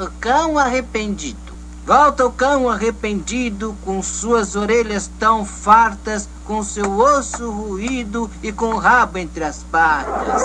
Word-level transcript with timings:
O 0.00 0.10
cão 0.18 0.58
arrependido. 0.58 1.52
Volta 1.84 2.24
o 2.24 2.32
cão 2.32 2.70
arrependido, 2.70 3.76
com 3.84 4.02
suas 4.02 4.56
orelhas 4.56 5.10
tão 5.18 5.44
fartas, 5.44 6.26
com 6.46 6.62
seu 6.62 6.90
osso 6.98 7.50
ruído 7.50 8.30
e 8.42 8.50
com 8.50 8.68
o 8.70 8.78
rabo 8.78 9.18
entre 9.18 9.44
as 9.44 9.62
patas. 9.64 10.42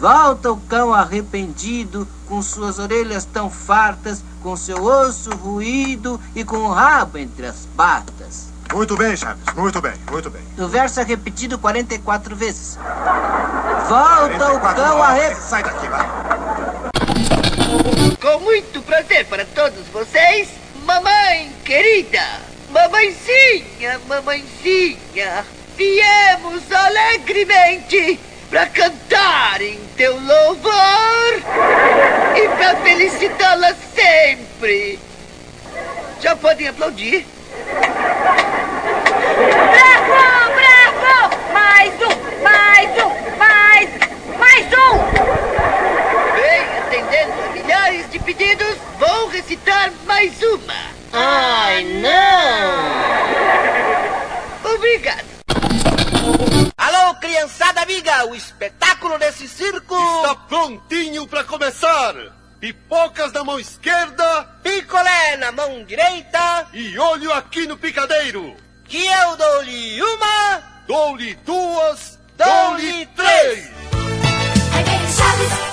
Volta 0.00 0.50
o 0.50 0.56
cão 0.56 0.94
arrependido, 0.94 2.08
com 2.26 2.40
suas 2.40 2.78
orelhas 2.78 3.26
tão 3.26 3.50
fartas, 3.50 4.24
com 4.42 4.56
seu 4.56 4.82
osso 4.82 5.28
ruído 5.36 6.18
e 6.34 6.42
com 6.42 6.56
o 6.56 6.72
rabo 6.72 7.18
entre 7.18 7.44
as 7.44 7.68
patas. 7.76 8.48
Muito 8.72 8.96
bem, 8.96 9.14
Chaves. 9.14 9.44
Muito 9.54 9.78
bem, 9.78 9.92
muito 10.10 10.30
bem. 10.30 10.40
O 10.56 10.66
verso 10.68 11.00
é 11.00 11.02
repetido 11.02 11.58
44 11.58 12.34
vezes. 12.34 12.78
Volta 13.86 14.52
o 14.54 14.74
cão 14.74 15.02
arrependido. 15.02 15.42
Sai 15.42 15.62
daqui, 15.62 15.86
vai. 15.86 16.19
Com 18.20 18.38
muito 18.40 18.82
prazer 18.82 19.24
para 19.24 19.46
todos 19.46 19.86
vocês, 19.88 20.50
mamãe 20.84 21.50
querida, 21.64 22.22
mamãezinha, 22.68 23.98
mamãezinha, 24.06 25.46
viemos 25.74 26.70
alegremente 26.70 28.20
para 28.50 28.66
cantar 28.66 29.62
em 29.62 29.78
teu 29.96 30.12
louvor 30.20 31.40
e 32.36 32.48
para 32.58 32.76
felicitá-la 32.82 33.74
sempre. 33.94 34.98
Já 36.20 36.36
podem 36.36 36.68
aplaudir. 36.68 37.24
Bravo, 39.72 40.12
bravo! 40.54 41.36
Mais 41.54 41.94
um, 41.94 42.42
mais 42.42 42.90
um, 43.02 43.38
mais, 43.38 43.88
mais 44.38 44.66
um! 44.74 45.39
Atendendo 46.90 47.40
a 47.40 47.52
milhares 47.52 48.10
de 48.10 48.18
pedidos, 48.18 48.76
vou 48.98 49.28
recitar 49.28 49.92
mais 50.06 50.42
uma. 50.42 50.74
Ai, 51.12 51.84
não! 51.84 52.10
Obrigado. 54.74 55.24
Alô, 56.76 57.14
criançada 57.20 57.82
amiga, 57.82 58.26
o 58.26 58.34
espetáculo 58.34 59.16
desse 59.20 59.46
circo 59.46 59.94
Está 60.16 60.34
prontinho 60.34 61.28
para 61.28 61.44
começar. 61.44 62.12
Pipocas 62.58 63.32
na 63.32 63.44
mão 63.44 63.60
esquerda 63.60 64.42
picolé 64.60 65.36
na 65.36 65.52
mão 65.52 65.84
direita, 65.84 66.66
e 66.72 66.98
olho 66.98 67.32
aqui 67.32 67.68
no 67.68 67.76
picadeiro. 67.78 68.56
que 68.84 69.06
eu 69.06 69.36
dou-lhe 69.36 70.02
uma, 70.02 70.62
Dou-lhe 70.88 71.36
duas, 71.46 72.18
dou-lhe 72.36 73.06
três. 73.14 73.70
Aí 74.74 74.82
vem 74.82 75.04
o 75.04 75.12
Chaves. 75.12 75.69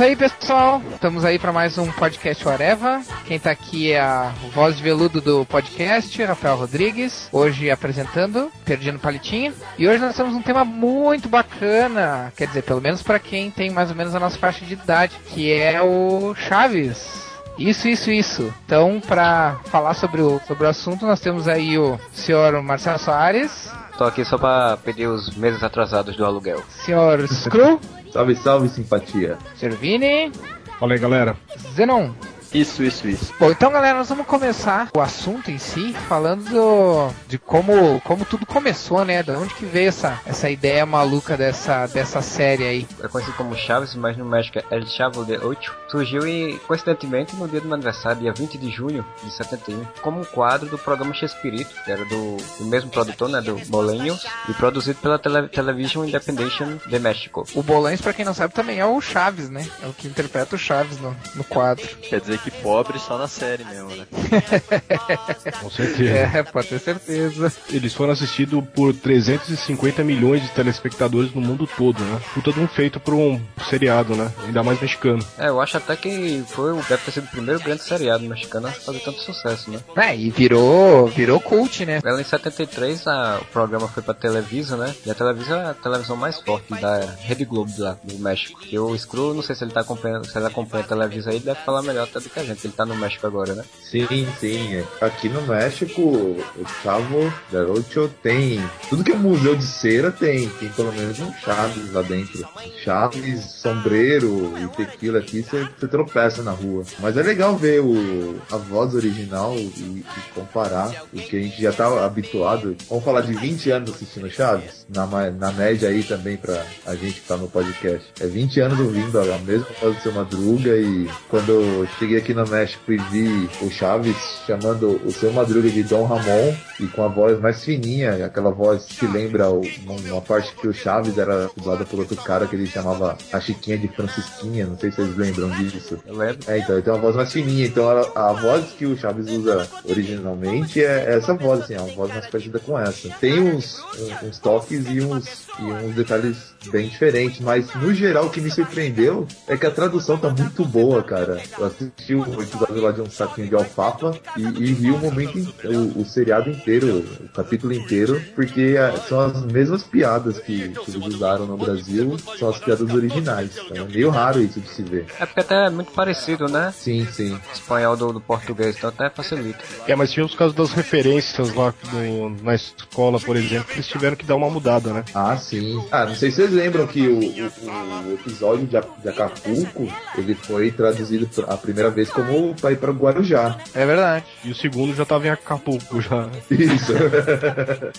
Isso 0.00 0.06
aí, 0.06 0.16
pessoal. 0.16 0.80
Estamos 0.94 1.26
aí 1.26 1.38
para 1.38 1.52
mais 1.52 1.76
um 1.76 1.92
podcast 1.92 2.48
Areva. 2.48 3.02
Quem 3.26 3.38
tá 3.38 3.50
aqui 3.50 3.92
é 3.92 4.00
a 4.00 4.32
voz 4.54 4.78
de 4.78 4.82
veludo 4.82 5.20
do 5.20 5.44
podcast, 5.44 6.24
Rafael 6.24 6.56
Rodrigues. 6.56 7.28
Hoje 7.30 7.70
apresentando, 7.70 8.50
Perdendo 8.64 8.98
Palitinho. 8.98 9.52
E 9.78 9.86
hoje 9.86 9.98
nós 9.98 10.16
temos 10.16 10.34
um 10.34 10.40
tema 10.40 10.64
muito 10.64 11.28
bacana, 11.28 12.32
quer 12.34 12.46
dizer, 12.46 12.62
pelo 12.62 12.80
menos 12.80 13.02
para 13.02 13.18
quem 13.18 13.50
tem 13.50 13.68
mais 13.68 13.90
ou 13.90 13.94
menos 13.94 14.14
a 14.14 14.20
nossa 14.20 14.38
faixa 14.38 14.64
de 14.64 14.72
idade, 14.72 15.14
que 15.26 15.52
é 15.52 15.82
o 15.82 16.34
Chaves. 16.34 17.22
Isso, 17.58 17.86
isso, 17.86 18.10
isso. 18.10 18.54
Então, 18.64 19.02
para 19.06 19.60
falar 19.66 19.92
sobre 19.92 20.22
o, 20.22 20.40
sobre 20.46 20.64
o 20.64 20.70
assunto, 20.70 21.04
nós 21.04 21.20
temos 21.20 21.46
aí 21.46 21.78
o 21.78 22.00
senhor 22.14 22.62
Marcelo 22.62 22.98
Soares, 22.98 23.70
Tô 24.00 24.04
aqui 24.04 24.24
só 24.24 24.38
pra 24.38 24.78
pedir 24.78 25.06
os 25.08 25.36
meses 25.36 25.62
atrasados 25.62 26.16
do 26.16 26.24
aluguel. 26.24 26.62
senhor 26.70 27.28
Screw, 27.28 27.78
Salve, 28.12 28.34
salve, 28.36 28.68
simpatia. 28.68 29.38
senhor 29.56 29.76
Vini, 29.76 30.32
Fala 30.78 30.94
aí, 30.94 30.98
galera. 30.98 31.36
Zenon. 31.74 32.12
Isso, 32.52 32.82
isso, 32.82 33.06
isso. 33.08 33.32
Bom, 33.38 33.50
então 33.50 33.70
galera, 33.70 33.98
nós 33.98 34.08
vamos 34.08 34.26
começar 34.26 34.88
o 34.96 35.00
assunto 35.00 35.50
em 35.50 35.58
si 35.58 35.92
falando 36.08 36.44
do- 36.50 37.14
de 37.28 37.38
como, 37.38 38.00
como 38.00 38.24
tudo 38.24 38.44
começou, 38.44 39.04
né? 39.04 39.22
De 39.22 39.30
onde 39.30 39.54
que 39.54 39.64
veio 39.64 39.88
essa, 39.88 40.20
essa 40.26 40.50
ideia 40.50 40.84
maluca 40.84 41.36
dessa, 41.36 41.86
dessa 41.86 42.20
série 42.20 42.64
aí. 42.66 42.88
É 43.02 43.06
conhecido 43.08 43.36
como 43.36 43.54
Chaves, 43.56 43.94
mas 43.94 44.16
no 44.16 44.24
México 44.24 44.58
é 44.58 44.64
El 44.74 44.84
Chavo 44.86 45.24
de 45.24 45.36
Ocho. 45.36 45.72
Surgiu 45.88 46.26
e, 46.26 46.58
coincidentemente, 46.66 47.36
no 47.36 47.46
dia 47.46 47.60
do 47.60 47.66
meu 47.66 47.74
aniversário, 47.74 48.20
dia 48.20 48.32
20 48.32 48.58
de 48.58 48.70
junho 48.70 49.04
de 49.22 49.30
71, 49.32 49.84
como 50.02 50.20
um 50.20 50.24
quadro 50.24 50.68
do 50.68 50.78
programa 50.78 51.14
Chespirito, 51.14 51.70
que 51.84 51.90
era 51.92 52.04
do, 52.04 52.36
do 52.58 52.64
mesmo 52.64 52.90
produtor, 52.90 53.28
né? 53.28 53.40
Do 53.40 53.60
Molenhos, 53.68 54.26
e 54.48 54.54
produzido 54.54 54.98
pela 55.00 55.18
tele, 55.18 55.46
Television 55.48 56.04
Independation 56.04 56.78
de 56.84 56.98
México. 56.98 57.46
O 57.54 57.62
Bolães, 57.62 58.00
pra 58.00 58.12
quem 58.12 58.24
não 58.24 58.34
sabe, 58.34 58.52
também 58.54 58.80
é 58.80 58.86
o 58.86 59.00
Chaves, 59.00 59.48
né? 59.48 59.64
É 59.82 59.86
o 59.86 59.92
que 59.92 60.08
interpreta 60.08 60.56
o 60.56 60.58
Chaves 60.58 60.98
no, 61.00 61.16
no 61.36 61.44
quadro. 61.44 61.86
Quer 61.98 62.20
dizer 62.20 62.39
que 62.42 62.50
pobre 62.50 62.98
só 62.98 63.16
na 63.18 63.28
série 63.28 63.64
mesmo, 63.64 63.90
né? 63.96 64.06
Com 65.60 65.70
certeza. 65.70 66.10
É, 66.38 66.42
pode 66.42 66.68
ter 66.68 66.78
certeza. 66.78 67.52
Eles 67.70 67.94
foram 67.94 68.12
assistidos 68.12 68.62
por 68.74 68.94
350 68.94 70.02
milhões 70.04 70.42
de 70.42 70.48
telespectadores 70.50 71.34
no 71.34 71.40
mundo 71.40 71.68
todo, 71.76 72.02
né? 72.02 72.20
Puta 72.34 72.52
de 72.52 72.60
um 72.60 72.68
feito 72.68 72.98
por 73.00 73.14
um 73.14 73.40
seriado, 73.68 74.14
né? 74.16 74.30
Ainda 74.44 74.62
mais 74.62 74.80
mexicano. 74.80 75.24
É, 75.38 75.48
eu 75.48 75.60
acho 75.60 75.76
até 75.76 75.96
que 75.96 76.42
foi, 76.48 76.72
o- 76.72 76.82
deve 76.88 77.02
ter 77.04 77.10
sido 77.12 77.24
o 77.24 77.28
primeiro 77.28 77.60
grande 77.60 77.82
seriado 77.82 78.24
mexicano 78.24 78.68
a 78.68 78.72
fazer 78.72 79.00
tanto 79.00 79.20
sucesso, 79.20 79.70
né? 79.70 79.80
É, 79.96 80.16
e 80.16 80.30
virou, 80.30 81.06
virou 81.08 81.40
cult, 81.40 81.84
né? 81.84 82.00
Ela 82.04 82.20
em 82.20 82.24
73 82.24 83.06
a, 83.06 83.38
o 83.40 83.44
programa 83.46 83.88
foi 83.88 84.02
pra 84.02 84.14
Televisa, 84.14 84.76
né? 84.76 84.94
E 85.04 85.10
a 85.10 85.14
Televisa 85.14 85.56
é 85.56 85.70
a 85.70 85.74
televisão 85.74 86.16
mais 86.16 86.40
forte 86.40 86.72
da 86.80 87.00
Rede 87.20 87.44
Globo 87.44 87.70
lá, 87.78 87.96
do 88.02 88.18
México. 88.18 88.60
E 88.70 88.78
o 88.78 88.96
Screw, 88.96 89.34
não 89.34 89.42
sei 89.42 89.54
se 89.54 89.64
ele 89.64 89.72
tá 89.72 89.80
acompanhando, 89.80 90.26
se 90.26 90.36
ele 90.36 90.46
acompanha 90.46 90.84
a 90.84 90.86
Televisa 90.86 91.30
aí, 91.30 91.38
deve 91.40 91.60
falar 91.60 91.82
melhor 91.82 92.04
até 92.04 92.20
do 92.20 92.29
a 92.38 92.44
gente, 92.44 92.66
ele 92.66 92.74
tá 92.74 92.86
no 92.86 92.94
México 92.96 93.26
agora, 93.26 93.54
né? 93.54 93.64
Sim, 93.82 94.28
sim. 94.38 94.84
Aqui 95.00 95.28
no 95.28 95.42
México, 95.42 96.00
o 96.00 96.64
Chavo 96.82 97.32
del 97.50 97.72
Ocho 97.72 98.10
tem. 98.22 98.60
Tudo 98.88 99.02
que 99.02 99.12
é 99.12 99.16
museu 99.16 99.56
de 99.56 99.64
cera 99.64 100.12
tem. 100.12 100.48
Tem 100.48 100.68
pelo 100.68 100.92
menos 100.92 101.18
um 101.18 101.32
Chaves 101.32 101.92
lá 101.92 102.02
dentro. 102.02 102.46
Chaves, 102.84 103.44
sombreiro 103.44 104.54
e 104.58 104.68
tequila 104.76 105.18
aqui, 105.18 105.42
você 105.42 105.88
tropeça 105.88 106.42
na 106.42 106.52
rua. 106.52 106.84
Mas 107.00 107.16
é 107.16 107.22
legal 107.22 107.56
ver 107.56 107.80
o, 107.80 108.40
a 108.50 108.56
voz 108.56 108.94
original 108.94 109.54
e, 109.56 109.60
e 109.60 110.04
comparar 110.34 111.04
o 111.12 111.16
que 111.16 111.36
a 111.36 111.40
gente 111.40 111.60
já 111.60 111.72
tá 111.72 112.04
habituado. 112.04 112.76
Vamos 112.88 113.04
falar 113.04 113.22
de 113.22 113.34
20 113.34 113.70
anos 113.70 113.90
assistindo 113.90 114.30
Chaves? 114.30 114.86
Na, 114.88 115.06
na 115.30 115.52
média 115.52 115.88
aí 115.88 116.02
também 116.02 116.36
pra 116.36 116.64
a 116.86 116.94
gente 116.94 117.20
que 117.20 117.26
tá 117.26 117.36
no 117.36 117.48
podcast. 117.48 118.06
É 118.20 118.26
20 118.26 118.60
anos 118.60 118.80
ouvindo 118.80 119.18
a 119.18 119.38
mesma 119.38 119.66
voz 119.80 119.96
do 119.96 120.02
seu 120.02 120.12
Madruga 120.12 120.76
e 120.76 121.08
quando 121.28 121.50
eu 121.50 121.88
cheguei 121.98 122.19
aqui 122.20 122.32
no 122.34 122.46
México 122.46 122.92
e 122.92 122.96
vi 122.96 123.48
o 123.62 123.70
Chaves 123.70 124.16
chamando 124.46 125.00
o 125.04 125.10
seu 125.12 125.32
Madruga 125.32 125.68
de 125.70 125.82
Dom 125.82 126.04
Ramon 126.04 126.54
e 126.78 126.86
com 126.86 127.02
a 127.04 127.08
voz 127.08 127.38
mais 127.40 127.64
fininha, 127.64 128.24
aquela 128.24 128.50
voz 128.50 128.84
que 128.86 129.06
lembra 129.06 129.50
o- 129.50 129.62
uma 129.86 130.20
parte 130.20 130.54
que 130.54 130.68
o 130.68 130.72
Chaves 130.72 131.18
era 131.18 131.50
dublado 131.56 131.84
por 131.86 131.98
outro 132.00 132.16
cara 132.16 132.46
que 132.46 132.54
ele 132.56 132.66
chamava 132.66 133.16
a 133.32 133.40
Chiquinha 133.40 133.76
de 133.78 133.88
Francisquinha, 133.88 134.66
não 134.66 134.78
sei 134.78 134.90
se 134.90 134.96
vocês 134.98 135.16
lembram 135.16 135.50
disso. 135.50 135.98
Eu 136.06 136.16
lembro. 136.16 136.38
É, 136.46 136.58
então 136.58 136.74
ele 136.76 136.82
tem 136.82 136.92
uma 136.92 137.00
voz 137.00 137.16
mais 137.16 137.32
fininha, 137.32 137.66
então 137.66 137.88
a, 137.88 138.30
a 138.30 138.32
voz 138.32 138.66
que 138.78 138.86
o 138.86 138.96
Chaves 138.96 139.26
usa 139.30 139.66
originalmente 139.84 140.82
é 140.82 141.14
essa 141.14 141.34
voz, 141.34 141.60
assim, 141.62 141.74
é 141.74 141.80
uma 141.80 141.94
voz 141.94 142.10
mais 142.12 142.26
parecida 142.26 142.58
com 142.58 142.78
essa. 142.78 143.08
Tem 143.20 143.38
uns, 143.40 143.82
uns, 143.98 144.22
uns 144.28 144.38
toques 144.38 144.84
e 144.88 145.00
uns, 145.00 145.46
e 145.58 145.62
uns 145.62 145.94
detalhes 145.94 146.54
bem 146.70 146.88
diferentes, 146.88 147.40
mas 147.40 147.72
no 147.74 147.92
geral 147.94 148.26
o 148.26 148.30
que 148.30 148.40
me 148.40 148.50
surpreendeu 148.50 149.26
é 149.48 149.56
que 149.56 149.66
a 149.66 149.70
tradução 149.70 150.18
tá 150.18 150.28
muito 150.30 150.64
boa, 150.64 151.02
cara. 151.02 151.40
Eu 151.58 151.64
assisti 151.66 152.09
o 152.14 152.42
episódio 152.42 152.80
lá 152.82 152.92
de 152.92 153.00
um 153.00 153.10
saquinho 153.10 153.48
de 153.48 153.54
alfafa 153.54 154.12
e, 154.36 154.42
e 154.42 154.74
vi 154.74 154.90
o 154.90 154.98
momento, 154.98 155.52
o, 155.64 156.00
o 156.00 156.04
seriado 156.04 156.50
inteiro, 156.50 157.04
o 157.20 157.28
capítulo 157.28 157.72
inteiro, 157.72 158.22
porque 158.34 158.76
ah, 158.78 158.96
são 159.08 159.20
as 159.20 159.42
mesmas 159.46 159.82
piadas 159.82 160.38
que, 160.38 160.70
que 160.70 160.90
eles 160.90 161.06
usaram 161.06 161.46
no 161.46 161.56
Brasil, 161.56 162.16
são 162.38 162.48
as 162.50 162.58
piadas 162.58 162.92
originais. 162.92 163.50
Então 163.64 163.84
é 163.86 163.88
meio 163.88 164.10
raro 164.10 164.40
isso 164.42 164.60
de 164.60 164.68
se 164.68 164.82
ver. 164.82 165.06
É 165.18 165.26
porque 165.26 165.40
até 165.40 165.66
é 165.66 165.70
muito 165.70 165.92
parecido, 165.92 166.46
né? 166.46 166.72
Sim, 166.76 167.06
sim. 167.12 167.38
Espanhol 167.52 167.96
do, 167.96 168.12
do 168.14 168.20
português, 168.20 168.76
então 168.76 168.90
até 168.90 169.10
facilita. 169.10 169.58
É, 169.86 169.94
mas 169.94 170.10
tinha 170.12 170.24
os 170.24 170.34
casos 170.34 170.54
das 170.54 170.72
referências 170.72 171.54
lá 171.54 171.72
do- 171.90 172.42
na 172.42 172.54
escola, 172.54 173.18
por 173.20 173.36
exemplo, 173.36 173.66
que 173.68 173.74
eles 173.74 173.86
tiveram 173.86 174.16
que 174.16 174.24
dar 174.24 174.36
uma 174.36 174.50
mudada, 174.50 174.92
né? 174.92 175.04
Ah, 175.14 175.36
sim. 175.36 175.82
Ah, 175.90 176.06
não 176.06 176.14
sei 176.14 176.30
se 176.30 176.36
vocês 176.36 176.50
lembram 176.52 176.86
que 176.86 177.06
o, 177.08 177.18
o- 177.20 178.10
o 178.10 178.14
episódio 178.14 178.66
de, 178.66 178.76
A- 178.76 178.84
de 179.02 179.08
Acapulco, 179.08 179.88
ele 180.16 180.34
foi 180.34 180.70
traduzido 180.70 181.28
a 181.48 181.56
primeira 181.56 181.90
vez 181.90 181.99
como 182.08 182.54
pra 182.54 182.72
ir 182.72 182.76
pra 182.78 182.92
Guarujá. 182.92 183.58
É 183.74 183.84
verdade. 183.84 184.24
E 184.44 184.50
o 184.50 184.54
segundo 184.54 184.94
já 184.94 185.04
tava 185.04 185.26
em 185.26 185.30
Acapulco 185.30 186.00
já. 186.00 186.28
Isso. 186.50 186.92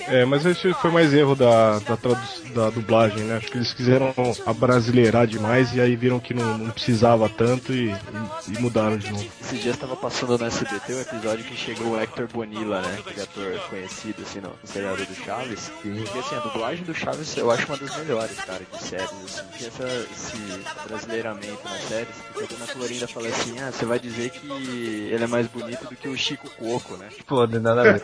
É, 0.07 0.25
mas 0.25 0.45
esse 0.45 0.73
foi 0.73 0.91
mais 0.91 1.13
erro 1.13 1.35
da, 1.35 1.79
da, 1.79 1.95
tradu- 1.97 2.19
da 2.53 2.69
dublagem, 2.69 3.23
né? 3.23 3.37
Acho 3.37 3.47
que 3.47 3.57
eles 3.57 3.73
quiseram 3.73 4.13
abrasileirar 4.45 5.25
demais 5.27 5.73
e 5.75 5.81
aí 5.81 5.95
viram 5.95 6.19
que 6.19 6.33
não, 6.33 6.57
não 6.57 6.69
precisava 6.71 7.27
tanto 7.29 7.71
e, 7.73 7.89
e- 7.91 7.95
e 8.55 8.59
mudaram 8.59 8.97
de 8.97 9.09
novo. 9.11 9.25
Esses 9.41 9.61
dias 9.61 9.77
tava 9.77 9.95
passando 9.95 10.37
no 10.37 10.45
SBT 10.45 10.93
um 10.95 11.01
episódio 11.01 11.43
que 11.45 11.55
chegou 11.55 11.93
o 11.93 11.99
Hector 12.01 12.27
Bonilla, 12.27 12.81
né? 12.81 12.97
Aquele 12.99 13.21
ator 13.21 13.59
conhecido, 13.69 14.21
assim, 14.23 14.39
no 14.41 14.51
seriado 14.63 15.05
do 15.05 15.15
Chaves. 15.15 15.71
E, 15.85 16.19
assim, 16.19 16.35
a 16.35 16.39
dublagem 16.39 16.83
do 16.83 16.93
Chaves 16.93 17.35
eu 17.37 17.49
acho 17.51 17.65
uma 17.67 17.77
das 17.77 17.95
melhores, 17.97 18.35
cara, 18.37 18.61
de 18.71 18.83
séries, 18.83 19.11
assim. 19.25 19.41
Tinha 19.57 19.67
essa, 19.69 20.07
esse 20.13 20.37
brasileiramento 20.87 21.59
nas 21.63 21.81
séries, 21.83 22.15
porque 22.33 22.53
a 22.53 22.57
dona 22.57 22.67
Florinda 22.67 23.07
fala 23.07 23.27
assim, 23.27 23.59
ah, 23.59 23.71
você 23.71 23.85
vai 23.85 23.90
dizer 23.99 24.29
que 24.29 24.47
ele 25.11 25.23
é 25.23 25.27
mais 25.27 25.47
bonito 25.47 25.87
do 25.87 25.95
que 25.95 26.07
o 26.07 26.17
Chico 26.17 26.49
Coco, 26.51 26.95
né? 26.97 27.09
Pô, 27.25 27.45
não 27.47 27.59
nada 27.59 27.81
a 27.81 27.91
ver. 27.93 28.01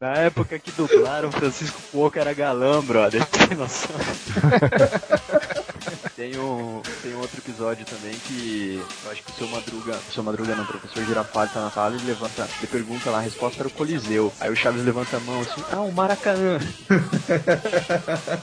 Na 0.00 0.14
época 0.14 0.58
que 0.58 0.70
dublaram, 0.72 1.30
Francisco 1.32 1.80
Coco 1.92 2.18
era 2.18 2.32
galã, 2.34 2.82
brother. 2.82 3.24
Tem 3.48 3.56
noção? 3.56 3.90
tem, 6.24 6.38
um, 6.38 6.80
tem 7.02 7.14
um 7.14 7.18
outro 7.18 7.38
episódio 7.38 7.84
também 7.84 8.14
que 8.26 8.82
eu 9.04 9.10
acho 9.10 9.22
que 9.22 9.30
o 9.30 9.34
seu 9.34 9.48
Madruga, 9.48 9.92
o 10.08 10.12
seu 10.12 10.22
Madruga 10.22 10.54
não, 10.54 10.64
o 10.64 10.66
professor 10.66 11.04
Girafales 11.04 11.52
tá 11.52 11.60
na 11.60 11.70
sala 11.70 11.96
e 11.96 12.06
levanta, 12.06 12.48
ele 12.58 12.66
pergunta 12.66 13.10
lá, 13.10 13.18
a 13.18 13.20
resposta 13.20 13.60
era 13.60 13.68
o 13.68 13.70
Coliseu. 13.70 14.32
Aí 14.40 14.50
o 14.50 14.56
Chaves 14.56 14.82
levanta 14.82 15.18
a 15.18 15.20
mão 15.20 15.42
assim, 15.42 15.62
ah, 15.70 15.80
o 15.80 15.92
Maracanã. 15.92 16.58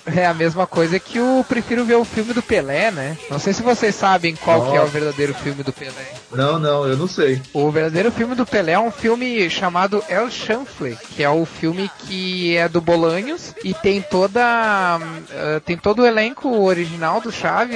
É 0.05 0.25
a 0.25 0.33
mesma 0.33 0.67
coisa 0.67 0.99
que 0.99 1.17
eu 1.17 1.45
prefiro 1.47 1.85
ver 1.85 1.95
o 1.95 2.03
filme 2.03 2.33
do 2.33 2.41
Pelé, 2.41 2.91
né? 2.91 3.17
Não 3.29 3.39
sei 3.39 3.53
se 3.53 3.61
vocês 3.61 3.95
sabem 3.95 4.35
qual 4.35 4.63
que 4.63 4.75
é 4.75 4.79
o 4.79 4.83
Nossa. 4.83 4.91
verdadeiro 4.91 5.33
filme 5.33 5.63
do 5.63 5.71
Pelé. 5.71 6.13
Não, 6.31 6.59
não, 6.59 6.85
eu 6.85 6.97
não 6.97 7.07
sei. 7.07 7.41
O 7.53 7.69
verdadeiro 7.71 8.11
filme 8.11 8.35
do 8.35 8.45
Pelé 8.45 8.73
é 8.73 8.79
um 8.79 8.91
filme 8.91 9.49
chamado 9.49 10.03
El 10.09 10.29
Chanfle, 10.29 10.97
que 11.15 11.23
é 11.23 11.29
o 11.29 11.45
filme 11.45 11.89
que 11.99 12.57
é 12.57 12.67
do 12.67 12.81
Bolanhos 12.81 13.53
e 13.63 13.73
tem 13.73 14.01
toda 14.01 14.41
ah, 14.43 15.61
tem 15.65 15.77
todo 15.77 16.01
o 16.01 16.05
elenco 16.05 16.49
original 16.61 17.21
do 17.21 17.31
Chaves 17.31 17.70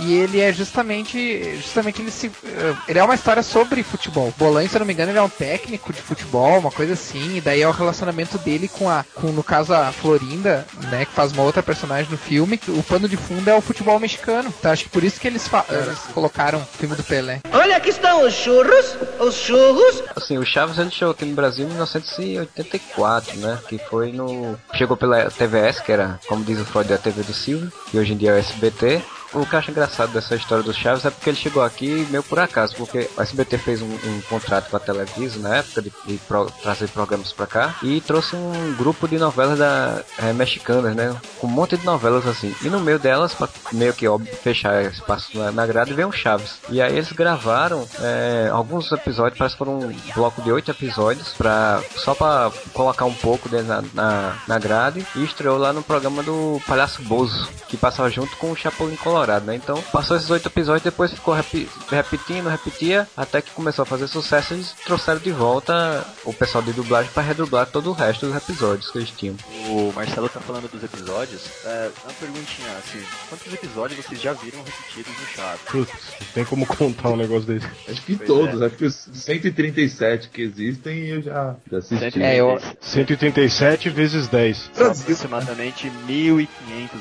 e 0.00 0.14
ele 0.14 0.40
é 0.40 0.52
justamente 0.52 1.56
justamente 1.56 2.00
ele 2.02 2.10
se 2.10 2.30
ah, 2.44 2.76
ele 2.88 2.98
é 2.98 3.04
uma 3.04 3.14
história 3.14 3.42
sobre 3.42 3.82
futebol. 3.82 4.32
Bolanhos, 4.38 4.70
se 4.70 4.76
eu 4.76 4.80
não 4.80 4.86
me 4.86 4.92
engano, 4.92 5.10
ele 5.12 5.18
é 5.18 5.22
um 5.22 5.28
técnico 5.28 5.92
de 5.92 6.00
futebol, 6.00 6.58
uma 6.58 6.70
coisa 6.70 6.92
assim, 6.94 7.36
e 7.36 7.40
daí 7.40 7.62
é 7.62 7.68
o 7.68 7.72
relacionamento 7.72 8.38
dele 8.38 8.68
com 8.68 8.88
a 8.88 9.04
com 9.14 9.28
no 9.28 9.42
caso 9.42 9.72
a 9.74 9.92
Florinda, 9.92 10.66
né, 10.90 11.04
que 11.04 11.12
faz 11.12 11.32
uma 11.32 11.42
outra 11.42 11.62
personagem 11.62 12.10
no 12.10 12.18
filme. 12.18 12.58
O 12.68 12.82
pano 12.82 13.08
de 13.08 13.16
fundo 13.16 13.48
é 13.48 13.54
o 13.54 13.60
futebol 13.60 13.98
mexicano. 13.98 14.52
Então 14.58 14.70
acho 14.72 14.84
que 14.84 14.90
por 14.90 15.04
isso 15.04 15.20
que 15.20 15.26
eles, 15.26 15.46
fa- 15.48 15.64
eles 15.68 15.98
colocaram 16.14 16.58
o 16.60 16.78
filme 16.78 16.94
do 16.96 17.02
Pelé. 17.04 17.40
Olha, 17.52 17.76
aqui 17.76 17.90
estão 17.90 18.26
os 18.26 18.34
churros, 18.34 18.96
os 19.20 19.34
churros. 19.34 20.02
Assim, 20.16 20.38
o 20.38 20.44
Chaves 20.44 20.78
ele 20.78 20.90
chegou 20.90 21.12
aqui 21.12 21.24
no 21.24 21.34
Brasil 21.34 21.66
em 21.66 21.70
1984, 21.70 23.36
né? 23.38 23.58
Que 23.68 23.78
foi 23.78 24.12
no. 24.12 24.58
Chegou 24.74 24.96
pela 24.96 25.30
TVS, 25.30 25.80
que 25.80 25.92
era, 25.92 26.18
como 26.28 26.44
diz 26.44 26.58
o 26.60 26.64
Freud, 26.64 26.92
a 26.92 26.98
TV 26.98 27.22
do 27.22 27.32
Silvio, 27.32 27.72
e 27.92 27.98
hoje 27.98 28.12
em 28.12 28.16
dia 28.16 28.30
é 28.30 28.34
o 28.34 28.38
SBT. 28.38 29.02
O 29.32 29.46
que 29.46 29.54
eu 29.54 29.58
acho 29.60 29.70
engraçado 29.70 30.12
dessa 30.12 30.34
história 30.34 30.64
do 30.64 30.72
Chaves 30.72 31.04
é 31.04 31.10
porque 31.10 31.30
ele 31.30 31.36
chegou 31.36 31.62
aqui 31.62 32.04
meio 32.10 32.22
por 32.22 32.38
acaso, 32.40 32.74
porque 32.76 33.08
o 33.16 33.22
SBT 33.22 33.58
fez 33.58 33.80
um, 33.80 33.86
um 33.86 34.20
contrato 34.28 34.68
com 34.68 34.76
a 34.76 34.80
Televisa 34.80 35.38
na 35.38 35.56
época 35.58 35.82
de, 35.82 35.92
de 36.04 36.18
pro- 36.26 36.50
trazer 36.62 36.88
programas 36.88 37.32
pra 37.32 37.46
cá 37.46 37.76
e 37.80 38.00
trouxe 38.00 38.34
um 38.34 38.74
grupo 38.76 39.06
de 39.06 39.18
novelas 39.18 39.56
da, 39.56 40.02
eh, 40.18 40.32
mexicanas, 40.32 40.96
né? 40.96 41.14
Com 41.38 41.46
um 41.46 41.50
monte 41.50 41.76
de 41.76 41.84
novelas 41.86 42.26
assim. 42.26 42.52
E 42.62 42.68
no 42.68 42.80
meio 42.80 42.98
delas, 42.98 43.32
pra 43.32 43.48
meio 43.72 43.94
que 43.94 44.08
óbvio, 44.08 44.34
fechar 44.34 44.82
espaço 44.82 45.38
na, 45.38 45.52
na 45.52 45.64
grade, 45.64 45.94
veio 45.94 46.08
um 46.08 46.12
Chaves. 46.12 46.56
E 46.68 46.82
aí 46.82 46.92
eles 46.92 47.12
gravaram 47.12 47.86
eh, 48.00 48.48
alguns 48.52 48.90
episódios, 48.90 49.38
parece 49.38 49.54
que 49.54 49.58
foram 49.64 49.78
um 49.78 49.96
bloco 50.12 50.42
de 50.42 50.50
oito 50.50 50.72
episódios, 50.72 51.34
pra, 51.38 51.80
só 51.94 52.16
pra 52.16 52.50
colocar 52.72 53.04
um 53.04 53.14
pouco 53.14 53.48
dele 53.48 53.68
na, 53.68 53.84
na, 53.94 54.34
na 54.48 54.58
grade, 54.58 55.06
e 55.14 55.22
estreou 55.22 55.56
lá 55.56 55.72
no 55.72 55.84
programa 55.84 56.20
do 56.24 56.60
Palhaço 56.66 57.00
Bozo, 57.02 57.48
que 57.68 57.76
passava 57.76 58.10
junto 58.10 58.36
com 58.36 58.50
o 58.50 58.56
Chapolin 58.56 58.96
Colorado, 58.96 59.19
né? 59.26 59.54
Então, 59.54 59.80
passou 59.92 60.16
esses 60.16 60.30
oito 60.30 60.46
episódios, 60.48 60.82
depois 60.82 61.12
ficou 61.12 61.34
repi- 61.34 61.68
repetindo, 61.90 62.48
repetia, 62.48 63.06
até 63.16 63.40
que 63.42 63.50
começou 63.50 63.82
a 63.82 63.86
fazer 63.86 64.06
sucesso 64.08 64.52
e 64.54 64.56
eles 64.56 64.74
trouxeram 64.84 65.20
de 65.20 65.30
volta 65.32 66.04
o 66.24 66.32
pessoal 66.32 66.62
de 66.62 66.72
dublagem 66.72 67.10
pra 67.12 67.22
redublar 67.22 67.66
todo 67.66 67.90
o 67.90 67.92
resto 67.92 68.26
dos 68.26 68.36
episódios 68.36 68.90
que 68.90 68.98
eles 68.98 69.10
tinham. 69.10 69.36
O 69.68 69.92
Marcelo 69.94 70.28
tá 70.28 70.40
falando 70.40 70.70
dos 70.70 70.82
episódios. 70.82 71.42
É, 71.64 71.90
uma 72.04 72.12
perguntinha, 72.14 72.68
assim, 72.78 73.02
quantos 73.28 73.52
episódios 73.52 74.04
vocês 74.04 74.20
já 74.20 74.32
viram 74.32 74.58
repetidos 74.62 75.12
no 75.20 75.26
Chaves? 75.26 75.60
Putz, 75.70 75.92
não 76.20 76.26
tem 76.34 76.44
como 76.44 76.66
contar 76.66 77.10
um 77.10 77.16
negócio 77.16 77.42
desse. 77.46 77.66
Acho 77.88 78.02
que 78.02 78.16
Pois 78.16 78.26
todos, 78.28 78.60
é. 78.62 78.66
acho 78.66 78.76
que 78.76 78.84
os 78.84 79.08
137 79.12 80.28
que 80.30 80.42
existem 80.42 81.06
eu 81.08 81.22
já, 81.22 81.54
já 81.70 81.78
assisti. 81.78 82.22
É, 82.22 82.36
eu, 82.36 82.58
137 82.80 83.88
vezes 83.90 84.28
10. 84.28 84.70
São 84.74 84.90
aproximadamente 84.90 85.90
1.500 86.08 86.48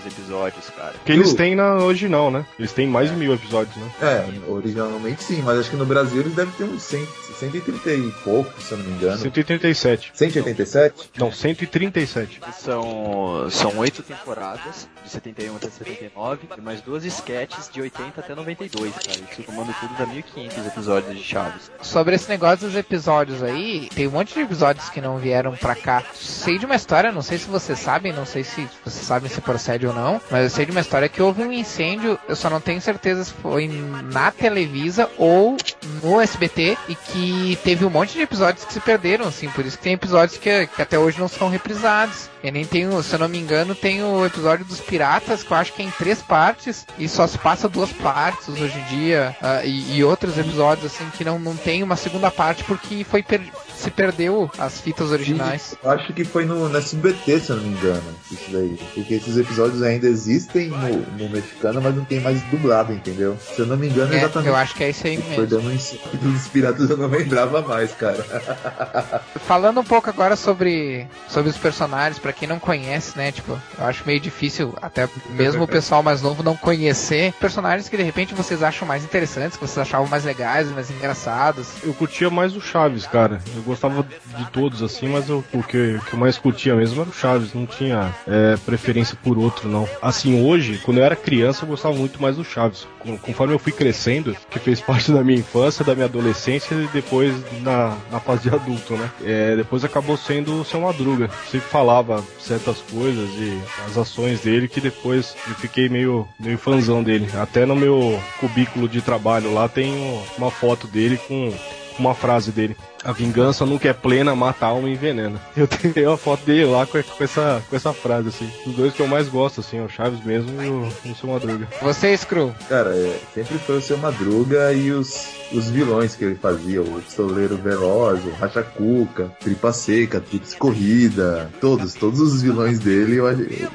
episódios, 0.08 0.70
cara. 0.76 0.94
Porque 0.94 1.12
eles 1.12 1.34
têm 1.34 1.56
na 1.56 1.76
original, 2.10 2.32
né? 2.32 2.46
Eles 2.58 2.74
têm 2.74 2.88
mais 2.88 3.10
de 3.10 3.16
mil 3.16 3.34
episódios, 3.34 3.76
né? 3.76 3.92
É, 4.02 4.52
originalmente 4.52 5.24
sim, 5.24 5.42
mas 5.44 5.60
acho 5.60 5.70
que 5.70 5.76
no 5.76 5.86
Brasil 5.86 6.22
eles 6.22 6.34
devem 6.34 6.54
ter 6.54 6.64
uns 6.64 6.82
100, 6.82 7.08
130 7.40 7.92
e 7.92 8.12
pouco, 8.24 8.62
se 8.62 8.72
eu 8.72 8.78
não 8.80 8.86
me 8.86 8.92
engano. 8.94 9.18
137. 9.18 10.12
187? 10.14 11.12
Não, 11.18 11.32
137. 11.32 12.42
São, 12.54 13.48
são 13.50 13.78
oito 13.78 14.02
temporadas, 14.02 14.90
de 15.04 15.10
71 15.10 15.56
até 15.56 15.70
79, 15.70 16.48
e 16.58 16.62
mais 16.62 16.82
duas 16.82 17.06
sketches 17.06 17.70
de 17.72 17.82
80 17.82 18.20
até 18.20 18.36
92, 18.36 18.94
cara. 18.94 19.20
Isso 19.32 19.44
somando 19.44 19.74
tudo 19.80 19.94
dá 19.98 20.06
1.500 20.06 20.68
episódios 20.68 21.18
de 21.18 21.24
Chaves. 21.24 21.72
Sobre 21.82 22.16
esse 22.16 22.30
negócio 22.30 22.68
dos 22.68 22.76
episódios 22.76 23.44
aí, 23.44 23.90
tem 23.94 24.08
um 24.08 24.12
monte 24.12 24.34
de 24.34 24.42
episódios 24.42 24.90
que 24.90 25.02
não 25.02 25.18
vieram 25.18 25.56
pra 25.56 25.76
cá. 25.76 26.04
Sei 26.14 26.58
de 26.58 26.66
uma 26.66 26.76
história, 26.76 27.12
não 27.12 27.22
sei 27.22 27.38
se 27.38 27.48
vocês 27.48 27.80
sabem, 27.80 28.12
não 28.12 28.26
sei 28.26 28.44
se 28.44 28.68
vocês 28.84 29.06
sabem 29.06 29.30
se 29.30 29.42
procede 29.42 29.86
ou 29.86 29.94
não, 29.94 30.22
mas 30.32 30.44
eu 30.44 30.50
sei 30.50 30.66
de 30.66 30.72
uma 30.72 30.82
história 30.82 31.10
que 31.10 31.22
houve 31.22 31.44
um 31.44 31.52
incêndio, 31.52 31.99
eu 32.08 32.36
só 32.36 32.50
não 32.50 32.60
tenho 32.62 32.82
certeza 32.82 33.24
se 33.24 33.34
foi 33.34 33.68
na 34.12 34.32
Televisa 34.32 35.10
ou 35.18 35.58
no 36.04 36.20
SBT, 36.22 36.78
e 36.88 36.96
que 36.96 37.58
teve 37.64 37.86
um 37.86 37.90
monte 37.90 38.14
de 38.14 38.22
episódios 38.22 38.66
que 38.66 38.74
se 38.74 38.80
perderam, 38.80 39.28
assim, 39.28 39.50
por 39.50 39.66
isso 39.66 39.78
que 39.78 39.84
tem 39.84 39.94
episódios 39.94 40.38
que, 40.38 40.68
que 40.68 40.82
até 40.82 40.98
hoje 40.98 41.20
não 41.20 41.28
são 41.28 41.50
reprisados. 41.50 42.30
Eu 42.44 42.52
nem 42.52 42.66
tenho, 42.66 43.02
se 43.04 43.14
eu 43.14 43.20
não 43.20 43.28
me 43.28 43.38
engano, 43.38 43.76
tem 43.76 44.02
o 44.04 44.26
episódio 44.26 44.66
dos 44.66 44.80
piratas, 44.80 45.44
que 45.44 45.52
eu 45.52 45.58
acho 45.58 45.74
que 45.74 45.82
é 45.82 45.86
em 45.86 45.92
três 45.92 46.22
partes, 46.22 46.86
e 46.98 47.08
só 47.10 47.28
se 47.28 47.38
passa 47.38 47.68
duas 47.68 47.92
partes 47.92 48.48
hoje 48.50 48.78
em 48.80 48.84
dia, 48.84 49.36
ah, 49.42 49.62
e, 49.64 49.98
e 49.98 50.04
outros 50.04 50.38
episódios, 50.38 50.86
assim, 50.94 51.10
que 51.18 51.26
não, 51.26 51.38
não 51.38 51.56
tem 51.56 51.84
uma 51.84 51.96
segunda 51.96 52.32
parte 52.32 52.64
porque 52.64 53.04
foi 53.04 53.22
per- 53.24 53.42
se 53.80 53.90
perdeu 53.92 54.50
as 54.58 54.80
fitas 54.82 55.12
originais. 55.12 55.76
Eu 55.84 55.92
acho 55.92 56.14
que 56.14 56.24
foi 56.24 56.46
no, 56.46 56.68
no 56.70 56.78
SBT, 56.78 57.40
se 57.40 57.50
eu 57.52 57.56
não 57.58 57.64
me 57.64 57.70
engano, 57.78 58.04
isso 58.32 58.52
daí. 58.52 58.78
Porque 58.94 59.14
esses 59.16 59.38
episódios 59.38 59.82
ainda 59.82 60.08
existem 60.08 60.68
no, 60.70 60.98
no 61.18 61.30
mexicano, 61.30 61.82
mas 61.82 61.96
não 61.96 62.04
tem 62.06 62.20
mais 62.20 62.42
dublado, 62.44 62.92
entendeu? 62.94 63.38
Se 63.56 63.60
eu 63.60 63.66
não 63.66 63.78
me 63.78 63.88
engano, 63.90 64.14
É, 64.14 64.18
exatamente. 64.18 64.48
eu 64.50 64.56
acho 64.56 64.76
que 64.76 64.84
é 64.84 64.90
isso 64.90 65.08
aí 65.08 65.18
Foi 65.18 65.30
mesmo. 65.30 65.48
dando 65.48 65.70
um 65.70 66.32
dos 66.34 66.48
piratas, 66.48 66.90
eu 66.90 66.98
não 66.98 67.08
lembrava 67.08 67.62
mais, 67.62 67.92
cara. 67.94 68.24
Falando 69.48 69.80
um 69.80 69.84
pouco 69.84 70.10
agora 70.10 70.36
sobre, 70.36 71.08
sobre 71.28 71.50
os 71.50 71.58
personagens, 71.58 72.20
pra 72.20 72.34
quem 72.34 72.48
não 72.48 72.60
conhece, 72.60 73.18
né? 73.18 73.32
Tipo, 73.32 73.60
eu 73.78 73.86
acho 73.86 74.04
meio 74.06 74.20
difícil, 74.20 74.74
até 74.82 75.08
mesmo 75.30 75.64
o 75.64 75.68
pessoal 75.70 76.04
mais 76.04 76.22
novo 76.22 76.44
não 76.44 76.56
conhecer 76.56 77.34
personagens 77.40 77.88
que 77.90 77.98
de 77.98 78.04
repente 78.04 78.34
vocês 78.34 78.62
acham 78.64 78.88
mais 78.88 79.04
interessantes, 79.04 79.58
que 79.58 79.66
vocês 79.66 79.78
achavam 79.78 80.08
mais 80.08 80.24
legais, 80.24 80.70
mais 80.72 80.90
engraçados. 80.92 81.68
Eu 81.84 81.94
curtia 81.94 82.30
mais 82.30 82.56
o 82.56 82.62
Chaves, 82.62 83.06
cara. 83.08 83.42
Eu 83.56 83.62
gostava 83.70 84.04
de 84.04 84.52
todos, 84.52 84.82
assim, 84.82 85.08
mas 85.08 85.30
eu, 85.30 85.44
o, 85.54 85.64
que, 85.64 85.96
o 85.96 86.02
que 86.02 86.14
eu 86.14 86.20
mais 86.20 86.38
curtia 86.38 86.76
mesmo 86.76 87.02
era 87.02 87.10
o 87.10 87.14
Chaves. 87.14 87.54
Não 87.54 87.66
tinha 87.66 88.14
é, 88.28 88.58
preferência 88.58 89.18
por 89.24 89.38
outro, 89.38 89.70
não. 89.70 89.88
Assim, 90.02 90.44
hoje, 90.46 90.80
quando 90.84 90.98
eu 90.98 91.04
era 91.04 91.16
criança, 91.16 91.64
eu 91.64 91.70
gostava 91.70 91.96
muito 91.96 92.22
mais 92.22 92.36
do 92.36 92.44
Chaves. 92.44 92.88
Conforme 93.22 93.54
eu 93.54 93.60
fui 93.60 93.72
crescendo, 93.72 94.36
que 94.50 94.60
fez 94.60 94.82
parte 94.82 95.12
da 95.12 95.24
minha 95.24 95.40
infância, 95.40 95.86
da 95.86 95.94
minha 95.94 96.06
adolescência 96.06 96.76
e 96.76 96.88
depois 96.88 97.34
na, 97.62 97.96
na 98.12 98.20
fase 98.20 98.50
de 98.50 98.56
adulto, 98.56 98.96
né? 98.96 99.10
É, 99.24 99.56
depois 99.56 99.84
acabou 99.84 100.18
sendo 100.18 100.62
o 100.62 100.66
Seu 100.66 100.82
Madruga. 100.82 101.30
Sempre 101.50 101.68
falava 101.70 102.24
certas 102.40 102.78
coisas 102.92 103.30
e 103.38 103.60
as 103.88 103.98
ações 103.98 104.42
dele 104.42 104.68
que 104.68 104.82
depois 104.82 105.36
eu 105.48 105.56
fiquei 105.56 105.88
meio, 105.90 106.28
meio 106.40 106.58
fãzão 106.58 107.04
dele. 107.04 107.30
Até 107.40 107.66
no 107.66 107.76
meu 107.76 108.20
cubículo 108.40 108.88
de 108.88 109.02
trabalho 109.02 109.54
lá 109.54 109.68
tem 109.70 109.94
uma 110.38 110.52
foto 110.52 110.88
dele 110.88 111.18
com 111.28 111.54
uma 112.00 112.16
frase 112.16 112.52
dele. 112.52 112.76
A 113.04 113.12
vingança 113.12 113.66
nunca 113.66 113.88
é 113.88 113.94
plena, 113.94 114.36
mata 114.36 114.66
a 114.66 114.70
alma 114.70 114.90
e 114.90 114.94
envenena. 114.94 115.40
Eu 115.56 115.68
tenho 115.68 116.10
uma 116.10 116.18
foto 116.18 116.46
dele 116.46 116.66
lá 116.66 116.86
com, 116.86 116.98
essa, 116.98 117.64
com 117.70 117.76
essa 117.76 117.94
frase, 117.94 118.30
assim. 118.30 118.50
Os 118.66 118.76
dois 118.76 118.94
que 118.94 119.02
eu 119.02 119.08
mais 119.08 119.28
gosto, 119.28 119.62
assim, 119.62 119.78
é 119.78 119.82
o 119.82 119.90
Chaves 119.90 120.24
mesmo 120.24 120.62
e 120.62 120.68
o, 120.68 121.12
o 121.12 121.16
Seu 121.16 121.30
Madruga. 121.30 121.68
Você, 121.82 122.16
Screw? 122.16 122.54
Cara, 122.68 122.90
é, 122.90 123.20
sempre 123.34 123.58
foi 123.60 123.78
o 123.78 123.82
seu 123.82 123.98
Madruga 123.98 124.74
e 124.74 124.92
os, 124.92 125.28
os 125.54 125.70
vilões 125.70 126.16
que 126.16 126.26
ele 126.26 126.36
fazia, 126.36 126.82
o 126.82 127.02
Pistoleiro 127.02 127.58
Veloz, 127.58 128.24
o 128.26 128.32
Racha 128.32 128.64
Cuca, 128.64 129.32
Tripa 129.40 129.72
Seca, 129.72 130.20
Trips 130.20 130.54
Corrida, 130.54 131.50
todos, 131.62 131.94
todos 131.94 132.20
os 132.20 132.42
vilões 132.42 132.80
dele, 132.80 133.18
eu, 133.18 133.28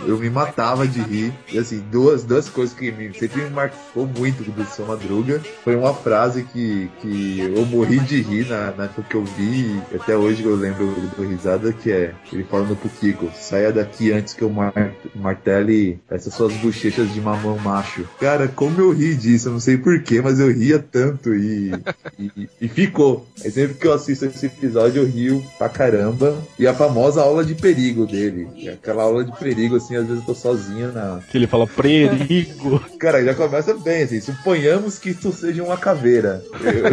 eu 0.07 0.19
me 0.19 0.31
matava 0.31 0.87
de 0.87 1.01
rir. 1.01 1.33
E 1.53 1.59
assim, 1.59 1.83
duas, 1.91 2.25
duas 2.25 2.49
coisas 2.49 2.75
que 2.75 2.91
me, 2.93 3.13
sempre 3.15 3.43
me 3.43 3.51
marcou 3.51 4.07
muito 4.07 4.43
do 4.51 4.65
seu 4.65 4.87
Madruga 4.87 5.41
foi 5.63 5.77
uma 5.77 5.95
frase 5.95 6.45
que, 6.45 6.91
que 7.01 7.41
eu 7.41 7.65
morri 7.67 7.99
de 8.01 8.21
rir 8.21 8.47
na, 8.49 8.71
na 8.73 8.85
época 8.85 9.14
que 9.15 9.17
eu 9.17 9.25
vi, 9.25 9.81
até 9.95 10.17
hoje 10.17 10.43
eu 10.43 10.57
lembro 10.57 10.87
do 11.17 11.23
risada, 11.23 11.73
que 11.73 11.93
é 11.93 12.13
ele 12.33 12.43
falando 12.43 12.75
pro 12.75 12.89
Kiko, 12.89 13.31
saia 13.33 13.71
daqui 13.71 14.13
antes 14.13 14.35
que 14.35 14.43
eu 14.43 14.51
mar, 14.51 14.73
martele 15.15 16.01
essas 16.11 16.35
suas 16.35 16.53
bochechas 16.55 17.13
de 17.13 17.21
mamão 17.21 17.57
macho. 17.59 18.05
Cara, 18.19 18.49
como 18.49 18.81
eu 18.81 18.91
ri 18.93 19.15
disso, 19.15 19.49
eu 19.49 19.53
não 19.53 19.61
sei 19.61 19.77
porquê, 19.77 20.21
mas 20.21 20.41
eu 20.41 20.51
ria 20.51 20.81
tanto 20.81 21.33
e, 21.33 21.73
e, 22.19 22.49
e 22.61 22.69
ficou. 22.69 23.27
Aí 23.45 23.51
sempre 23.51 23.75
que 23.75 23.87
eu 23.87 23.93
assisto 23.93 24.25
esse 24.25 24.47
episódio 24.47 25.03
eu 25.03 25.07
rio 25.07 25.45
pra 25.59 25.69
caramba. 25.69 26.37
E 26.59 26.67
a 26.67 26.75
famosa 26.75 27.23
aula 27.23 27.45
de 27.45 27.55
perigo 27.55 28.07
dele. 28.07 28.49
Aquela 28.73 29.05
aula 29.05 29.25
de 29.25 29.37
perigo, 29.39 29.77
assim, 29.77 29.95
às 29.95 30.07
vezes 30.07 30.23
eu 30.23 30.27
tô 30.27 30.35
sozinho 30.35 30.93
na. 30.93 31.21
Que 31.31 31.39
ele 31.39 31.47
fala 31.47 31.67
perigo. 31.67 32.83
Cara, 32.99 33.25
já 33.25 33.35
começa 33.35 33.75
bem, 33.75 34.03
assim. 34.03 34.21
Suponhamos 34.21 34.99
que 34.99 35.11
isso 35.11 35.33
seja 35.33 35.63
uma 35.63 35.77
caveira. 35.77 36.43
Eu, 36.61 36.73
eu 36.73 36.85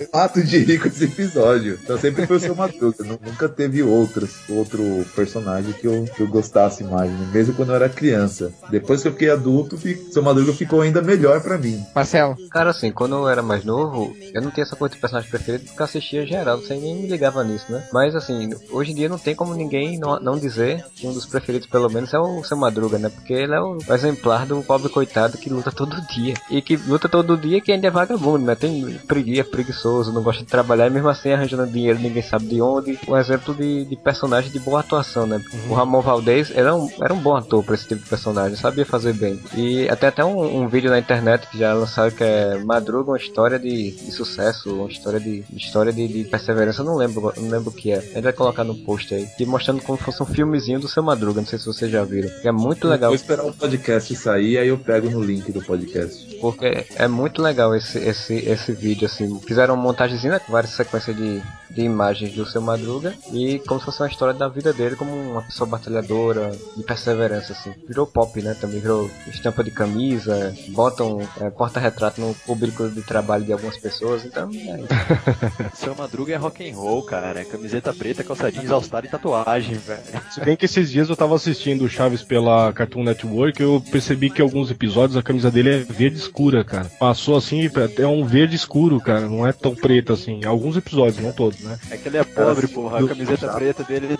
eu 0.00 0.08
mato 0.12 0.42
de 0.42 0.58
rir 0.58 0.78
com 0.78 0.88
esse 0.88 1.04
episódio. 1.04 1.47
Então 1.56 1.98
sempre 1.98 2.26
foi 2.26 2.36
o 2.36 2.40
seu 2.40 2.54
Madruga. 2.54 3.04
Nu- 3.04 3.18
Nunca 3.24 3.48
teve 3.48 3.82
outros, 3.82 4.30
outro 4.48 5.04
personagem 5.14 5.72
que 5.72 5.86
eu, 5.86 6.04
que 6.16 6.22
eu 6.22 6.28
gostasse 6.28 6.82
mais, 6.84 7.10
né? 7.10 7.28
mesmo 7.32 7.54
quando 7.54 7.70
eu 7.70 7.74
era 7.76 7.88
criança. 7.88 8.52
Depois 8.70 9.02
que 9.02 9.08
eu 9.08 9.12
fiquei 9.12 9.30
adulto, 9.30 9.76
fi- 9.76 9.96
seu 10.10 10.22
Madruga 10.22 10.52
ficou 10.52 10.80
ainda 10.80 11.02
melhor 11.02 11.40
pra 11.40 11.58
mim. 11.58 11.82
Marcelo? 11.94 12.36
Cara, 12.50 12.70
assim, 12.70 12.90
quando 12.90 13.14
eu 13.16 13.28
era 13.28 13.42
mais 13.42 13.64
novo, 13.64 14.16
eu 14.34 14.42
não 14.42 14.50
tinha 14.50 14.64
essa 14.64 14.76
coisa 14.76 14.94
de 14.94 15.00
personagem 15.00 15.30
preferido 15.30 15.64
porque 15.64 15.80
eu 15.80 15.84
assistia 15.84 16.26
geral, 16.26 16.60
sem 16.62 16.80
nem 16.80 16.96
me 16.96 17.06
ligava 17.08 17.42
nisso, 17.44 17.70
né? 17.70 17.82
Mas, 17.92 18.14
assim, 18.14 18.50
hoje 18.70 18.92
em 18.92 18.94
dia 18.94 19.08
não 19.08 19.18
tem 19.18 19.34
como 19.34 19.54
ninguém 19.54 19.98
não, 19.98 20.18
não 20.20 20.38
dizer 20.38 20.84
que 20.94 21.06
um 21.06 21.12
dos 21.12 21.26
preferidos, 21.26 21.66
pelo 21.68 21.88
menos, 21.90 22.12
é 22.14 22.18
o 22.18 22.42
Seu 22.44 22.56
Madruga, 22.56 22.98
né? 22.98 23.08
Porque 23.08 23.32
ele 23.32 23.54
é 23.54 23.60
o, 23.60 23.78
o 23.86 23.92
exemplar 23.94 24.46
do 24.46 24.62
pobre 24.62 24.88
coitado 24.88 25.38
que 25.38 25.50
luta 25.50 25.70
todo 25.70 26.00
dia. 26.08 26.34
E 26.50 26.60
que 26.62 26.76
luta 26.76 27.08
todo 27.08 27.36
dia 27.36 27.60
que 27.60 27.72
ainda 27.72 27.86
é 27.86 27.90
vagabundo, 27.90 28.44
né? 28.44 28.54
Tem 28.54 28.98
preguiça, 29.06 29.44
preguiçoso, 29.44 30.12
não 30.12 30.22
gosta 30.22 30.42
de 30.42 30.48
trabalhar 30.48 30.86
e 30.86 30.90
mesmo 30.90 31.08
assim 31.08 31.30
arranjando 31.38 31.66
dinheiro, 31.66 31.98
ninguém 31.98 32.22
sabe 32.22 32.46
de 32.46 32.60
onde. 32.60 32.98
Um 33.08 33.16
exemplo 33.16 33.54
de, 33.54 33.84
de 33.84 33.96
personagem 33.96 34.50
de 34.50 34.58
boa 34.58 34.80
atuação, 34.80 35.26
né? 35.26 35.42
O 35.68 35.74
Ramon 35.74 36.00
Valdez 36.00 36.50
era 36.54 36.74
um, 36.74 36.88
era 37.00 37.12
um 37.12 37.18
bom 37.18 37.36
ator 37.36 37.64
pra 37.64 37.74
esse 37.74 37.86
tipo 37.86 38.02
de 38.02 38.08
personagem, 38.08 38.56
sabia 38.56 38.84
fazer 38.84 39.12
bem. 39.14 39.40
E 39.54 39.88
até 39.88 40.08
até 40.08 40.24
um, 40.24 40.62
um 40.62 40.68
vídeo 40.68 40.90
na 40.90 40.98
internet 40.98 41.46
que 41.48 41.58
já 41.58 41.72
lançaram 41.72 42.10
que 42.10 42.24
é 42.24 42.58
Madruga, 42.58 43.12
uma 43.12 43.16
história 43.16 43.58
de, 43.58 43.92
de 43.92 44.12
sucesso, 44.12 44.74
uma 44.74 44.88
história 44.88 45.20
de 45.20 45.44
história 45.54 45.92
de, 45.92 46.08
de 46.08 46.24
perseverança, 46.24 46.82
não 46.82 46.96
lembro, 46.96 47.32
não 47.36 47.48
lembro 47.48 47.70
o 47.70 47.72
que 47.72 47.92
é. 47.92 47.98
A 47.98 48.00
gente 48.00 48.22
vai 48.22 48.32
colocar 48.32 48.64
no 48.64 48.74
post 48.74 49.14
aí. 49.14 49.28
E 49.38 49.46
mostrando 49.46 49.82
como 49.82 49.98
fosse 49.98 50.22
um 50.22 50.26
filmezinho 50.26 50.80
do 50.80 50.88
seu 50.88 51.02
Madruga, 51.02 51.40
não 51.40 51.48
sei 51.48 51.58
se 51.58 51.66
vocês 51.66 51.90
já 51.90 52.04
viram. 52.04 52.28
É 52.42 52.50
muito 52.50 52.88
legal. 52.88 53.10
Vou 53.10 53.16
esperar 53.16 53.44
o 53.44 53.52
podcast 53.52 54.14
sair, 54.16 54.58
aí 54.58 54.68
eu 54.68 54.78
pego 54.78 55.08
no 55.10 55.22
link 55.22 55.50
do 55.52 55.62
podcast. 55.62 56.36
Porque 56.40 56.86
é 56.96 57.08
muito 57.08 57.42
legal 57.42 57.74
esse, 57.74 57.98
esse, 57.98 58.34
esse 58.34 58.72
vídeo, 58.72 59.06
assim. 59.06 59.38
Fizeram 59.40 59.74
uma 59.74 59.82
montagemzinha 59.82 60.34
né, 60.34 60.38
com 60.38 60.52
várias 60.52 60.72
sequências 60.72 61.16
de, 61.16 61.27
de 61.70 61.82
imagens 61.82 62.32
do 62.32 62.46
seu 62.46 62.60
Madruga 62.60 63.14
e 63.32 63.58
como 63.60 63.78
se 63.78 63.86
fosse 63.86 64.02
uma 64.02 64.08
história 64.08 64.34
da 64.34 64.48
vida 64.48 64.72
dele 64.72 64.96
como 64.96 65.12
uma 65.12 65.42
pessoa 65.42 65.68
batalhadora, 65.68 66.50
de 66.76 66.82
perseverança, 66.82 67.52
assim. 67.52 67.72
Virou 67.86 68.06
pop, 68.06 68.40
né? 68.40 68.54
Também 68.54 68.80
virou 68.80 69.10
estampa 69.26 69.62
de 69.62 69.70
camisa, 69.70 70.54
botam 70.68 71.20
é, 71.40 71.50
porta-retrato 71.50 72.20
no 72.20 72.34
público 72.34 72.88
de 72.88 73.02
trabalho 73.02 73.44
de 73.44 73.52
algumas 73.52 73.76
pessoas, 73.76 74.24
então 74.24 74.48
é 74.50 74.80
isso. 74.80 75.74
Seu 75.74 75.94
Madruga 75.94 76.32
é 76.32 76.36
rock 76.36 76.68
and 76.68 76.74
roll, 76.74 77.02
cara. 77.02 77.40
É 77.40 77.44
camiseta 77.44 77.92
preta, 77.92 78.24
calça 78.24 78.50
jeans, 78.50 78.70
all-star 78.70 79.04
e 79.04 79.08
tatuagem, 79.08 79.76
velho. 79.76 80.02
Se 80.30 80.40
bem 80.40 80.56
que 80.56 80.64
esses 80.64 80.90
dias 80.90 81.08
eu 81.08 81.16
tava 81.16 81.34
assistindo 81.34 81.84
o 81.84 81.88
Chaves 81.88 82.22
pela 82.22 82.72
Cartoon 82.72 83.04
Network, 83.04 83.62
eu 83.62 83.82
percebi 83.90 84.30
que 84.30 84.40
alguns 84.40 84.70
episódios 84.70 85.16
a 85.16 85.22
camisa 85.22 85.50
dele 85.50 85.70
é 85.70 85.78
verde 85.78 86.16
escura, 86.18 86.64
cara. 86.64 86.90
Passou 86.98 87.36
assim, 87.36 87.70
é 87.98 88.06
um 88.06 88.24
verde 88.24 88.56
escuro, 88.56 89.00
cara. 89.00 89.28
Não 89.28 89.46
é 89.46 89.52
tão 89.52 89.74
preto 89.74 90.12
assim. 90.12 90.44
Alguns 90.44 90.76
episódios, 90.76 91.17
não 91.22 91.32
todos, 91.32 91.60
né? 91.60 91.78
É 91.90 91.96
que 91.96 92.08
ele 92.08 92.18
é 92.18 92.24
pobre, 92.24 92.66
porra. 92.68 92.98
A 92.98 93.00
do- 93.00 93.08
camiseta 93.08 93.48
preta 93.52 93.84
dele 93.84 94.06
ele 94.06 94.14
É. 94.14 94.16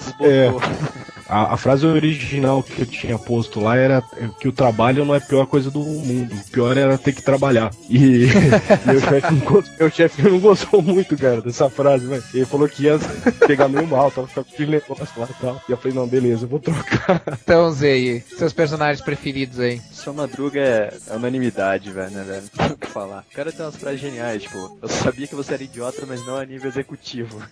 desbotou. 0.51 0.61
A, 1.29 1.55
a 1.55 1.57
frase 1.59 1.87
original 1.87 2.63
que 2.63 2.81
eu 2.81 2.87
tinha 2.87 3.19
posto 3.19 3.61
lá 3.61 3.77
era 3.77 4.03
que 4.41 4.49
o 4.49 4.53
trabalho 4.53 5.05
não 5.05 5.15
é 5.15 5.19
a 5.19 5.21
pior 5.21 5.47
coisa 5.47 5.71
do 5.71 5.81
mundo. 5.81 6.35
O 6.35 6.51
pior 6.51 6.75
era 6.77 6.97
ter 6.97 7.13
que 7.13 7.23
trabalhar. 7.23 7.71
E 7.91 8.27
meu 8.87 9.01
chefe 9.01 9.33
não, 9.35 9.41
gostou- 9.41 9.75
meu 9.79 9.91
chefe 9.91 10.23
não 10.23 10.39
gostou 10.41 10.81
muito, 10.83 11.17
cara, 11.19 11.43
dessa 11.43 11.69
frase, 11.69 12.07
né? 12.07 12.23
Ele 12.33 12.47
falou 12.47 12.67
que 12.69 12.85
ia 12.85 12.99
pegar 13.47 13.69
meio 13.69 13.87
mal, 13.87 14.11
tava 14.11 14.27
ficando 14.27 14.47
com 14.47 14.53
aquele 14.55 14.71
negócio 14.73 15.07
lá 15.21 15.29
e 15.31 15.35
tal. 15.43 15.63
E 15.69 15.73
eu 15.73 15.77
falei, 15.77 15.95
não, 15.97 16.07
beleza, 16.07 16.45
eu 16.45 16.49
vou 16.49 16.59
trocar. 16.61 17.23
Então, 17.43 17.71
Zé, 17.73 18.23
seus 18.39 18.53
personagens 18.55 19.03
preferidos 19.05 19.61
aí. 19.61 19.81
Seu 19.93 20.15
Madruga 20.15 20.61
é, 20.61 20.95
é 21.09 21.15
unanimidade, 21.15 21.91
velho, 21.91 22.11
né, 22.11 22.25
velho? 22.25 22.43
Não 22.57 22.65
tem 22.69 22.75
o 22.75 22.79
que 22.79 22.87
falar. 22.87 23.25
O 23.31 23.35
cara 23.37 23.53
tem 23.53 23.67
umas 23.67 23.77
frases 23.77 24.01
geniais, 24.01 24.43
tipo, 24.45 24.79
eu 24.81 24.89
sabia 24.89 25.27
que 25.27 25.35
você 25.35 25.55
era 25.55 25.63
idiota, 25.63 26.05
mas 26.07 26.25
não 26.27 26.37
a 26.37 26.45
nível 26.47 26.71
executivo. 26.89 27.43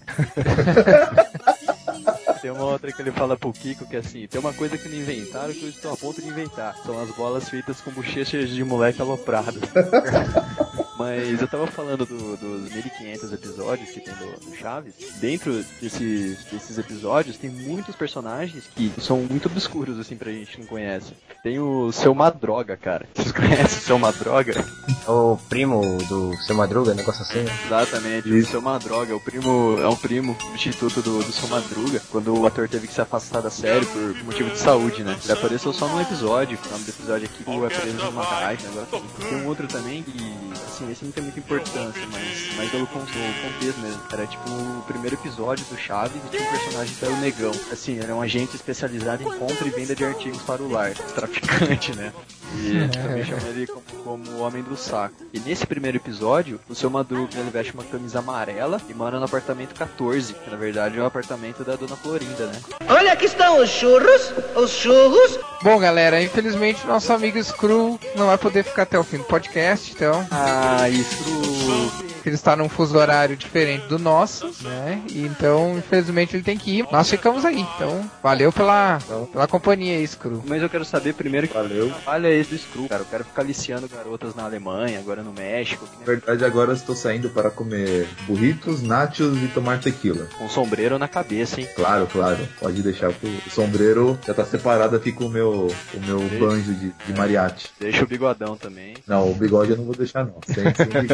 Tem 2.41 2.51
uma 2.51 2.65
outra 2.65 2.91
que 2.93 3.03
ele 3.03 3.13
fala 3.13 3.37
pro 3.37 3.53
Kiko 3.53 3.87
que 3.87 3.97
é 3.97 3.99
assim, 3.99 4.27
tem 4.29 4.41
uma 4.41 4.53
coisa 4.53 4.79
que 4.79 4.89
não 4.89 4.97
inventaram 4.97 5.53
que 5.53 5.65
eu 5.65 5.69
estou 5.69 5.93
a 5.93 5.97
ponto 5.97 6.23
de 6.23 6.29
inventar. 6.29 6.77
São 6.85 7.03
as 7.03 7.11
bolas 7.11 7.49
feitas 7.49 7.81
com 7.81 7.91
bochechas 7.91 8.51
de 8.51 8.63
moleque 8.63 9.01
aloprado. 9.01 9.59
Mas 10.99 11.41
eu 11.41 11.49
tava 11.49 11.67
falando 11.67 12.07
do- 12.07 12.37
dos 12.37 12.73
1500 12.73 13.33
episódios 13.33 13.91
que 13.91 14.01
tem 14.01 14.15
do, 14.15 14.47
do 14.51 14.57
Chaves. 14.57 14.95
Dentro 15.21 15.53
desses, 15.81 16.45
desses 16.45 16.79
episódios 16.79 17.37
tem 17.37 17.51
muitos 17.51 17.95
personagens 17.95 18.65
que 18.75 18.93
são 19.01 19.19
muito 19.19 19.47
obscuros, 19.47 19.99
assim, 19.99 20.17
pra 20.17 20.33
gente 20.33 20.59
não 20.61 20.67
conhece. 20.67 21.13
Tem 21.43 21.59
o 21.59 21.93
Seu 21.93 22.15
Madroga, 22.15 22.77
cara. 22.77 23.07
Vocês 23.15 23.33
conhecem 23.33 23.79
o 23.79 23.83
Seu 23.83 23.99
Madroga? 23.99 24.65
O 25.07 25.37
primo 25.49 25.99
do 26.09 26.35
seu 26.39 26.57
Madruga, 26.57 26.93
negócio 26.95 27.23
assim. 27.23 27.41
né? 27.43 27.53
Exatamente, 27.67 28.29
o 28.29 28.47
Seu 28.47 28.61
Madroga, 28.61 29.15
o 29.15 29.21
primo, 29.21 29.79
é 29.81 29.89
um 29.89 29.95
primo 29.95 30.37
substituto 30.41 31.01
do, 31.03 31.19
do 31.23 31.33
Seu 31.33 31.49
Madruga, 31.49 32.03
quando 32.11 32.37
o 32.37 32.47
ator 32.47 32.69
teve 32.69 32.89
que 32.89 32.95
se 32.95 33.01
afastar 33.01 33.41
da 33.41 33.51
série 33.51 33.87
por 33.87 34.15
motivo 34.25 34.51
de 34.51 34.59
saúde, 34.59 35.05
né? 35.05 35.17
Ele 35.23 35.33
apareceu 35.33 35.73
só 35.73 35.87
num 35.89 36.01
episódio, 36.01 36.59
o 36.67 36.71
nome 36.73 36.85
do 36.85 36.91
episódio 36.91 37.29
aqui, 37.29 37.45
o 37.49 37.67
é 37.67 37.69
preso 37.69 37.97
numa 38.05 38.25
garagem, 38.25 38.67
agora 38.69 38.87
tem 39.29 39.39
um 39.39 39.47
outro 39.47 39.67
também 39.69 40.03
que, 40.03 40.35
assim, 40.67 40.86
esse 40.91 41.05
não 41.05 41.13
tem 41.13 41.23
muita 41.23 41.39
importância, 41.39 42.03
mas, 42.13 42.57
mas 42.57 42.71
pelo 42.71 42.87
contexto 42.87 43.81
mesmo. 43.81 44.01
Era 44.13 44.27
tipo 44.27 44.49
o 44.49 44.83
primeiro 44.87 45.17
episódio 45.17 45.65
do 45.67 45.77
Chaves 45.77 46.21
e 46.27 46.37
tinha 46.37 46.49
um 46.49 46.53
personagem 46.53 46.95
que 46.95 47.05
era 47.05 47.15
o 47.15 47.17
Negão. 47.19 47.53
Assim, 47.73 47.99
era 47.99 48.15
um 48.15 48.23
agente 48.23 48.57
especializado 48.57 49.23
em 49.23 49.39
compra 49.39 49.67
e 49.67 49.71
venda 49.71 49.95
de 49.95 50.05
artigos 50.05 50.43
para 50.43 50.63
o 50.63 50.71
lar, 50.71 50.93
traficante, 51.15 51.95
né? 51.95 52.13
E 52.55 52.89
também 52.89 53.25
chama 53.25 53.49
ele 53.49 53.67
como, 53.67 53.83
como 54.05 54.31
o 54.31 54.41
Homem 54.41 54.63
do 54.63 54.77
Saco. 54.77 55.15
E 55.33 55.41
nesse 55.41 55.67
primeiro 55.67 55.99
episódio, 55.99 56.61
o 56.69 56.75
seu 56.75 56.89
Madruga 56.89 57.39
ele 57.39 57.51
veste 57.51 57.73
uma 57.75 57.85
camisa 57.85 58.21
amarela 58.21 58.81
e 58.89 58.95
mora 58.95 59.19
no 59.19 59.25
apartamento 59.25 59.75
14, 59.75 60.33
que 60.35 60.51
na 60.51 60.57
verdade 60.57 60.99
é 60.99 61.03
o 61.03 61.07
apartamento 61.07 61.65
da 61.65 61.77
Dona 61.77 61.97
Florinda, 61.97 62.47
né? 62.47 62.61
Olha, 62.89 63.13
aqui 63.13 63.27
estão 63.27 63.61
os 63.61 63.69
churros, 63.69 64.33
os 64.55 64.71
churros. 64.71 65.39
Bom, 65.63 65.79
galera, 65.79 66.23
infelizmente 66.23 66.87
nosso 66.87 67.13
amigo 67.13 67.43
Screw 67.43 67.99
não 68.15 68.27
vai 68.27 68.39
poder 68.39 68.63
ficar 68.63 68.83
até 68.83 68.99
o 68.99 69.05
fim 69.05 69.19
do 69.19 69.25
podcast, 69.25 69.93
então. 69.93 70.27
Ah, 70.31 70.76
isso. 70.89 72.16
Ele 72.29 72.35
está 72.35 72.57
num 72.57 72.69
fuso 72.69 72.97
horário 72.99 73.37
diferente 73.37 73.87
do 73.87 73.99
nosso, 73.99 74.51
né? 74.63 75.01
E 75.11 75.21
então, 75.25 75.77
infelizmente, 75.79 76.35
ele 76.37 76.43
tem 76.43 76.57
que 76.59 76.79
ir. 76.79 76.87
Nós 76.91 77.09
ficamos 77.09 77.45
aí. 77.45 77.61
Então, 77.61 78.09
valeu 78.23 78.53
pela, 78.53 78.99
pela 79.33 79.47
companhia 79.47 79.97
aí, 79.97 80.07
Screw. 80.07 80.43
Mas 80.47 80.63
eu 80.63 80.69
quero 80.69 80.85
saber 80.85 81.15
primeiro 81.15 81.47
que 81.49 81.55
Valeu. 81.55 81.89
trabalho 81.91 82.27
é 82.27 82.35
esse 82.35 82.51
do 82.51 82.59
Screw, 82.59 82.89
cara. 82.89 83.03
Eu 83.03 83.07
quero 83.07 83.25
ficar 83.25 83.43
aliciando 83.43 83.89
garotas 83.89 84.35
na 84.35 84.45
Alemanha, 84.45 84.99
agora 84.99 85.23
no 85.23 85.33
México, 85.33 85.87
Na 86.01 86.05
verdade, 86.07 86.45
agora 86.45 86.71
eu 86.73 86.77
estou 86.77 86.95
saindo 86.97 87.31
para 87.31 87.51
comer 87.51 88.09
burritos, 88.27 88.83
nachos 88.83 89.37
e 89.43 89.49
tomar 89.49 89.81
tequila. 89.81 90.27
com 90.39 90.49
sombreiro 90.49 90.99
na 90.99 91.09
cabeça, 91.09 91.61
hein? 91.61 91.69
Claro, 91.77 92.07
claro. 92.11 92.39
Pode 92.59 92.83
deixar 92.83 93.13
que 93.13 93.27
o 93.47 93.51
sombreiro 93.51 94.19
já 94.27 94.35
tá 94.35 94.45
separado 94.45 94.97
aqui 94.97 95.13
com 95.13 95.27
o 95.27 95.31
meu, 95.31 95.69
o 95.95 96.01
meu 96.07 96.21
banjo 96.39 96.75
de, 96.75 96.93
de 97.07 97.13
mariachi. 97.17 97.69
Deixa 97.79 98.03
o 98.03 98.07
bigodão 98.07 98.57
também. 98.57 98.95
Não, 99.07 99.31
o 99.31 99.35
bigode 99.35 99.71
eu 99.71 99.77
não 99.77 99.85
vou 99.85 99.95
deixar 99.95 100.25
não. 100.25 100.41
Sem. 100.47 100.65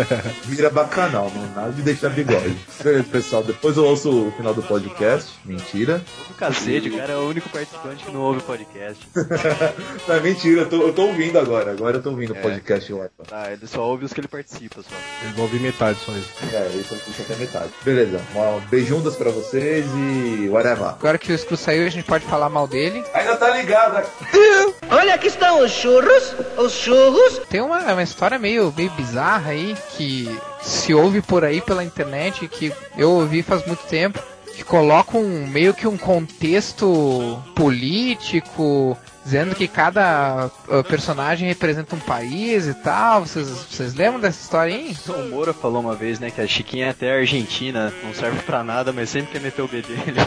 Vira 0.45 0.71
bacalhau. 0.71 1.02
Canal, 1.07 1.31
não 1.35 1.47
nada 1.55 1.73
de 1.73 1.83
deixar 1.83 2.11
bigode. 2.11 2.57
Beleza, 2.83 3.05
pessoal, 3.05 3.43
depois 3.43 3.77
eu 3.77 3.85
ouço 3.85 4.29
o 4.29 4.33
final 4.33 4.55
do 4.55 4.63
podcast. 4.63 5.33
Mentira. 5.45 6.03
O 6.31 6.35
cacete, 6.35 6.89
o 6.89 6.97
cara 6.97 7.13
é 7.13 7.17
o 7.17 7.29
único 7.29 7.49
participante 7.49 8.05
que 8.05 8.11
não 8.13 8.21
ouve 8.21 8.39
o 8.39 8.43
podcast. 8.43 9.03
Não, 10.09 10.17
é 10.17 10.21
mentira, 10.21 10.63
eu 10.63 10.69
tô, 10.69 10.77
eu 10.83 10.93
tô 10.93 11.03
ouvindo 11.07 11.39
agora. 11.39 11.71
Agora 11.71 11.97
eu 11.99 12.03
tô 12.03 12.11
ouvindo 12.11 12.33
o 12.33 12.37
É. 12.37 12.41
podcast 12.41 12.93
lá. 12.93 13.07
Tá, 13.29 13.53
ele 13.53 13.67
só 13.67 13.83
ouve 13.83 14.05
os 14.05 14.13
que 14.13 14.21
ele 14.21 14.29
participa 14.29 14.83
só. 14.83 14.95
Eu 15.25 15.31
vou 15.33 15.45
ouvir 15.45 15.61
metade 15.61 15.99
só 16.05 16.13
isso. 16.13 16.31
É, 16.53 16.67
isso 16.77 16.95
isso 16.95 17.23
até 17.23 17.37
metade. 17.37 17.71
Beleza, 17.85 18.21
uma 18.35 18.61
beijundas 18.69 19.17
pra 19.17 19.31
vocês 19.31 19.87
e 19.95 20.49
whatever. 20.49 20.87
Agora 20.89 21.19
que 21.19 21.33
o 21.33 21.39
Screw 21.39 21.57
saiu, 21.57 21.87
a 21.87 21.91
gente 21.91 22.05
pode 22.07 22.25
falar 22.25 22.49
mal 22.49 22.67
dele. 22.67 23.05
Ainda 23.15 23.37
tá 23.37 23.51
ligado, 23.51 23.95
né? 23.95 24.05
Olha, 24.91 25.15
aqui 25.15 25.29
estão 25.29 25.65
os 25.65 25.71
churros, 25.71 26.35
os 26.59 26.73
churros. 26.73 27.41
Tem 27.49 27.61
uma, 27.61 27.81
uma 27.93 28.03
história 28.03 28.39
meio, 28.39 28.73
meio 28.77 28.91
bizarra 28.91 29.53
aí 29.53 29.77
que 29.97 30.29
se 30.63 30.95
ouve 30.95 31.21
por 31.21 31.45
aí 31.45 31.61
pela 31.61 31.85
internet, 31.85 32.47
que 32.49 32.73
eu 32.97 33.11
ouvi 33.11 33.43
faz 33.43 33.67
muito 33.67 33.85
tempo, 33.85 34.19
que 34.55 34.63
coloca 34.63 35.17
um 35.17 35.47
meio 35.47 35.75
que 35.75 35.87
um 35.87 35.97
contexto 35.97 37.43
político, 37.55 38.97
dizendo 39.25 39.55
que 39.55 39.69
cada 39.69 40.51
uh, 40.69 40.83
personagem 40.85 41.47
representa 41.49 41.95
um 41.95 42.01
país 42.01 42.67
e 42.67 42.75
tal. 42.75 43.21
Vocês, 43.27 43.49
vocês 43.49 43.95
lembram 43.95 44.21
dessa 44.21 44.41
história 44.43 44.75
aí? 44.75 44.97
O 45.09 45.29
Moura 45.31 45.53
falou 45.53 45.81
uma 45.81 45.95
vez, 45.95 46.19
né, 46.19 46.31
que 46.31 46.41
a 46.41 46.47
Chiquinha 46.47 46.87
é 46.87 46.91
até 46.91 47.13
argentina, 47.19 47.93
não 48.03 48.13
serve 48.15 48.41
pra 48.43 48.63
nada, 48.65 48.93
mas 48.93 49.11
sempre 49.11 49.33
quer 49.33 49.41
meter 49.41 49.63
o 49.63 49.69
B 49.69 49.83
dele. 49.83 50.21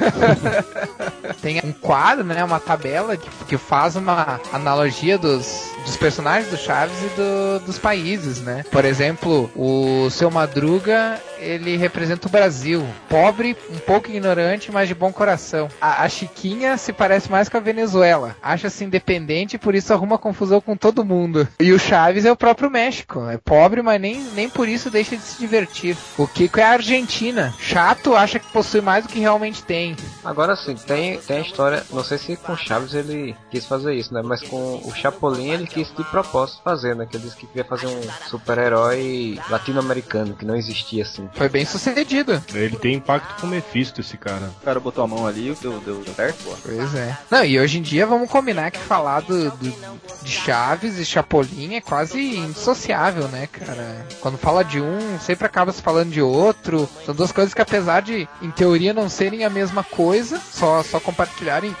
Tem 1.40 1.60
um 1.64 1.72
quadro, 1.72 2.24
né, 2.24 2.42
uma 2.44 2.60
tabela 2.60 3.16
que, 3.16 3.28
que 3.46 3.56
faz 3.58 3.96
uma 3.96 4.40
analogia 4.52 5.18
dos, 5.18 5.70
dos 5.84 5.96
personagens 5.96 6.50
do 6.50 6.56
Chaves 6.56 6.96
e 7.02 7.08
do- 7.16 7.66
dos 7.66 7.78
países, 7.78 8.40
né? 8.40 8.64
Por 8.70 8.84
exemplo, 8.84 9.50
o 9.54 10.08
Seu 10.10 10.30
Madruga, 10.30 11.20
ele 11.38 11.76
representa 11.76 12.28
o 12.28 12.30
Brasil. 12.30 12.86
Pobre, 13.08 13.56
um 13.70 13.78
pouco 13.78 14.08
ignorante, 14.08 14.72
mas 14.72 14.88
de 14.88 14.94
bom 14.94 15.12
coração. 15.12 15.68
A, 15.80 16.02
a 16.04 16.08
Chiquinha 16.08 16.76
se 16.76 16.92
parece 16.92 17.30
mais 17.30 17.48
com 17.48 17.56
a 17.56 17.60
Venezuela. 17.60 18.33
Acha-se 18.42 18.84
independente 18.84 19.54
e 19.56 19.58
por 19.58 19.74
isso 19.74 19.92
arruma 19.92 20.18
confusão 20.18 20.60
com 20.60 20.76
todo 20.76 21.04
mundo. 21.04 21.46
E 21.60 21.72
o 21.72 21.78
Chaves 21.78 22.24
é 22.24 22.32
o 22.32 22.36
próprio 22.36 22.70
México. 22.70 23.28
É 23.28 23.38
pobre, 23.38 23.82
mas 23.82 24.00
nem, 24.00 24.20
nem 24.34 24.48
por 24.48 24.68
isso 24.68 24.90
deixa 24.90 25.16
de 25.16 25.22
se 25.22 25.38
divertir. 25.38 25.96
O 26.18 26.26
Kiko 26.26 26.60
é 26.60 26.64
a 26.64 26.70
Argentina. 26.70 27.54
Chato, 27.58 28.14
acha 28.14 28.38
que 28.38 28.50
possui 28.52 28.80
mais 28.80 29.04
do 29.04 29.12
que 29.12 29.18
realmente 29.18 29.62
tem. 29.62 29.96
Agora 30.24 30.56
sim, 30.56 30.74
tem, 30.74 31.18
tem 31.18 31.38
a 31.38 31.40
história, 31.40 31.84
não 31.92 32.04
sei 32.04 32.18
se 32.18 32.36
com 32.36 32.56
Chaves 32.56 32.94
ele 32.94 33.36
quis 33.50 33.66
fazer 33.66 33.94
isso, 33.94 34.12
né? 34.12 34.22
Mas 34.24 34.42
com 34.42 34.80
o 34.84 34.92
Chapolin 34.94 35.50
ele 35.50 35.66
quis 35.66 35.94
de 35.94 36.04
propósito 36.04 36.62
fazer, 36.62 36.94
né? 36.94 37.06
Que 37.08 37.16
ele 37.16 37.24
disse 37.24 37.36
que 37.36 37.46
queria 37.46 37.64
fazer 37.64 37.86
um 37.86 38.00
super-herói 38.28 39.38
latino-americano, 39.48 40.34
que 40.34 40.44
não 40.44 40.56
existia 40.56 41.02
assim. 41.02 41.28
Foi 41.34 41.48
bem 41.48 41.64
sucedido. 41.64 42.42
Ele 42.52 42.76
tem 42.76 42.94
impacto 42.94 43.40
com 43.40 43.46
o 43.46 43.50
Mephisto, 43.50 44.00
esse 44.00 44.16
cara. 44.16 44.50
O 44.60 44.64
cara 44.64 44.80
botou 44.80 45.04
a 45.04 45.06
mão 45.06 45.26
ali, 45.26 45.56
deu, 45.60 45.78
deu 45.80 46.04
certo, 46.14 46.44
pô. 46.44 46.56
Pois 46.62 46.94
é. 46.94 47.16
Não, 47.30 47.44
e 47.44 47.58
hoje 47.58 47.78
em 47.78 47.82
dia 47.82 48.06
vamos 48.06 48.23
combinar 48.26 48.70
que 48.70 48.78
falar 48.78 49.20
do, 49.20 49.50
do- 49.50 49.94
de 50.22 50.30
Chaves 50.30 50.98
e 50.98 51.04
Chapolin 51.04 51.74
é 51.74 51.80
quase 51.80 52.36
indissociável, 52.36 53.28
né, 53.28 53.46
cara? 53.46 54.06
Quando 54.20 54.38
fala 54.38 54.64
de 54.64 54.80
um, 54.80 55.18
sempre 55.20 55.46
acaba 55.46 55.72
se 55.72 55.82
falando 55.82 56.10
de 56.10 56.22
outro. 56.22 56.88
São 57.04 57.14
duas 57.14 57.30
coisas 57.32 57.52
que 57.52 57.60
apesar 57.62 58.00
de, 58.02 58.28
em 58.40 58.50
teoria, 58.50 58.92
não 58.94 59.08
serem 59.08 59.44
a 59.44 59.50
mesma 59.50 59.84
coisa, 59.84 60.40
só, 60.52 60.82
só 60.82 60.98
compartilharem 61.00 61.74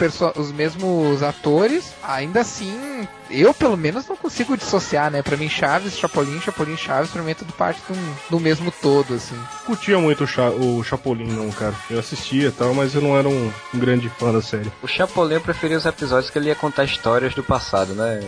os, 0.00 0.20
os 0.36 0.52
mesmos 0.52 1.22
atores, 1.22 1.92
ainda 2.02 2.40
assim, 2.40 3.06
eu 3.30 3.54
pelo 3.54 3.76
menos 3.76 4.06
não 4.08 4.16
consigo 4.16 4.56
dissociar, 4.56 5.10
né? 5.10 5.22
Pra 5.22 5.36
mim, 5.36 5.48
Chaves, 5.48 5.96
Chapolin, 5.98 6.40
Chapolin, 6.40 6.76
Chaves, 6.76 7.10
pra 7.10 7.22
mim 7.22 7.30
é 7.30 7.34
tudo 7.34 7.52
parte 7.52 7.80
um- 7.90 8.14
do 8.28 8.40
mesmo 8.40 8.70
todo, 8.70 9.14
assim. 9.14 9.38
Curtia 9.66 9.98
muito 9.98 10.24
o, 10.24 10.26
Cha 10.26 10.50
o 10.50 10.82
Chapolin, 10.82 11.26
não, 11.32 11.50
cara. 11.50 11.74
Eu 11.90 11.98
assistia 11.98 12.48
e 12.48 12.52
tal, 12.52 12.74
mas 12.74 12.94
eu 12.94 13.00
não 13.02 13.16
era 13.16 13.28
um, 13.28 13.52
um 13.74 13.78
grande 13.78 14.08
fã 14.08 14.32
da 14.32 14.42
série. 14.42 14.70
O 14.82 14.86
Chapolin 14.88 15.34
eu 15.34 15.40
preferia 15.40 15.76
os 15.78 15.86
episódios 15.86 16.30
que 16.30 16.38
ele 16.38 16.48
ia 16.48 16.54
contar 16.54 16.84
histórias 16.84 17.34
do 17.34 17.42
passado, 17.42 17.94
né? 17.94 18.20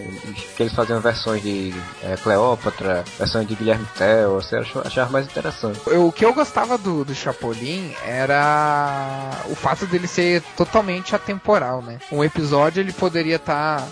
Que 0.57 0.63
eles 0.63 0.75
faziam 0.75 1.01
versões 1.01 1.43
de 1.43 1.75
é, 2.03 2.17
Cleópatra, 2.17 3.05
versões 3.19 3.47
de 3.49 3.55
Guilherme 3.55 3.87
Tell, 3.97 4.35
você 4.35 4.57
achava, 4.57 4.87
achava 4.87 5.11
mais 5.11 5.27
interessante. 5.27 5.81
Eu- 5.87 6.07
o 6.07 6.13
que 6.13 6.25
eu 6.25 6.33
gostava 6.35 6.77
do, 6.79 7.05
do 7.05 7.15
Chapolin 7.15 7.93
era 8.07 9.31
o 9.47 9.55
fato 9.55 9.87
dele 9.87 10.07
ser 10.07 10.43
totalmente 10.57 11.15
atemporal, 11.15 11.83
né? 11.83 11.99
Um 12.11 12.23
episódio 12.23 12.81
ele 12.81 12.93
poderia 12.93 13.37
estar 13.37 13.87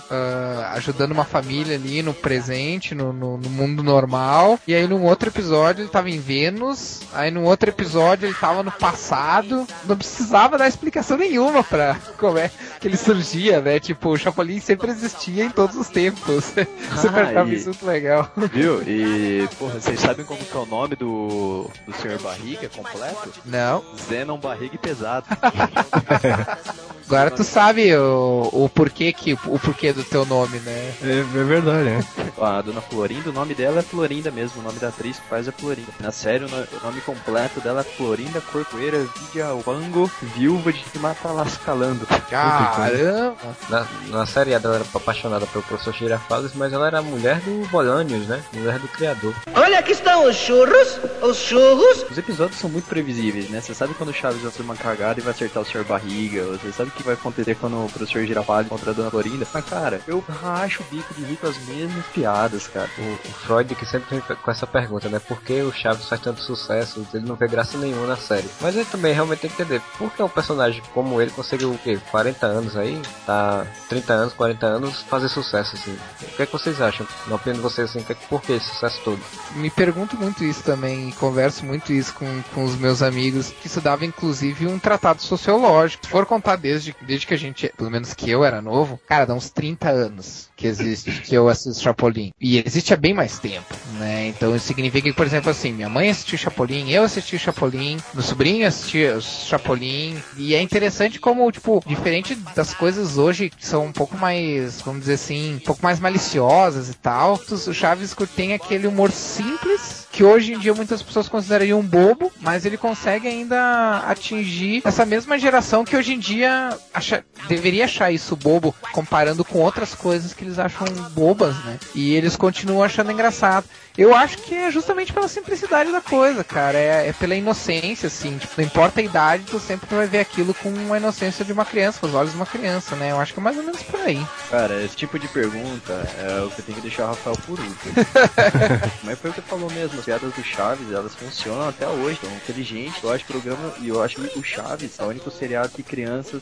ajudando 0.75 1.00
uma 1.09 1.25
família 1.25 1.77
ali 1.77 2.03
no 2.03 2.13
presente, 2.13 2.95
no, 2.95 3.13
no- 3.13 3.37
no 3.39 3.49
mundo 3.51 3.83
normal, 3.83 4.59
e 4.67 4.75
aí 4.75 4.87
num 4.87 5.05
outro 5.05 5.29
episódio 5.31 5.83
ele 5.83 5.89
tava 5.91 6.11
em 6.11 6.19
Vênus, 6.21 7.01
aí 7.15 7.31
num 7.31 7.45
outro 7.45 7.69
episódio 7.71 8.27
ele 8.27 8.35
tava 8.35 8.63
no 8.63 8.71
passado, 8.73 9.67
não 9.87 9.97
precisava 9.97 10.59
dar 10.59 10.69
explicação 10.69 11.17
nenhuma 11.17 11.63
pra 11.65 11.97
como 12.19 12.39
é 12.39 12.51
que 12.81 12.89
ele 12.89 12.97
surgia, 12.97 13.61
né? 13.61 13.79
Tipo, 13.81 14.11
o 14.11 14.17
Chapolin 14.19 14.61
sempre 14.61 14.91
existia 14.91 15.45
em 15.45 15.51
todos 15.51 15.77
os 15.77 15.89
tempos. 15.89 16.45
Super 17.01 17.37
Ah, 17.37 17.43
e- 17.45 17.65
muito 17.65 17.87
legal. 17.87 18.31
Viu? 18.53 18.83
E, 18.83 19.49
porra, 19.59 19.81
vocês 19.81 20.01
sabem 20.01 20.25
como 20.25 20.41
que 20.45 20.57
é 20.57 20.61
o 20.61 20.67
nome 20.67 20.97
do, 20.97 21.71
do 21.87 21.93
Sr. 21.95 22.19
Barriga 22.23 22.69
completo? 22.69 23.31
Não. 23.45 23.85
Zenon 24.09 24.39
Barriga 24.39 24.75
e 24.75 24.79
Pesado. 24.79 25.27
Agora 27.07 27.31
tu 27.31 27.43
sabe 27.43 27.95
o, 27.97 28.49
o 28.53 28.69
porquê 28.69 29.13
que 29.13 29.33
o 29.33 29.59
porquê 29.59 29.93
do 29.93 30.05
teu 30.05 30.25
nome, 30.25 30.59
né? 30.61 30.90
É, 31.03 31.19
é 31.21 31.45
verdade, 31.45 31.85
né? 31.91 32.05
A 32.41 32.61
dona 32.63 32.81
Florinda, 32.81 33.31
o 33.31 33.33
nome 33.33 33.55
dela 33.55 33.81
é 33.81 33.83
Florinda 33.83 34.31
mesmo, 34.31 34.61
o 34.61 34.65
nome 34.65 34.79
da 34.79 34.89
atriz 34.89 35.19
que 35.19 35.29
faz 35.29 35.47
é 35.47 35.53
Florinda. 35.53 35.89
Na 36.01 36.11
série, 36.11 36.45
o 36.45 36.49
no- 36.49 36.57
o 36.57 36.85
nome 36.87 37.01
completo 37.03 37.61
dela 37.61 37.81
é 37.81 37.85
Florinda 37.85 38.41
Corcoeira 38.41 38.99
Vidiawango, 39.19 40.11
viúva 40.23 40.73
de 40.73 40.83
Matalascalando. 40.99 42.07
Caramba! 42.29 43.37
Na, 43.69 43.87
na 44.09 44.27
série 44.27 44.53
ela 44.53 44.75
era 44.77 44.85
apaixonada 44.95 45.47
pelo 45.47 45.65
professor 45.65 45.93
Girafales, 45.95 46.53
mas 46.55 46.73
ela 46.73 46.87
era 46.87 46.99
a 46.99 47.03
mulher 47.03 47.41
do 47.41 47.67
Bolanios, 47.69 48.27
né? 48.27 48.43
Mulher 48.53 48.79
do 48.79 48.89
criador. 48.89 49.35
Olha, 49.55 49.79
aqui 49.79 49.90
estão 50.11 50.29
os 50.29 50.37
churros, 50.37 51.01
os 51.23 51.37
churros. 51.37 52.05
Os 52.11 52.19
episódios 52.19 52.59
são 52.59 52.69
muito 52.69 52.87
previsíveis, 52.87 53.49
né? 53.49 53.61
Você 53.61 53.73
sabe 53.75 53.95
quando 53.95 54.11
o 54.11 54.13
Chaves 54.13 54.43
vai 54.43 54.51
fazer 54.51 54.63
uma 54.65 54.77
cagada 54.77 55.21
e 55.21 55.23
vai 55.23 55.33
acertar 55.33 55.63
o 55.63 55.67
Sr. 55.67 55.85
Barriga, 55.85 56.43
você 56.45 56.73
sabe 56.73 56.91
o 56.91 56.93
que 56.93 57.03
vai 57.03 57.15
acontecer 57.15 57.55
quando 57.55 57.85
o 57.85 57.89
professor 57.89 58.25
Girafales 58.27 58.69
contra 58.69 58.91
a 58.91 58.95
dona 58.95 59.11
Florinda. 59.11 59.47
Mas, 59.55 59.65
cara, 59.65 60.01
eu 60.09 60.23
racho 60.43 60.83
o 60.83 60.95
bico 60.95 61.15
de 61.15 61.23
rir 61.25 61.37
com 61.37 61.47
as 61.47 61.57
mesmas 61.67 62.05
piadas, 62.07 62.67
cara. 62.67 62.91
O, 62.99 63.03
o 63.29 63.33
Freud 63.33 63.75
que 63.75 63.87
sempre 63.87 64.09
vem 64.19 64.37
com 64.37 64.51
essa 64.51 64.67
pergunta, 64.67 65.09
né? 65.09 65.21
Por 65.21 65.41
que 65.43 65.63
o 65.63 65.73
Chaves 65.73 66.07
faz 66.09 66.21
tanto 66.21 66.41
sucesso? 66.41 67.07
Ele 67.15 67.27
não 67.27 67.37
vê 67.37 67.47
graça 67.47 67.79
nenhuma 67.79 68.07
na 68.07 68.17
série. 68.17 68.49
Mas 68.61 68.75
ele 68.75 68.87
também 68.87 69.15
realmente 69.15 69.41
tem 69.41 69.51
que 69.51 69.63
entender 69.63 69.81
por 69.97 70.13
que 70.13 70.23
um 70.23 70.29
personagem 70.29 70.83
como 70.93 71.21
ele 71.23 71.31
conseguiu 71.31 71.71
o 71.71 71.79
quê? 71.79 71.99
40 72.11 72.47
anos 72.47 72.77
aí? 72.77 73.01
Tá 73.25 73.65
30 73.89 74.13
anos, 74.13 74.33
40 74.35 74.67
anos 74.67 75.03
fazer 75.03 75.29
sucesso, 75.29 75.77
assim. 75.77 75.97
O 76.23 76.37
que 76.37 76.43
é 76.43 76.47
que 76.47 76.53
vocês 76.53 76.81
acham? 76.81 77.07
Na 77.29 77.37
opinião 77.37 77.57
de 77.57 77.63
vocês, 77.63 77.89
assim, 77.91 78.03
que 78.03 78.13
é 78.13 78.15
que- 78.15 78.27
por 78.27 78.43
que 78.43 78.53
esse 78.55 78.67
sucesso 78.71 79.01
todo? 79.05 79.21
Me 79.55 79.71
pergunto 79.71 80.00
muito 80.17 80.45
isso 80.45 80.63
também, 80.63 81.09
e 81.09 81.13
converso 81.13 81.65
muito 81.65 81.93
isso 81.93 82.15
com, 82.15 82.43
com 82.55 82.65
os 82.65 82.77
meus 82.77 83.03
amigos, 83.03 83.51
que 83.61 83.67
estudava 83.67 84.05
inclusive 84.05 84.67
um 84.67 84.79
tratado 84.79 85.23
sociológico. 85.23 86.05
Se 86.05 86.11
for 86.11 86.27
contar 86.27 86.57
desde, 86.57 86.95
desde 87.03 87.27
que 87.27 87.35
a 87.35 87.39
gente, 87.39 87.73
pelo 87.77 87.91
menos 87.91 88.15
que 88.15 88.31
eu 88.31 88.45
era 88.45 88.61
novo, 88.61 89.01
cara, 89.07 89.27
dá 89.27 89.35
uns 89.35 89.51
30 89.51 89.89
anos 89.89 90.50
que 90.61 90.67
existe, 90.67 91.11
que 91.23 91.35
eu 91.35 91.49
assisto 91.49 91.83
Chapolin. 91.83 92.31
E 92.39 92.59
existe 92.59 92.93
há 92.93 92.97
bem 92.97 93.15
mais 93.15 93.39
tempo, 93.39 93.75
né? 93.99 94.29
Então 94.29 94.55
isso 94.55 94.67
significa 94.67 95.09
que, 95.09 95.17
por 95.17 95.27
exemplo, 95.27 95.51
assim, 95.51 95.73
minha 95.73 95.89
mãe 95.89 96.11
assistiu 96.11 96.39
Chapolin, 96.39 96.91
eu 96.91 97.03
assisti 97.03 97.39
Chapolin, 97.39 97.97
meu 98.13 98.23
sobrinho 98.23 98.67
assistiu 98.67 99.21
Chapolin, 99.21 100.17
e 100.37 100.55
é 100.55 100.61
interessante 100.61 101.19
como, 101.19 101.51
tipo, 101.51 101.83
diferente 101.87 102.35
das 102.55 102.75
coisas 102.75 103.17
hoje 103.17 103.49
que 103.49 103.67
são 103.67 103.87
um 103.87 103.93
pouco 103.93 104.17
mais, 104.19 104.83
vamos 104.83 105.01
dizer 105.01 105.15
assim, 105.15 105.55
um 105.55 105.61
pouco 105.61 105.83
mais 105.83 105.99
maliciosas 105.99 106.91
e 106.91 106.95
tal, 106.95 107.41
o 107.51 107.75
Chaves 107.75 108.15
tem 108.37 108.53
aquele 108.53 108.87
humor 108.87 109.11
simples, 109.11 110.07
que 110.13 110.25
hoje 110.25 110.53
em 110.55 110.59
dia 110.59 110.75
muitas 110.75 111.01
pessoas 111.03 111.29
considerariam 111.29 111.79
um 111.79 111.87
bobo, 111.87 112.33
mas 112.41 112.67
ele 112.67 112.77
consegue 112.77 113.29
ainda 113.29 113.99
atingir 114.09 114.83
essa 114.85 115.07
mesma 115.07 115.39
geração 115.39 115.85
que 115.85 115.97
hoje 115.97 116.15
em 116.15 116.19
dia 116.19 116.77
acha- 116.93 117.25
deveria 117.49 117.85
achar 117.85 118.11
isso 118.11 118.35
bobo, 118.35 118.75
comparando 118.93 119.45
com 119.45 119.61
outras 119.61 119.95
coisas 119.95 120.35
que 120.35 120.45
eles 120.45 120.59
acham 120.59 120.87
bobas, 121.13 121.55
né? 121.65 121.79
E 121.95 122.13
eles 122.15 122.35
continuam 122.37 122.83
achando 122.83 123.13
engraçado. 123.13 123.65
Eu 124.01 124.15
acho 124.15 124.39
que 124.39 124.55
é 124.55 124.71
justamente 124.71 125.13
pela 125.13 125.29
simplicidade 125.29 125.93
da 125.93 126.01
coisa, 126.01 126.43
cara. 126.43 126.79
É, 126.79 127.09
é 127.09 127.13
pela 127.13 127.35
inocência, 127.35 128.07
assim. 128.07 128.39
Tipo, 128.39 128.55
não 128.57 128.65
importa 128.65 128.99
a 128.99 129.05
idade, 129.05 129.45
tu 129.45 129.61
sempre 129.61 129.95
vai 129.95 130.07
ver 130.07 130.21
aquilo 130.21 130.55
com 130.55 130.71
a 130.91 130.97
inocência 130.97 131.45
de 131.45 131.53
uma 131.53 131.67
criança, 131.67 132.01
com 132.01 132.07
os 132.07 132.15
olhos 132.15 132.31
de 132.31 132.37
uma 132.37 132.47
criança, 132.47 132.97
né? 132.97 133.11
Eu 133.11 133.21
acho 133.21 133.35
que 133.35 133.41
é 133.41 133.43
mais 133.43 133.59
ou 133.59 133.63
menos 133.63 133.83
por 133.83 134.01
aí. 134.01 134.19
Cara, 134.49 134.83
esse 134.83 134.97
tipo 134.97 135.19
de 135.19 135.29
pergunta 135.29 135.93
é 136.19 136.43
o 136.43 136.49
que 136.49 136.63
tem 136.63 136.75
que 136.75 136.81
deixar 136.81 137.05
o 137.05 137.07
Rafael 137.09 137.37
por 137.47 137.61
último. 137.61 137.93
Mas 139.05 139.19
foi 139.19 139.31
o 139.31 139.35
que 139.35 139.41
você 139.43 139.47
falou 139.47 139.71
mesmo. 139.71 140.03
piadas 140.03 140.33
do 140.33 140.43
Chaves, 140.43 140.91
elas 140.91 141.15
funcionam 141.15 141.69
até 141.69 141.87
hoje, 141.87 142.21
são 142.23 142.35
inteligentes. 142.35 143.03
Eu 143.03 143.13
acho 143.13 143.27
que 143.27 143.37
o 143.37 143.39
programa, 143.39 143.75
e 143.83 143.89
eu 143.91 144.03
acho 144.03 144.17
que 144.17 144.39
o 144.39 144.43
Chaves 144.43 144.99
é 144.99 145.03
o 145.03 145.09
único 145.09 145.31
seriado 145.31 145.73
que 145.75 145.83
crianças, 145.83 146.41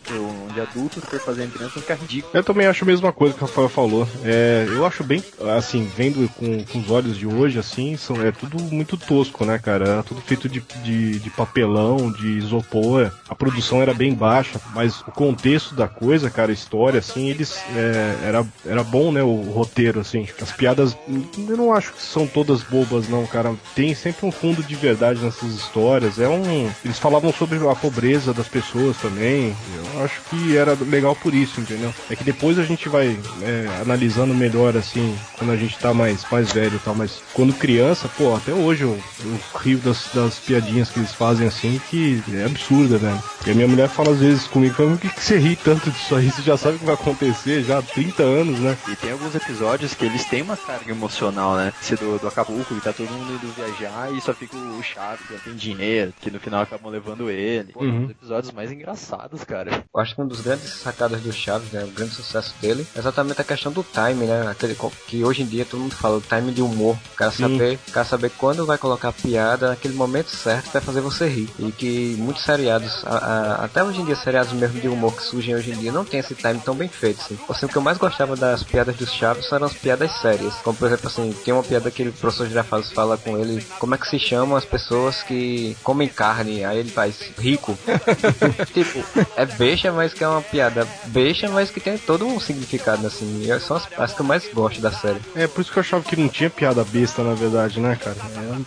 onde 0.49 0.61
adultos 0.61 1.05
por 1.05 1.19
fazerem 1.19 1.51
crianças 1.51 1.83
fica 1.83 1.95
ridículo. 1.97 2.31
Eu 2.33 2.45
também 2.45 2.69
acho 2.69 2.85
a 2.85 2.87
mesma 2.87 3.13
coisa 3.13 3.35
que 3.35 3.43
o 3.43 3.47
Rafael 3.49 3.69
falou. 3.69 4.09
É, 4.23 4.65
eu 4.69 4.87
acho 4.87 5.03
bem, 5.03 5.25
assim, 5.57 5.91
vendo 5.97 6.29
com, 6.35 6.65
com 6.65 6.79
os 6.79 6.89
olhos 6.89 7.17
de 7.17 7.27
hoje, 7.27 7.48
assim, 7.57 7.97
são, 7.97 8.21
é 8.25 8.33
tudo 8.33 8.63
muito 8.65 8.97
tosco, 8.97 9.45
né, 9.45 9.59
cara? 9.59 10.03
Tudo 10.03 10.21
feito 10.21 10.49
de, 10.49 10.63
de, 10.83 11.19
de 11.19 11.31
papelão, 11.31 12.11
de 12.11 12.27
isopor. 12.39 13.11
A 13.29 13.35
produção 13.35 13.81
era 13.81 13.95
bem 13.95 14.13
baixa, 14.13 14.61
mas 14.75 15.01
o 15.03 15.13
contexto 15.13 15.75
da 15.75 15.87
coisa, 15.87 16.31
cara, 16.31 16.51
a 16.51 16.55
história, 16.55 16.99
assim, 16.99 17.29
eles. 17.29 17.59
É, 17.75 18.19
era, 18.25 18.47
era 18.67 18.83
bom, 18.83 19.13
né, 19.13 19.23
o 19.23 19.43
roteiro, 19.53 20.01
assim. 20.01 20.27
As 20.41 20.53
piadas, 20.53 20.97
eu 21.09 21.57
não 21.57 21.73
acho 21.73 21.93
que 21.93 22.03
são 22.03 22.27
todas 22.27 22.63
bobas, 22.63 23.09
não, 23.09 23.27
cara. 23.27 23.55
Tem 23.75 23.95
sempre 23.95 24.27
um 24.27 24.33
fundo 24.33 24.63
de 24.63 24.75
verdade 24.75 25.21
nessas 25.21 25.55
histórias. 25.55 26.19
É 26.19 26.29
um. 26.29 26.71
Eles 26.85 26.99
falavam 26.99 27.33
sobre 27.33 27.59
a 27.59 27.75
pobreza 27.75 28.33
das 28.35 28.49
pessoas 28.49 28.97
também. 28.99 29.55
Eu 29.95 30.05
acho 30.05 30.21
que 30.31 30.57
era 30.57 30.75
legal 30.75 31.15
por 31.15 31.35
isso, 31.35 31.61
entendeu? 31.61 31.95
É 32.11 32.17
que 32.17 32.25
depois 32.25 32.59
a 32.59 32.65
gente 32.65 32.89
vai 32.89 33.19
é, 33.43 33.81
analisando 33.81 34.35
melhor, 34.35 34.77
assim, 34.77 35.17
quando 35.39 35.51
a 35.51 35.57
gente 35.57 35.79
tá 35.79 35.93
mais, 35.93 36.25
mais 36.31 36.53
velho 36.53 36.77
e 36.77 36.81
tal. 36.81 36.95
Mas 36.95 37.23
quando 37.39 37.53
criança, 37.53 38.11
pô, 38.19 38.35
até 38.35 38.53
hoje 38.53 38.83
eu, 38.83 38.99
eu 39.25 39.41
rio 39.61 39.79
das, 39.79 40.09
das 40.13 40.41
piadinhas 40.41 40.91
que 40.91 40.99
eles 40.99 41.13
fazem 41.13 41.47
assim, 41.47 41.81
que 41.89 42.21
é 42.35 42.45
absurda, 42.45 42.99
velho. 42.99 43.23
E 43.47 43.51
a 43.53 43.55
minha 43.55 43.69
mulher 43.69 43.89
fala 43.89 44.11
às 44.11 44.19
vezes 44.19 44.49
comigo, 44.49 44.75
fala, 44.75 44.91
por 44.91 44.99
que, 44.99 45.09
que 45.09 45.23
você 45.23 45.39
ri 45.39 45.55
tanto 45.55 45.89
disso 45.89 46.17
aí? 46.17 46.29
Você 46.33 46.43
já 46.43 46.57
sabe 46.57 46.75
o 46.75 46.79
que 46.81 46.85
vai 46.85 46.95
acontecer 46.95 47.63
já 47.63 47.79
há 47.79 47.83
30 47.83 48.25
anos, 48.25 48.59
né? 48.59 48.77
E 48.89 48.97
tem 48.97 49.13
alguns 49.13 49.37
episódios 49.37 49.95
que 49.95 50.05
eles 50.05 50.25
têm 50.25 50.43
uma 50.43 50.57
carga 50.57 50.91
emocional, 50.91 51.55
né? 51.55 51.73
Esse 51.81 51.95
do, 51.95 52.19
do 52.19 52.27
Acapulco, 52.27 52.75
que 52.75 52.81
tá 52.81 52.93
todo 52.93 53.09
mundo 53.09 53.33
indo 53.33 53.55
viajar 53.55 54.13
e 54.13 54.21
só 54.21 54.35
fica 54.35 54.57
o 54.57 54.83
Chaves, 54.83 55.25
que 55.29 55.35
tem 55.39 55.55
dinheiro, 55.55 56.13
que 56.21 56.33
no 56.33 56.41
final 56.41 56.63
acabam 56.63 56.91
levando 56.91 57.31
ele. 57.31 57.73
Pô, 57.73 57.85
Uhum. 57.85 57.99
um 57.99 58.01
dos 58.03 58.11
episódios 58.11 58.53
mais 58.53 58.73
engraçados, 58.73 59.45
cara. 59.45 59.85
Eu 59.95 60.01
acho 60.01 60.17
que 60.17 60.21
um 60.21 60.27
dos 60.27 60.41
grandes 60.41 60.69
sacadas 60.71 61.21
do 61.21 61.33
Chaves, 61.33 61.71
né, 61.71 61.85
o 61.85 61.89
grande 61.93 62.15
sucesso 62.15 62.53
dele, 62.61 62.85
é 62.97 62.99
exatamente 62.99 63.41
a 63.41 63.45
questão 63.45 63.71
do 63.71 63.85
time, 63.85 64.27
né? 64.27 64.49
Aquele 64.51 64.77
que 65.07 65.23
hoje 65.23 65.43
em 65.43 65.47
dia 65.47 65.65
todo 65.65 65.79
mundo 65.79 65.95
fala, 65.95 66.17
o 66.17 66.21
time 66.21 66.51
de 66.51 66.61
humor. 66.61 66.99
O 67.19 67.25
cara 67.29 67.33
Sim. 67.33 67.43
saber, 67.59 67.79
cara 67.93 68.07
saber 68.07 68.31
quando 68.39 68.65
vai 68.65 68.79
colocar 68.79 69.09
a 69.09 69.13
piada 69.13 69.71
naquele 69.71 69.95
momento 69.95 70.31
certo 70.31 70.71
vai 70.73 70.81
fazer 70.81 71.01
você 71.01 71.27
rir. 71.27 71.49
E 71.59 71.73
que 71.73 72.15
muitos 72.17 72.45
seriados, 72.45 73.05
a- 73.05 73.17
a- 73.17 73.65
até 73.65 73.83
hoje 73.83 74.01
em 74.01 74.05
dia, 74.05 74.15
seriados 74.15 74.53
mesmo 74.53 74.81
de 74.81 74.87
humor 74.89 75.17
que 75.17 75.25
surgem 75.25 75.57
hoje 75.57 75.73
em 75.73 75.77
dia, 75.79 75.91
não 75.91 76.05
tem 76.05 76.21
esse 76.21 76.37
time 76.37 76.61
tão 76.65 76.77
bem 76.77 76.89
feito, 76.89 77.21
assim. 77.21 77.37
Assim, 77.49 77.67
o 77.67 77.69
que 77.69 77.77
eu 77.77 77.83
mais 77.83 77.99
gostava 77.99 78.37
das 78.37 78.63
piadas 78.63 78.95
dos 78.97 79.13
Chaves 79.13 79.51
eram 79.51 79.67
as 79.67 79.75
piadas 79.75 80.13
sérias. 80.21 80.55
Como, 80.63 80.77
por 80.77 80.87
exemplo, 80.87 81.09
assim, 81.09 81.35
tem 81.45 81.53
uma 81.53 81.65
piada 81.65 81.91
que 81.91 82.05
o 82.05 82.13
professor 82.13 82.47
Girafales 82.47 82.93
fala 82.93 83.19
com 83.19 83.37
ele, 83.37 83.67
como 83.81 83.97
é 83.97 83.99
que 83.99 84.07
se 84.07 84.19
chamam 84.21 84.57
as 84.57 84.65
pessoas 84.65 85.21
que 85.25 85.77
comem 85.83 86.07
carne? 86.09 86.65
Aí 86.65 86.79
ele 86.79 86.91
faz, 86.91 87.33
rico. 87.37 87.77
tipo, 88.73 89.05
é 89.37 89.45
beixa, 89.45 89.91
mas 89.93 90.15
que 90.15 90.23
é 90.23 90.29
uma 90.29 90.43
piada 90.43 90.87
beixa, 91.07 91.49
mas 91.51 91.69
que 91.69 91.81
tem 91.81 91.99
todo 91.99 92.25
um 92.27 92.39
significado, 92.39 93.05
assim. 93.07 93.43
E 93.51 93.61
são 93.61 93.77
as, 93.77 93.89
as 93.99 94.13
que 94.15 94.21
eu 94.21 94.27
mais 94.27 94.47
gosto 94.53 94.81
da 94.81 94.93
série. 94.93 95.21
É 95.35 95.49
por 95.49 95.63
isso 95.63 95.73
que 95.73 95.79
eu 95.79 95.83
achava 95.83 96.05
que 96.05 96.15
não 96.15 96.29
tinha 96.29 96.49
piada 96.51 96.85
besta, 96.85 97.08
na 97.17 97.35
verdade, 97.35 97.81
né, 97.81 97.97
cara? 97.97 98.17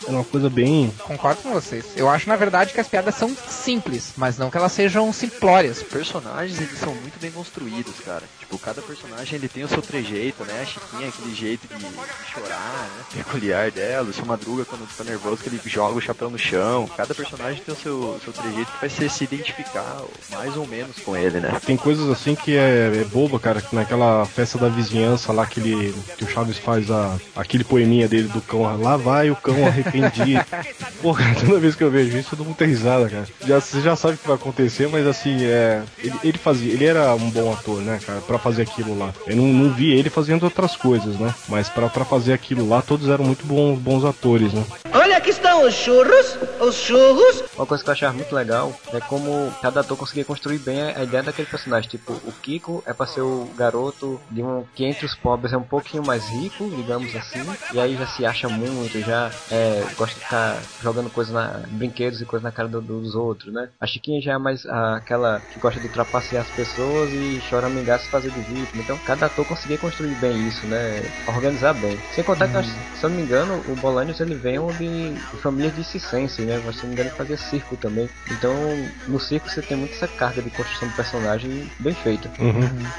É 0.07 0.11
uma 0.11 0.23
coisa 0.23 0.49
bem. 0.49 0.91
Concordo 0.99 1.41
com 1.41 1.51
vocês. 1.51 1.85
Eu 1.95 2.09
acho, 2.09 2.27
na 2.27 2.35
verdade, 2.35 2.73
que 2.73 2.79
as 2.79 2.87
piadas 2.87 3.15
são 3.15 3.35
simples, 3.35 4.13
mas 4.17 4.37
não 4.37 4.49
que 4.49 4.57
elas 4.57 4.71
sejam 4.71 5.11
simplórias. 5.13 5.77
Os 5.77 5.83
personagens, 5.83 6.59
eles 6.59 6.77
são 6.79 6.93
muito 6.93 7.19
bem 7.19 7.31
construídos, 7.31 7.93
cara. 8.05 8.23
Tipo, 8.39 8.57
cada 8.57 8.81
personagem, 8.81 9.35
ele 9.35 9.47
tem 9.47 9.63
o 9.63 9.67
seu 9.67 9.81
trejeito, 9.81 10.43
né? 10.43 10.61
A 10.61 10.65
Chiquinha, 10.65 11.09
aquele 11.09 11.35
jeito 11.35 11.67
de, 11.67 11.75
de 11.75 12.31
chorar, 12.33 12.89
né? 12.95 13.03
Peculiar 13.23 13.71
dela. 13.71 14.09
O 14.09 14.13
seu 14.13 14.25
Madruga, 14.25 14.65
quando 14.65 14.87
tá 14.95 15.03
nervoso, 15.03 15.37
que 15.37 15.49
ele 15.49 15.59
joga 15.65 15.95
o 15.95 16.01
chapéu 16.01 16.29
no 16.29 16.37
chão. 16.37 16.89
Cada 16.95 17.13
personagem 17.13 17.61
tem 17.63 17.73
o 17.73 17.77
seu, 17.77 18.19
seu 18.23 18.33
trejeito 18.33 18.71
que 18.71 18.79
faz 18.79 18.93
você 18.93 19.09
se 19.09 19.23
identificar 19.23 20.01
mais 20.31 20.55
ou 20.55 20.67
menos 20.67 20.97
com 20.99 21.15
ele, 21.15 21.39
né? 21.39 21.59
Tem 21.65 21.77
coisas 21.77 22.09
assim 22.09 22.35
que 22.35 22.55
é, 22.55 23.01
é 23.01 23.03
boba, 23.05 23.39
cara. 23.39 23.61
que 23.61 23.75
Naquela 23.75 24.25
festa 24.25 24.57
da 24.57 24.67
vizinhança 24.67 25.31
lá 25.31 25.45
que, 25.45 25.59
ele, 25.59 25.93
que 26.17 26.23
o 26.23 26.29
Chaves 26.29 26.57
faz 26.57 26.89
a, 26.91 27.17
aquele 27.35 27.63
poeminha 27.63 28.07
dele 28.07 28.27
do 28.31 28.41
cão. 28.41 28.61
Lá 28.81 28.97
vai 28.97 29.29
o 29.29 29.35
cão 29.35 29.65
arrependido. 29.65 30.43
Porra, 31.01 31.35
toda 31.39 31.59
vez 31.59 31.75
que 31.75 31.83
eu 31.83 31.91
vejo 31.91 32.17
isso, 32.17 32.33
eu 32.33 32.37
dou 32.37 32.45
muita 32.45 32.65
risada, 32.65 33.09
cara. 33.09 33.27
Já, 33.45 33.59
você 33.59 33.81
já 33.81 33.95
sabe 33.95 34.15
o 34.15 34.17
que 34.17 34.27
vai 34.27 34.35
acontecer, 34.35 34.87
mas 34.87 35.05
assim, 35.05 35.43
é. 35.43 35.83
Ele, 35.99 36.15
ele 36.23 36.37
fazia. 36.37 36.71
Ele 36.71 36.85
era 36.85 37.13
um 37.15 37.29
bom 37.29 37.51
ator, 37.51 37.81
né, 37.81 37.99
cara, 38.05 38.21
pra 38.21 38.37
fazer 38.37 38.63
aquilo 38.63 38.97
lá. 38.97 39.13
Eu 39.27 39.35
não, 39.35 39.45
não 39.45 39.73
vi 39.73 39.91
ele 39.91 40.09
fazendo 40.09 40.43
outras 40.43 40.75
coisas, 40.75 41.17
né? 41.17 41.33
Mas 41.47 41.69
pra, 41.69 41.89
pra 41.89 42.05
fazer 42.05 42.33
aquilo 42.33 42.67
lá, 42.67 42.81
todos 42.81 43.09
eram 43.09 43.23
muito 43.23 43.45
bons, 43.45 43.77
bons 43.79 44.05
atores, 44.05 44.53
né? 44.53 44.63
Olha, 44.93 45.17
aqui 45.17 45.29
estão 45.29 45.65
os 45.65 45.73
churros, 45.73 46.37
os 46.59 46.75
churros. 46.75 47.43
Uma 47.55 47.65
coisa 47.65 47.83
que 47.83 47.89
eu 47.89 47.93
achava 47.93 48.13
muito 48.13 48.33
legal 48.33 48.73
é 48.93 48.99
como 48.99 49.51
cada 49.61 49.81
ator 49.81 49.97
conseguia 49.97 50.25
construir 50.25 50.59
bem 50.59 50.81
a 50.81 51.03
ideia 51.03 51.23
daquele 51.23 51.47
personagem. 51.47 51.89
Tipo, 51.89 52.13
o 52.13 52.31
Kiko 52.41 52.83
é 52.85 52.93
pra 52.93 53.05
ser 53.05 53.21
o 53.21 53.49
garoto 53.57 54.19
de 54.29 54.41
um 54.41 54.63
que 54.75 54.85
entre 54.85 55.05
os 55.05 55.15
pobres 55.15 55.53
é 55.53 55.57
um 55.57 55.63
pouquinho 55.63 56.05
mais 56.05 56.27
rico, 56.27 56.69
digamos 56.69 57.15
assim, 57.15 57.41
e 57.73 57.79
aí 57.79 57.95
já 57.95 58.07
se 58.07 58.20
acha 58.25 58.49
muito, 58.49 59.01
já 59.01 59.35
é, 59.49 59.89
gosta 59.95 60.15
de 60.15 60.21
ficar 60.21 60.69
jogando 60.79 61.09
coisas 61.09 61.33
na 61.33 61.65
brinquedos 61.69 62.21
e 62.21 62.25
coisas 62.25 62.43
na 62.43 62.51
cara 62.51 62.67
do- 62.67 62.81
dos 62.81 63.15
outros, 63.15 63.53
né? 63.53 63.69
A 63.79 63.87
Chiquinha 63.87 64.21
já 64.21 64.33
é 64.33 64.37
mais 64.37 64.65
ah, 64.65 64.97
aquela 64.97 65.41
que 65.49 65.59
gosta 65.59 65.79
de 65.79 65.89
trapacear 65.89 66.41
as 66.41 66.51
pessoas 66.51 67.13
e 67.13 67.39
choramingar 67.41 67.99
se 67.99 68.09
fazer 68.09 68.31
de 68.31 68.41
vítima. 68.41 68.81
Então 68.81 68.99
cada 69.03 69.25
ator 69.27 69.45
conseguia 69.45 69.77
construir 69.77 70.15
bem 70.15 70.47
isso, 70.47 70.67
né? 70.67 71.11
Organizar 71.25 71.73
bem. 71.73 72.03
Sem 72.09 72.23
contar 72.23 72.47
que, 72.47 72.55
eu 72.55 72.59
acho- 72.59 72.71
se 72.93 73.05
eu 73.05 73.09
não 73.09 73.17
me 73.17 73.23
engano, 73.23 73.63
o 73.65 73.75
Bolanhos 73.75 74.19
ele 74.19 74.35
vem 74.35 74.59
de, 74.75 75.21
de 75.31 75.37
família 75.41 75.71
de 75.71 75.83
circense, 75.83 76.43
né? 76.45 76.59
Mas, 76.59 76.77
Se 76.77 76.83
eu 76.83 76.87
não 76.87 76.89
me 76.89 76.93
engano, 76.95 77.09
ele 77.09 77.15
fazia 77.15 77.37
circo 77.37 77.75
também. 77.77 78.09
Então, 78.29 78.91
no 79.05 79.19
circo 79.19 79.49
você 79.49 79.61
tem 79.61 79.77
muita 79.77 79.95
essa 79.95 80.07
carga 80.07 80.41
de 80.41 80.49
construção 80.49 80.87
do 80.87 80.93
personagem 80.93 81.69
bem 81.79 81.95
feita. 81.95 82.29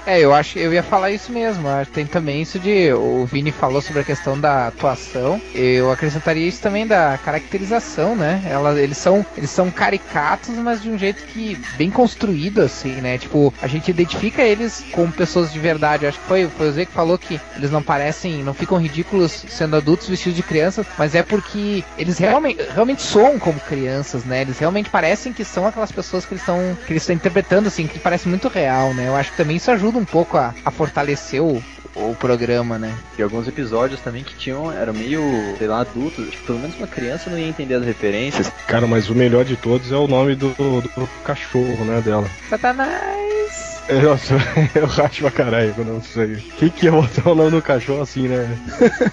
É, 0.04 0.20
eu 0.20 0.32
acho 0.34 0.58
eu 0.58 0.72
ia 0.72 0.82
falar 0.82 1.10
isso 1.10 1.32
mesmo. 1.32 1.68
que 1.86 1.92
Tem 1.92 2.06
também 2.06 2.42
isso 2.42 2.58
de. 2.58 2.92
O 2.92 3.24
Vini 3.24 3.52
falou 3.52 3.80
sobre 3.80 4.02
a 4.02 4.04
questão 4.04 4.38
da 4.38 4.66
atuação. 4.68 5.11
Eu 5.54 5.90
acrescentaria 5.90 6.46
isso 6.46 6.60
também 6.60 6.86
da 6.86 7.18
caracterização, 7.18 8.16
né? 8.16 8.42
Ela, 8.48 8.80
eles, 8.80 8.98
são, 8.98 9.24
eles 9.36 9.50
são 9.50 9.70
caricatos, 9.70 10.54
mas 10.56 10.82
de 10.82 10.90
um 10.90 10.98
jeito 10.98 11.22
que 11.24 11.58
bem 11.76 11.90
construído, 11.90 12.60
assim, 12.60 13.00
né? 13.00 13.18
Tipo, 13.18 13.52
a 13.60 13.66
gente 13.66 13.90
identifica 13.90 14.42
eles 14.42 14.84
como 14.92 15.12
pessoas 15.12 15.52
de 15.52 15.58
verdade. 15.58 16.06
Acho 16.06 16.18
que 16.18 16.26
foi, 16.26 16.48
foi 16.48 16.68
o 16.68 16.72
Zé 16.72 16.84
que 16.84 16.92
falou 16.92 17.18
que 17.18 17.40
eles 17.56 17.70
não 17.70 17.82
parecem, 17.82 18.42
não 18.42 18.54
ficam 18.54 18.78
ridículos 18.78 19.44
sendo 19.48 19.76
adultos 19.76 20.08
vestidos 20.08 20.36
de 20.36 20.42
crianças, 20.42 20.86
mas 20.98 21.14
é 21.14 21.22
porque 21.22 21.84
eles 21.98 22.18
realmente, 22.18 22.62
realmente 22.72 23.02
soam 23.02 23.38
como 23.38 23.60
crianças, 23.60 24.24
né? 24.24 24.42
Eles 24.42 24.58
realmente 24.58 24.90
parecem 24.90 25.32
que 25.32 25.44
são 25.44 25.66
aquelas 25.66 25.92
pessoas 25.92 26.24
que 26.24 26.34
eles 26.34 26.42
estão 26.42 26.76
que 26.86 26.92
eles 26.92 27.02
estão 27.02 27.14
interpretando, 27.16 27.68
assim, 27.68 27.86
que 27.86 27.98
parece 27.98 28.28
muito 28.28 28.48
real, 28.48 28.94
né? 28.94 29.08
Eu 29.08 29.16
acho 29.16 29.30
que 29.30 29.36
também 29.36 29.56
isso 29.56 29.70
ajuda 29.70 29.98
um 29.98 30.04
pouco 30.04 30.36
a, 30.36 30.54
a 30.64 30.70
fortalecer 30.70 31.42
o, 31.42 31.62
o 31.94 32.14
programa, 32.14 32.78
né? 32.78 32.94
E 33.18 33.22
alguns 33.22 33.46
episódios 33.46 34.00
também 34.00 34.24
que 34.24 34.34
tinham, 34.34 34.72
eram 34.72 34.92
meio, 35.02 35.54
sei 35.58 35.66
lá, 35.66 35.80
adultos. 35.80 36.30
Tipo, 36.30 36.46
pelo 36.46 36.58
menos 36.60 36.76
uma 36.76 36.86
criança 36.86 37.28
não 37.30 37.38
ia 37.38 37.48
entender 37.48 37.74
as 37.74 37.84
referências. 37.84 38.50
Cara, 38.66 38.86
mas 38.86 39.08
o 39.10 39.14
melhor 39.14 39.44
de 39.44 39.56
todos 39.56 39.90
é 39.90 39.96
o 39.96 40.06
nome 40.06 40.34
do, 40.34 40.48
do 40.54 41.08
cachorro, 41.24 41.84
né, 41.84 42.00
dela. 42.00 42.28
Satanás! 42.48 43.72
É, 43.88 43.94
Nossa, 44.00 44.34
eu 44.74 44.86
racho 44.86 45.22
pra 45.22 45.30
caralho 45.30 45.74
quando 45.74 45.88
eu 45.88 46.00
sei. 46.00 46.36
Quem 46.56 46.68
que 46.68 46.86
ia 46.86 46.92
botar 46.92 47.30
o 47.30 47.34
nome 47.34 47.50
do 47.50 47.60
cachorro 47.62 48.02
assim, 48.02 48.28
né? 48.28 48.56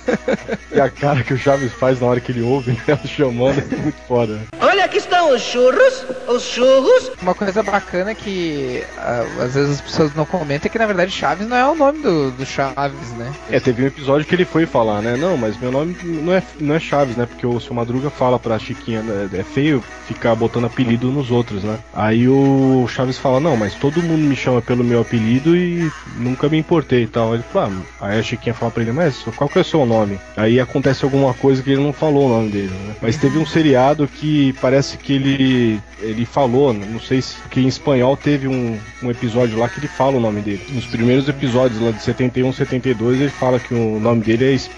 e 0.71 0.79
a 0.79 0.89
cara 0.89 1.23
que 1.23 1.33
o 1.33 1.37
Chaves 1.37 1.73
faz 1.73 1.99
na 1.99 2.07
hora 2.07 2.19
que 2.19 2.31
ele 2.31 2.41
ouve, 2.41 2.71
né? 2.71 2.81
Ela 2.87 2.99
chamando, 3.05 3.59
é 3.59 3.75
muito 3.75 3.97
foda. 4.07 4.33
né? 4.33 4.41
Olha, 4.61 4.85
aqui 4.85 4.97
estão 4.97 5.33
os 5.33 5.41
churros, 5.41 6.05
os 6.27 6.43
churros. 6.43 7.11
Uma 7.21 7.33
coisa 7.33 7.63
bacana 7.63 8.13
que 8.13 8.83
ah, 8.97 9.25
às 9.41 9.55
vezes 9.55 9.71
as 9.71 9.81
pessoas 9.81 10.13
não 10.13 10.25
comentam 10.25 10.67
é 10.67 10.69
que 10.69 10.77
na 10.77 10.85
verdade 10.85 11.11
Chaves 11.11 11.47
não 11.47 11.57
é 11.57 11.65
o 11.65 11.73
nome 11.75 11.99
do, 11.99 12.31
do 12.31 12.45
Chaves, 12.45 13.11
né? 13.17 13.33
É, 13.49 13.59
teve 13.59 13.83
um 13.83 13.87
episódio 13.87 14.25
que 14.27 14.35
ele 14.35 14.45
foi 14.45 14.67
falar, 14.67 15.01
né? 15.01 15.17
Não, 15.17 15.35
mas 15.35 15.59
meu 15.59 15.71
nome 15.71 15.78
não 15.85 16.33
é, 16.33 16.43
não 16.59 16.75
é 16.75 16.79
Chaves, 16.79 17.15
né? 17.15 17.25
Porque 17.25 17.45
o 17.45 17.59
seu 17.59 17.73
Madruga 17.73 18.09
fala 18.09 18.39
pra 18.39 18.59
Chiquinha, 18.59 19.01
né? 19.01 19.29
é 19.33 19.43
feio 19.43 19.83
ficar 20.07 20.35
botando 20.35 20.65
apelido 20.65 21.11
nos 21.11 21.29
outros, 21.31 21.63
né? 21.63 21.77
Aí 21.93 22.27
o 22.27 22.85
Chaves 22.87 23.17
fala, 23.17 23.39
não, 23.39 23.55
mas 23.55 23.75
todo 23.75 24.01
mundo 24.01 24.21
me 24.21 24.35
chama 24.35 24.61
pelo 24.61 24.83
meu 24.83 25.01
apelido 25.01 25.55
e 25.55 25.91
nunca 26.17 26.49
me 26.49 26.57
importei 26.57 27.03
e 27.03 27.07
tal. 27.07 27.33
Ele 27.33 27.43
fala, 27.43 27.71
ah, 28.01 28.07
aí 28.07 28.19
a 28.19 28.23
Chiquinha 28.23 28.53
fala 28.53 28.71
pra 28.71 28.81
ele, 28.83 28.91
mas 28.91 29.23
qual 29.35 29.49
que 29.49 29.57
é 29.57 29.61
o 29.61 29.65
seu 29.65 29.85
nome? 29.85 30.19
Aí 30.35 30.59
acontece 30.59 31.03
alguma 31.05 31.33
coisa 31.33 31.61
que 31.61 31.71
ele 31.71 31.83
não 31.83 31.93
falou 31.93 32.25
o 32.27 32.29
nome 32.29 32.49
dele, 32.49 32.71
né? 32.87 32.95
Mas 33.01 33.17
teve 33.17 33.37
um 33.37 33.45
seriado 33.45 34.07
que 34.07 34.53
parece 34.61 34.97
que 34.97 35.13
ele 35.13 35.79
ele 36.01 36.25
falou, 36.25 36.73
não 36.73 36.99
sei 36.99 37.21
se 37.21 37.35
que 37.49 37.59
em 37.59 37.67
espanhol 37.67 38.15
teve 38.15 38.47
um, 38.47 38.77
um 39.03 39.11
episódio 39.11 39.57
lá 39.57 39.67
que 39.67 39.79
ele 39.81 39.87
fala 39.89 40.15
o 40.15 40.19
nome 40.19 40.39
dele. 40.41 40.61
Nos 40.69 40.85
primeiros 40.85 41.27
episódios 41.27 41.81
lá 41.81 41.91
de 41.91 42.01
71, 42.01 42.53
72, 42.53 43.19
ele 43.19 43.29
fala 43.29 43.59
que 43.59 43.73
o 43.73 43.99
nome 43.99 44.21
dele 44.23 44.45
é 44.45 44.53
Es- 44.53 44.69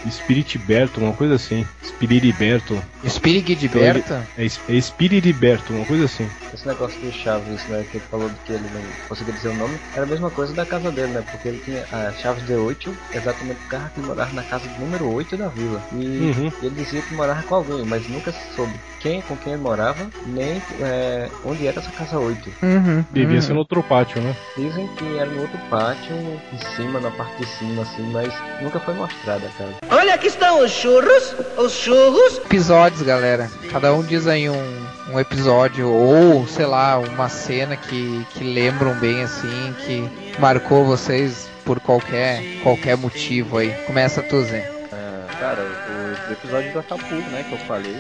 Uma 1.00 1.14
coisa 1.14 1.36
assim. 1.36 1.66
Spiririberto. 1.84 2.84
Spirigidberto? 3.08 4.14
É, 4.36 4.46
Es- 4.46 4.60
é 4.68 4.80
Spiririberto, 4.82 5.74
uma 5.74 5.86
coisa 5.86 6.06
assim. 6.06 6.30
Esse 6.54 6.68
negócio 6.68 7.00
do 7.00 7.12
Chaves, 7.14 7.66
né, 7.68 7.86
que 7.90 7.98
ele 7.98 8.06
falou 8.12 8.30
de 8.30 8.40
que 8.42 8.52
ele 8.52 8.68
não 8.68 8.84
conseguia 9.08 9.34
dizer 9.34 9.48
o 9.50 9.54
nome, 9.54 9.80
era 9.96 10.06
a 10.06 10.10
mesma 10.10 10.30
coisa 10.30 10.54
da 10.54 10.66
casa 10.66 10.92
dele, 10.92 11.14
né, 11.14 11.24
porque 11.32 11.48
ele 11.48 11.60
tinha 11.60 11.86
a 11.90 12.12
Chaves 12.14 12.44
de 12.44 12.54
8, 12.54 12.94
exatamente 13.14 13.62
o 13.62 13.68
carro 13.70 13.90
que 13.94 14.02
morava 14.02 14.34
na 14.34 14.44
casa 14.44 14.70
número 14.78 15.10
8 15.10 15.38
da 15.38 15.48
vila. 15.48 15.82
E 15.94 16.20
Uhum. 16.20 16.52
ele 16.62 16.76
dizia 16.76 17.02
que 17.02 17.14
morava 17.14 17.42
com 17.44 17.56
alguém, 17.56 17.86
mas 17.86 18.06
nunca 18.10 18.32
se 18.34 18.54
soube 18.54 18.74
quem, 19.00 19.22
com 19.22 19.38
quem 19.38 19.54
ele 19.54 19.62
morava, 19.62 20.10
nem 20.26 20.62
é, 20.82 21.32
onde 21.46 21.66
era 21.66 21.80
essa 21.80 21.92
casa 21.92 22.20
8. 22.20 22.52
Uhum. 22.62 23.04
Devia 23.12 23.36
uhum. 23.38 23.42
ser 23.42 23.54
no 23.54 23.60
outro 23.60 23.82
pátio, 23.82 24.22
né? 24.22 24.36
Dizem 24.58 24.88
que 24.98 25.18
era 25.18 25.30
no 25.32 25.42
outro 25.42 25.58
pátio, 25.70 26.14
em 26.54 26.58
cima, 26.76 27.00
na 27.00 27.10
parte 27.12 27.38
de 27.38 27.48
cima, 27.48 27.82
assim, 27.82 28.04
mas 28.12 28.34
nunca 28.62 28.80
foi 28.82 28.94
mostrada 28.94 29.48
a 29.48 29.50
casa. 29.52 29.76
Olha, 29.90 30.14
aqui 30.16 30.28
estão 30.28 30.64
os 30.64 30.71
churros, 30.72 31.36
os 31.58 31.74
churros. 31.74 32.38
Episódios, 32.38 33.02
galera. 33.02 33.50
Cada 33.72 33.94
um 33.94 34.02
diz 34.04 34.28
aí 34.28 34.50
um, 34.50 34.86
um 35.12 35.20
episódio 35.20 35.90
ou, 35.90 36.48
sei 36.48 36.66
lá, 36.66 36.98
uma 36.98 37.30
cena 37.30 37.76
que, 37.76 38.26
que 38.34 38.44
lembram 38.44 38.94
bem 38.96 39.22
assim, 39.24 39.76
que 39.86 40.40
marcou 40.40 40.86
vocês 40.86 41.50
por 41.66 41.80
qualquer 41.80 42.42
qualquer 42.64 42.98
motivo 42.98 43.58
aí. 43.58 43.72
Começa 43.86 44.22
tu, 44.24 44.42
Zé. 44.44 44.70
Ah, 44.92 45.26
cara, 45.40 45.62
o, 45.62 46.30
o 46.30 46.34
episódio 46.34 46.72
do 46.72 46.80
Acapulco, 46.80 47.30
né, 47.30 47.46
que 47.48 47.54
eu 47.54 47.60
falei, 47.60 48.00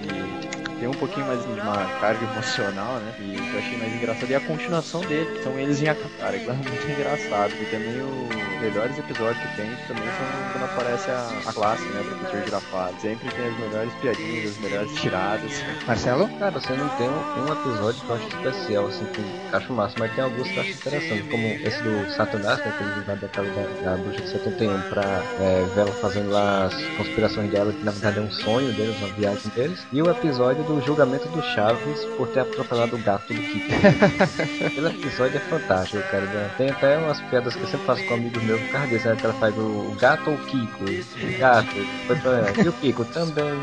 e 0.00 0.71
tem 0.82 0.88
um 0.88 0.94
pouquinho 0.94 1.24
mais 1.28 1.40
de 1.40 1.60
uma 1.60 1.76
carga 2.00 2.24
emocional, 2.24 2.96
né, 2.98 3.14
e 3.20 3.36
que 3.36 3.54
eu 3.54 3.58
achei 3.60 3.78
mais 3.78 3.94
engraçado, 3.94 4.28
e 4.28 4.34
a 4.34 4.40
continuação 4.40 5.00
dele, 5.02 5.36
que 5.36 5.44
são 5.44 5.56
eles 5.56 5.80
em 5.80 5.84
cara, 5.84 6.36
que 6.36 6.50
é 6.50 6.52
muito 6.52 6.90
engraçado, 6.90 7.52
e 7.54 7.64
também 7.66 8.02
os 8.02 8.60
melhores 8.60 8.98
episódios 8.98 9.38
que 9.38 9.56
tem 9.56 9.70
também 9.86 10.02
são 10.02 10.52
quando 10.52 10.64
aparece 10.64 11.08
a, 11.08 11.30
a 11.46 11.52
classe, 11.52 11.84
né, 11.84 12.02
professor 12.02 12.44
Girafales, 12.44 13.00
sempre 13.00 13.30
tem 13.30 13.46
as 13.46 13.58
melhores 13.60 13.94
piadinhas, 13.94 14.50
as 14.50 14.58
melhores 14.58 14.92
tiradas. 14.94 15.52
Marcelo? 15.86 16.28
Cara, 16.40 16.50
você 16.50 16.72
não 16.72 16.88
tem 16.88 17.08
um, 17.08 17.46
um 17.46 17.52
episódio 17.52 18.00
que 18.00 18.10
eu 18.10 18.16
acho 18.16 18.26
especial, 18.26 18.86
assim, 18.86 19.04
que 19.06 19.20
eu 19.20 19.56
acho 19.56 19.72
massa, 19.72 19.94
mas 20.00 20.12
tem 20.16 20.24
alguns 20.24 20.48
que 20.48 20.56
eu 20.56 20.62
acho 20.62 20.72
interessante, 20.72 21.22
como 21.28 21.46
esse 21.46 21.80
do 21.80 22.10
Satanás, 22.10 22.58
né, 22.58 22.74
que 22.76 22.82
ele 22.82 23.04
vai 23.06 23.16
daquela 23.16 23.48
da, 23.50 23.90
da 23.90 23.96
bruxa 23.98 24.20
de 24.20 24.30
71 24.30 24.82
pra 24.90 25.22
é, 25.38 25.64
ver 25.76 25.80
ela 25.82 25.92
fazendo 25.92 26.30
lá 26.30 26.64
as 26.64 26.74
conspirações 26.96 27.48
dela, 27.52 27.72
que 27.72 27.84
na 27.84 27.92
verdade 27.92 28.18
é 28.18 28.22
um 28.22 28.32
sonho 28.32 28.72
deles, 28.72 28.96
uma 28.98 29.08
viagem 29.10 29.48
deles, 29.54 29.86
e 29.92 30.02
o 30.02 30.10
episódio 30.10 30.64
do 30.64 30.71
julgamento 30.80 31.28
do 31.28 31.42
Chaves 31.42 32.04
por 32.16 32.28
ter 32.28 32.40
atropelado 32.40 32.96
o 32.96 32.98
gato 32.98 33.32
do 33.32 33.40
Kiko. 33.40 33.72
Aquele 34.66 34.88
episódio 34.88 35.36
é 35.36 35.40
fantástico, 35.40 36.02
cara. 36.10 36.24
né? 36.24 36.50
Tem 36.56 36.70
até 36.70 36.98
umas 36.98 37.20
piadas 37.22 37.54
que 37.54 37.62
eu 37.62 37.66
sempre 37.66 37.86
faço 37.86 38.04
com 38.06 38.14
amigos 38.14 38.42
meus 38.42 38.60
por 38.60 38.70
causa 38.70 38.86
disso, 38.88 39.08
né, 39.08 39.16
que 39.16 39.24
ela 39.24 39.34
faz 39.34 39.56
o, 39.56 39.96
gato 39.98 40.30
ou 40.30 40.36
o 40.36 40.38
Kiko? 40.38 40.84
O 40.84 41.38
gato. 41.38 42.62
E 42.64 42.68
o 42.68 42.72
Kiko 42.72 43.04
também. 43.06 43.60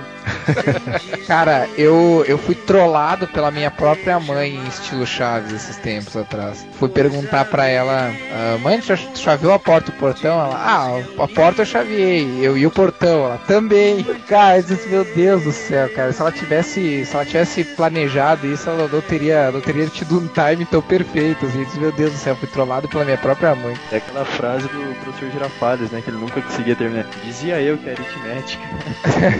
Cara, 1.28 1.68
eu, 1.78 2.24
eu 2.28 2.38
fui 2.38 2.56
trollado 2.56 3.28
pela 3.28 3.52
minha 3.52 3.72
própria 3.72 4.20
mãe 4.20 4.56
em 4.56 4.68
estilo 4.68 5.06
Chaves 5.06 5.54
esses 5.54 5.78
tempos 5.78 6.16
atrás. 6.16 6.66
Fui 6.74 6.90
perguntar 6.90 7.46
pra 7.46 7.68
ela, 7.68 8.12
ah, 8.32 8.58
mãe, 8.62 8.82
chaveou 9.16 9.54
a 9.54 9.60
porta 9.60 9.92
e 9.92 9.94
o 9.94 9.98
portão? 9.98 10.40
Ela, 10.40 10.56
ah, 10.56 11.24
a 11.24 11.28
porta 11.28 11.62
eu 11.62 11.66
chaveei, 11.66 12.40
eu 12.42 12.58
e 12.58 12.66
o 12.66 12.72
portão, 12.72 13.26
ela 13.26 13.38
também. 13.48 14.04
Cara, 14.28 14.58
eu 14.58 14.64
disse, 14.64 14.88
meu 14.88 15.04
Deus 15.04 15.44
do 15.44 15.52
céu, 15.52 15.90
cara, 15.90 16.12
se 16.12 16.22
ela 16.22 16.32
tivesse, 16.32 16.99
se 17.06 17.16
ela 17.16 17.26
tivesse 17.26 17.64
planejado 17.64 18.48
isso, 18.48 18.70
ela 18.70 18.88
não 18.88 19.02
teria, 19.02 19.52
não 19.52 19.62
teria 19.62 19.88
tido 19.88 20.20
um 20.20 20.28
time 20.28 20.66
tão 20.66 20.82
perfeito. 20.82 21.46
Assim, 21.46 21.64
disse, 21.64 21.80
meu 21.80 21.92
Deus 21.92 22.12
do 22.12 22.18
céu, 22.18 22.36
fui 22.36 22.48
trollado 22.48 22.88
pela 22.88 23.06
minha 23.06 23.18
própria 23.18 23.56
mãe. 23.56 23.76
É 23.92 23.98
aquela 23.98 24.26
frase 24.26 24.68
do 24.68 24.96
professor 25.04 25.32
Girafales, 25.32 25.92
né, 25.92 26.02
que 26.02 26.10
ele 26.10 26.18
nunca 26.18 26.42
conseguia 26.42 26.76
terminar. 26.76 27.06
Dizia 27.24 27.62
eu 27.62 27.78
que 27.78 27.90
é 27.90 27.94
aritmética. 27.94 28.64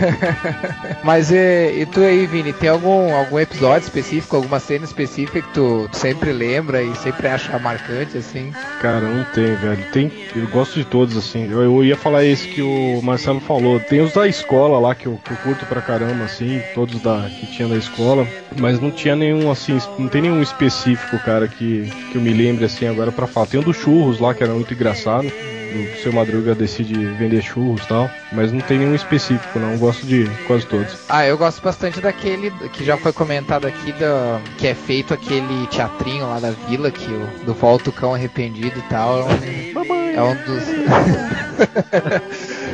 Mas 1.04 1.30
e, 1.30 1.80
e 1.80 1.86
tu 1.86 2.00
aí, 2.00 2.26
Vini, 2.26 2.52
tem 2.52 2.68
algum, 2.68 3.14
algum 3.14 3.38
episódio 3.38 3.84
específico, 3.84 4.36
alguma 4.36 4.60
cena 4.60 4.84
específica 4.84 5.40
que 5.40 5.48
tu, 5.52 5.88
tu 5.90 5.96
sempre 5.96 6.32
lembra 6.32 6.82
e 6.82 6.94
sempre 6.96 7.28
acha 7.28 7.58
marcante, 7.58 8.18
assim? 8.18 8.52
Cara, 8.80 9.00
não 9.00 9.24
tem, 9.24 9.54
velho. 9.54 9.84
Tem, 9.92 10.10
eu 10.34 10.46
gosto 10.48 10.74
de 10.78 10.84
todos, 10.84 11.16
assim. 11.16 11.50
Eu, 11.50 11.62
eu 11.62 11.84
ia 11.84 11.96
falar 11.96 12.24
esse 12.24 12.48
que 12.48 12.62
o 12.62 13.00
Marcelo 13.02 13.40
falou. 13.40 13.80
Tem 13.80 14.00
os 14.00 14.12
da 14.12 14.26
escola 14.26 14.78
lá 14.78 14.94
que 14.94 15.06
eu, 15.06 15.20
que 15.24 15.30
eu 15.30 15.36
curto 15.38 15.66
pra 15.66 15.80
caramba, 15.80 16.24
assim, 16.24 16.60
todos 16.74 17.00
da 17.00 17.28
que 17.28 17.46
tinha 17.50 17.68
da 17.68 17.76
escola. 17.76 18.26
Mas 18.58 18.80
não 18.80 18.90
tinha 18.90 19.16
nenhum, 19.16 19.50
assim, 19.50 19.78
não 19.98 20.08
tem 20.08 20.22
nenhum 20.22 20.42
específico, 20.42 21.18
cara, 21.24 21.48
que, 21.48 21.90
que 22.10 22.16
eu 22.16 22.22
me 22.22 22.32
lembre, 22.32 22.64
assim, 22.64 22.86
agora 22.86 23.12
pra 23.12 23.26
falar. 23.26 23.46
Tem 23.46 23.60
o 23.60 23.62
dos 23.62 23.76
churros 23.76 24.18
lá, 24.18 24.34
que 24.34 24.42
era 24.42 24.52
muito 24.52 24.72
engraçado. 24.72 25.30
Do 25.70 26.02
seu 26.02 26.12
Madruga 26.12 26.52
decide 26.52 26.94
vender 26.94 27.42
churros 27.42 27.82
e 27.84 27.86
tal. 27.86 28.10
Mas 28.32 28.50
não 28.50 28.60
tem 28.60 28.78
nenhum 28.78 28.94
específico, 28.94 29.56
não. 29.58 29.78
Gosto 29.78 30.04
de 30.04 30.28
quase 30.46 30.66
todos. 30.66 30.96
Ah, 31.08 31.24
eu 31.24 31.38
gosto 31.38 31.62
bastante 31.62 32.00
daquele 32.00 32.50
que 32.72 32.84
já 32.84 32.96
foi 32.96 33.12
comentado 33.12 33.66
aqui, 33.66 33.92
da, 33.92 34.40
que 34.58 34.66
é 34.66 34.74
feito 34.74 35.14
aquele 35.14 35.66
teatrinho 35.68 36.26
lá 36.26 36.40
da 36.40 36.50
vila, 36.50 36.90
que 36.90 37.06
o, 37.06 37.44
do 37.44 37.54
Volta 37.54 37.90
o 37.90 37.92
Cão 37.92 38.14
Arrependido 38.14 38.78
e 38.78 38.82
tal. 38.90 39.20
É 39.20 39.24
um, 39.24 39.99
é 40.14 40.22
um 40.22 40.34
dos. 40.34 40.64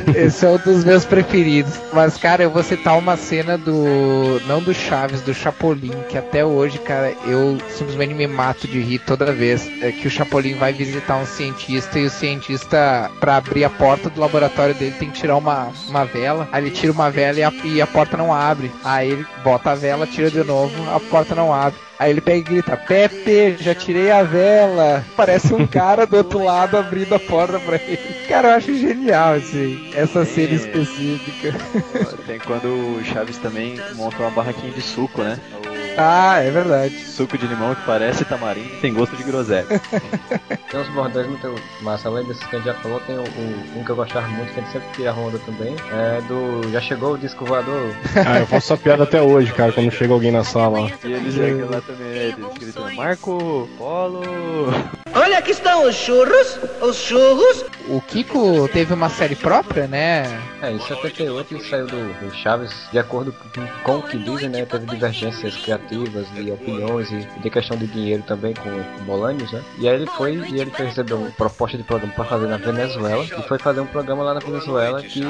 Esse 0.15 0.45
é 0.45 0.49
um 0.49 0.57
dos 0.57 0.85
meus 0.85 1.03
preferidos. 1.03 1.73
Mas, 1.91 2.17
cara, 2.17 2.43
eu 2.43 2.49
vou 2.49 2.63
citar 2.63 2.97
uma 2.97 3.17
cena 3.17 3.57
do. 3.57 4.39
Não 4.47 4.61
do 4.61 4.73
Chaves, 4.73 5.21
do 5.21 5.33
Chapolin, 5.33 5.93
que 6.09 6.17
até 6.17 6.45
hoje, 6.45 6.79
cara, 6.79 7.13
eu 7.25 7.57
simplesmente 7.69 8.13
me 8.13 8.27
mato 8.27 8.67
de 8.67 8.79
rir 8.79 8.99
toda 8.99 9.33
vez. 9.33 9.69
É 9.81 9.91
que 9.91 10.07
o 10.07 10.11
Chapolin 10.11 10.55
vai 10.55 10.71
visitar 10.73 11.17
um 11.17 11.25
cientista 11.25 11.99
e 11.99 12.05
o 12.05 12.09
cientista, 12.09 13.11
pra 13.19 13.37
abrir 13.37 13.63
a 13.65 13.69
porta 13.69 14.09
do 14.09 14.19
laboratório 14.21 14.75
dele, 14.75 14.95
tem 14.97 15.09
que 15.11 15.19
tirar 15.19 15.35
uma, 15.37 15.69
uma 15.87 16.05
vela. 16.05 16.47
Aí 16.51 16.63
ele 16.63 16.71
tira 16.71 16.91
uma 16.91 17.11
vela 17.11 17.39
e 17.39 17.43
a, 17.43 17.51
e 17.63 17.81
a 17.81 17.87
porta 17.87 18.15
não 18.15 18.33
abre. 18.33 18.71
Aí 18.83 19.11
ele 19.11 19.25
bota 19.43 19.71
a 19.71 19.75
vela, 19.75 20.07
tira 20.07 20.31
de 20.31 20.43
novo, 20.43 20.73
a 20.89 20.99
porta 20.99 21.35
não 21.35 21.53
abre. 21.53 21.86
Aí 21.99 22.11
ele 22.11 22.21
pega 22.21 22.37
e 22.37 22.41
grita: 22.41 22.77
Pepe, 22.77 23.57
já 23.59 23.73
tirei 23.73 24.11
a 24.11 24.23
vela. 24.23 25.03
Parece 25.15 25.53
um 25.53 25.65
cara 25.65 26.05
do 26.05 26.17
outro 26.17 26.43
lado 26.43 26.77
abrindo 26.77 27.15
a 27.15 27.19
porta 27.19 27.59
pra 27.59 27.75
ele. 27.75 27.97
Cara, 28.27 28.49
eu 28.49 28.55
acho 28.55 28.77
genial 28.77 29.33
assim, 29.33 29.91
essa 29.95 30.25
cena 30.25 30.53
específica. 30.53 31.55
Tem 32.25 32.39
quando 32.39 32.97
o 32.97 33.03
Chaves 33.03 33.37
também 33.37 33.79
monta 33.95 34.17
uma 34.17 34.29
barraquinha 34.31 34.71
de 34.71 34.81
suco, 34.81 35.23
né? 35.23 35.39
Ah, 35.97 36.39
é 36.39 36.51
verdade. 36.51 36.95
Suco 37.05 37.37
de 37.37 37.47
limão 37.47 37.73
que 37.73 37.81
parece 37.85 38.23
tamarindo 38.23 38.69
tem 38.81 38.93
gosto 38.93 39.15
de 39.15 39.23
groselha. 39.23 39.65
Tem 40.69 40.79
uns 40.81 40.89
bordões 40.89 41.25
muito 41.27 41.55
massa, 41.81 42.09
além 42.09 42.25
desses 42.25 42.45
que 42.45 42.55
a 42.55 42.59
gente 42.59 42.67
já 42.67 42.73
falou, 42.75 42.99
tem 43.07 43.15
o, 43.17 43.21
o- 43.21 43.79
um 43.79 43.83
que 43.85 43.89
eu 43.89 43.95
gostava 43.95 44.27
muito, 44.27 44.51
que 44.53 44.59
a 44.59 44.63
gente 44.63 44.71
sempre 44.73 44.87
tira 44.95 45.11
a 45.11 45.13
onda 45.13 45.39
também, 45.39 45.73
é 45.93 46.19
do 46.27 46.69
Já 46.73 46.81
Chegou 46.81 47.13
o 47.13 47.17
Disco 47.17 47.45
Voador. 47.45 47.89
Ah, 48.25 48.39
eu 48.39 48.45
faço 48.45 48.73
essa 48.73 48.77
piada 48.77 49.03
até 49.03 49.21
hoje, 49.21 49.53
cara, 49.53 49.71
quando 49.71 49.89
chega 49.91 50.13
alguém 50.13 50.29
na 50.31 50.43
sala. 50.43 50.91
E 51.05 51.13
eles 51.13 51.33
chegam 51.33 51.69
lá 51.69 51.79
também? 51.81 52.07
Eles 52.07 52.35
gritam, 52.59 52.93
Marco 52.95 53.69
Polo. 53.77 54.21
Olha, 55.15 55.37
aqui 55.37 55.51
estão 55.51 55.87
os 55.87 55.95
churros, 55.95 56.59
os 56.81 56.97
churros. 56.97 57.63
O 57.89 58.01
Kiko 58.01 58.67
teve 58.67 58.93
uma 58.93 59.09
série 59.09 59.35
própria, 59.35 59.87
né? 59.87 60.23
É, 60.61 60.71
em 60.71 60.79
78 60.79 61.53
ele 61.53 61.63
saiu 61.63 61.87
do, 61.87 62.19
do 62.19 62.35
Chaves, 62.35 62.73
de 62.91 62.99
acordo 62.99 63.33
com, 63.83 63.97
o 63.97 64.03
que 64.03 64.17
dizem, 64.17 64.49
né? 64.49 64.65
Teve 64.65 64.85
divergências 64.87 65.55
criativas 65.55 66.27
e 66.35 66.51
opiniões 66.51 67.09
e, 67.11 67.25
de 67.39 67.49
questão 67.49 67.77
de 67.77 67.87
dinheiro 67.87 68.23
também 68.23 68.53
com 68.53 68.69
o 68.69 69.05
Bolanios, 69.05 69.51
né? 69.53 69.63
E 69.77 69.87
aí 69.87 69.95
ele 69.95 70.05
foi 70.05 70.35
e 70.35 70.59
ele 70.59 70.69
foi 70.71 70.87
receber 70.87 71.13
uma 71.13 71.31
proposta 71.31 71.77
de 71.77 71.83
programa 71.83 72.13
para 72.13 72.25
fazer 72.25 72.47
na 72.47 72.57
Venezuela 72.57 73.23
e 73.23 73.41
foi 73.43 73.57
fazer 73.57 73.79
um 73.79 73.85
programa 73.85 74.23
lá 74.23 74.33
na 74.33 74.39
Venezuela 74.41 75.01
que 75.01 75.23